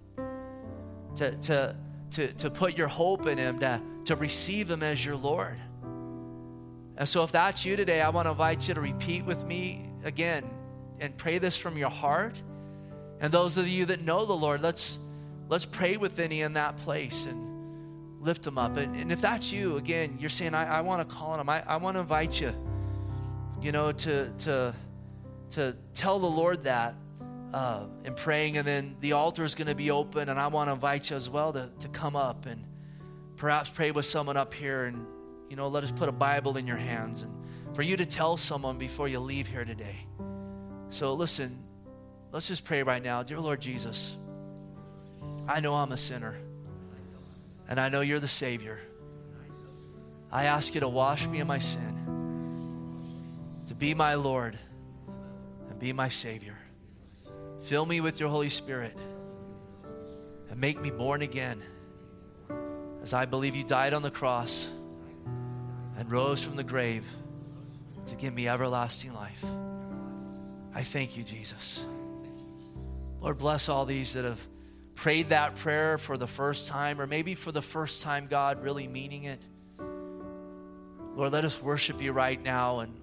to, 1.16 1.32
to, 1.32 1.76
to, 2.12 2.32
to 2.32 2.50
put 2.50 2.76
your 2.76 2.88
hope 2.88 3.26
in 3.26 3.36
Him, 3.36 3.60
to, 3.60 3.80
to 4.06 4.16
receive 4.16 4.70
Him 4.70 4.82
as 4.82 5.04
your 5.04 5.16
Lord. 5.16 5.58
And 6.96 7.06
so, 7.06 7.22
if 7.24 7.32
that's 7.32 7.66
you 7.66 7.76
today, 7.76 8.00
I 8.00 8.08
want 8.08 8.24
to 8.24 8.30
invite 8.30 8.66
you 8.66 8.74
to 8.74 8.80
repeat 8.80 9.26
with 9.26 9.44
me 9.44 9.90
again 10.02 10.48
and 10.98 11.14
pray 11.14 11.36
this 11.36 11.54
from 11.54 11.76
your 11.76 11.90
heart. 11.90 12.34
And 13.20 13.30
those 13.30 13.58
of 13.58 13.68
you 13.68 13.84
that 13.86 14.02
know 14.02 14.24
the 14.24 14.32
Lord, 14.32 14.62
let's 14.62 14.98
let's 15.50 15.66
pray 15.66 15.98
with 15.98 16.18
any 16.18 16.40
in 16.40 16.54
that 16.54 16.78
place 16.78 17.26
and 17.26 18.22
lift 18.22 18.44
them 18.44 18.56
up. 18.56 18.78
And, 18.78 18.96
and 18.96 19.12
if 19.12 19.20
that's 19.20 19.52
you, 19.52 19.76
again, 19.76 20.16
you're 20.18 20.30
saying, 20.30 20.54
I, 20.54 20.78
I 20.78 20.80
want 20.80 21.06
to 21.06 21.14
call 21.14 21.32
on 21.32 21.40
him. 21.40 21.50
I, 21.50 21.62
I 21.66 21.76
want 21.76 21.96
to 21.96 22.00
invite 22.00 22.40
you, 22.40 22.54
you 23.60 23.72
know, 23.72 23.92
to 23.92 24.30
to 24.38 24.74
to 25.50 25.76
tell 25.94 26.18
the 26.18 26.26
Lord 26.26 26.64
that 26.64 26.94
uh, 27.52 27.84
in 28.04 28.14
praying, 28.14 28.56
and 28.56 28.66
then 28.66 28.96
the 29.00 29.12
altar 29.12 29.44
is 29.44 29.54
going 29.54 29.68
to 29.68 29.74
be 29.74 29.90
open, 29.90 30.28
and 30.28 30.38
I 30.38 30.48
want 30.48 30.68
to 30.68 30.72
invite 30.72 31.10
you 31.10 31.16
as 31.16 31.28
well 31.28 31.52
to 31.52 31.70
to 31.80 31.88
come 31.88 32.16
up 32.16 32.46
and 32.46 32.66
perhaps 33.36 33.70
pray 33.70 33.90
with 33.90 34.06
someone 34.06 34.36
up 34.36 34.54
here 34.54 34.84
and 34.84 35.06
you 35.48 35.56
know, 35.56 35.68
let 35.68 35.84
us 35.84 35.92
put 35.92 36.08
a 36.08 36.12
Bible 36.12 36.56
in 36.56 36.66
your 36.66 36.76
hands 36.76 37.22
and 37.22 37.32
for 37.74 37.82
you 37.82 37.96
to 37.96 38.06
tell 38.06 38.36
someone 38.36 38.78
before 38.78 39.08
you 39.08 39.20
leave 39.20 39.46
here 39.46 39.64
today. 39.64 40.06
So 40.90 41.14
listen, 41.14 41.62
let's 42.32 42.48
just 42.48 42.64
pray 42.64 42.82
right 42.82 43.02
now. 43.02 43.22
Dear 43.22 43.40
Lord 43.40 43.60
Jesus, 43.60 44.16
I 45.48 45.60
know 45.60 45.74
I'm 45.74 45.92
a 45.92 45.96
sinner 45.96 46.34
and 47.68 47.78
I 47.78 47.88
know 47.88 48.00
you're 48.00 48.20
the 48.20 48.28
Savior. 48.28 48.80
I 50.32 50.44
ask 50.44 50.74
you 50.74 50.80
to 50.80 50.88
wash 50.88 51.26
me 51.26 51.40
of 51.40 51.46
my 51.46 51.58
sin, 51.58 51.94
to 53.68 53.74
be 53.74 53.94
my 53.94 54.14
Lord 54.14 54.58
and 55.76 55.80
be 55.82 55.92
my 55.92 56.08
Savior. 56.08 56.56
Fill 57.64 57.84
me 57.84 58.00
with 58.00 58.18
your 58.18 58.30
Holy 58.30 58.48
Spirit 58.48 58.96
and 60.48 60.58
make 60.58 60.80
me 60.80 60.90
born 60.90 61.20
again 61.20 61.62
as 63.02 63.12
I 63.12 63.26
believe 63.26 63.54
you 63.54 63.62
died 63.62 63.92
on 63.92 64.00
the 64.00 64.10
cross 64.10 64.66
and 65.98 66.10
rose 66.10 66.42
from 66.42 66.56
the 66.56 66.64
grave 66.64 67.04
to 68.06 68.14
give 68.14 68.32
me 68.32 68.48
everlasting 68.48 69.12
life. 69.12 69.44
I 70.74 70.82
thank 70.82 71.18
you, 71.18 71.22
Jesus. 71.22 71.84
Lord, 73.20 73.36
bless 73.36 73.68
all 73.68 73.84
these 73.84 74.14
that 74.14 74.24
have 74.24 74.40
prayed 74.94 75.28
that 75.28 75.56
prayer 75.56 75.98
for 75.98 76.16
the 76.16 76.26
first 76.26 76.68
time, 76.68 77.02
or 77.02 77.06
maybe 77.06 77.34
for 77.34 77.52
the 77.52 77.60
first 77.60 78.00
time, 78.00 78.28
God, 78.28 78.62
really 78.62 78.88
meaning 78.88 79.24
it. 79.24 79.42
Lord, 81.14 81.34
let 81.34 81.44
us 81.44 81.60
worship 81.60 82.00
you 82.00 82.12
right 82.12 82.42
now 82.42 82.78
and 82.78 82.94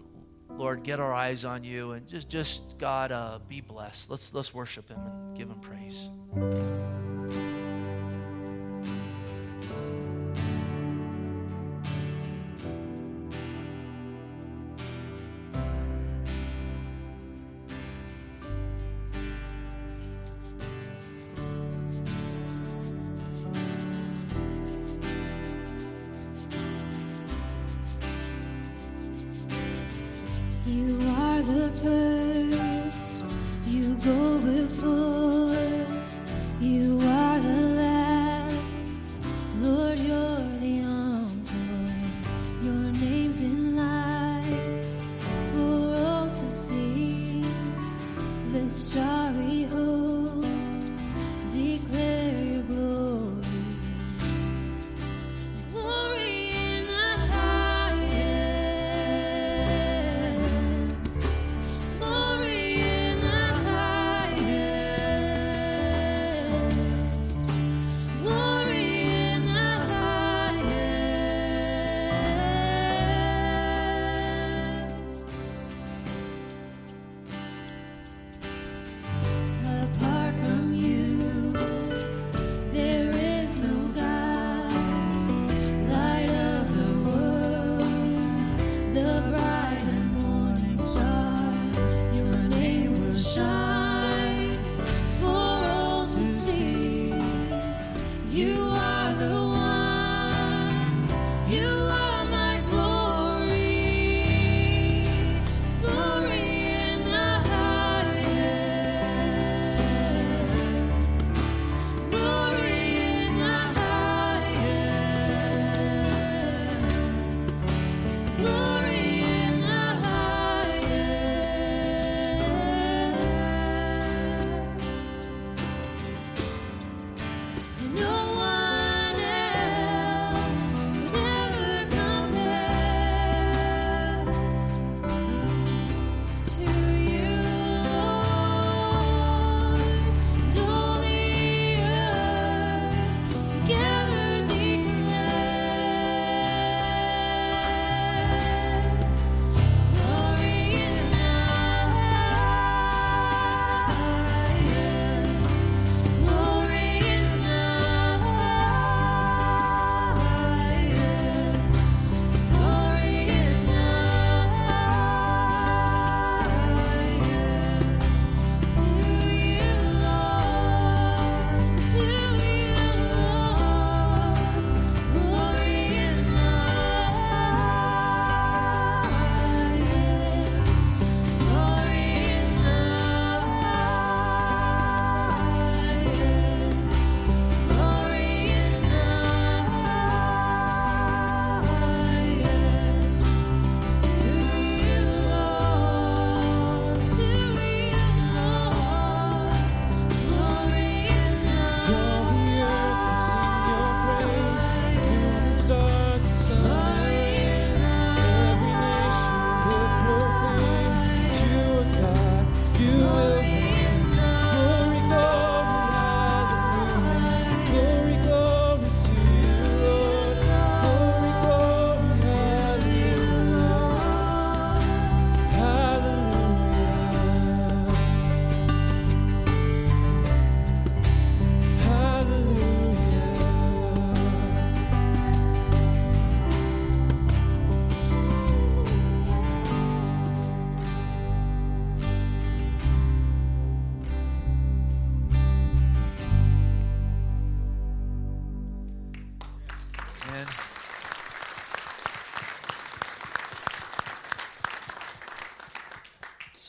Lord, 0.58 0.84
get 0.84 0.99
our 0.99 1.14
eyes 1.14 1.45
on 1.45 1.64
you 1.64 1.91
and 1.91 2.08
just, 2.08 2.30
just 2.30 2.78
God, 2.78 3.12
uh, 3.12 3.39
be 3.47 3.62
blessed. 3.62 4.10
Let's 4.10 4.34
let's 4.34 4.54
worship 4.54 4.89
Him 4.89 4.99
and 4.99 5.38
give 5.38 5.49
Him 5.49 5.60
praise. 5.60 6.10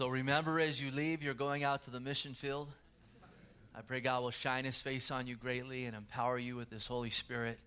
So 0.04 0.10
remember 0.10 0.60
as 0.60 0.82
you 0.82 0.90
leave, 0.90 1.22
you're 1.22 1.32
going 1.32 1.64
out 1.64 1.84
to 1.84 1.90
the 1.90 1.98
mission 1.98 2.34
field. 2.34 2.68
I 3.74 3.80
pray 3.80 4.00
God 4.00 4.22
will 4.22 4.32
shine 4.32 4.66
his 4.66 4.78
face 4.78 5.10
on 5.10 5.26
you 5.26 5.34
greatly 5.34 5.86
and 5.86 5.96
empower 5.96 6.36
you 6.36 6.56
with 6.56 6.68
this 6.68 6.86
Holy 6.86 7.08
Spirit. 7.08 7.58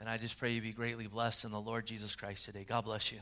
And 0.00 0.08
I 0.08 0.16
just 0.16 0.38
pray 0.38 0.52
you 0.52 0.62
be 0.62 0.72
greatly 0.72 1.06
blessed 1.06 1.44
in 1.44 1.50
the 1.50 1.60
Lord 1.60 1.84
Jesus 1.84 2.14
Christ 2.14 2.46
today. 2.46 2.64
God 2.66 2.86
bless 2.86 3.12
you. 3.12 3.18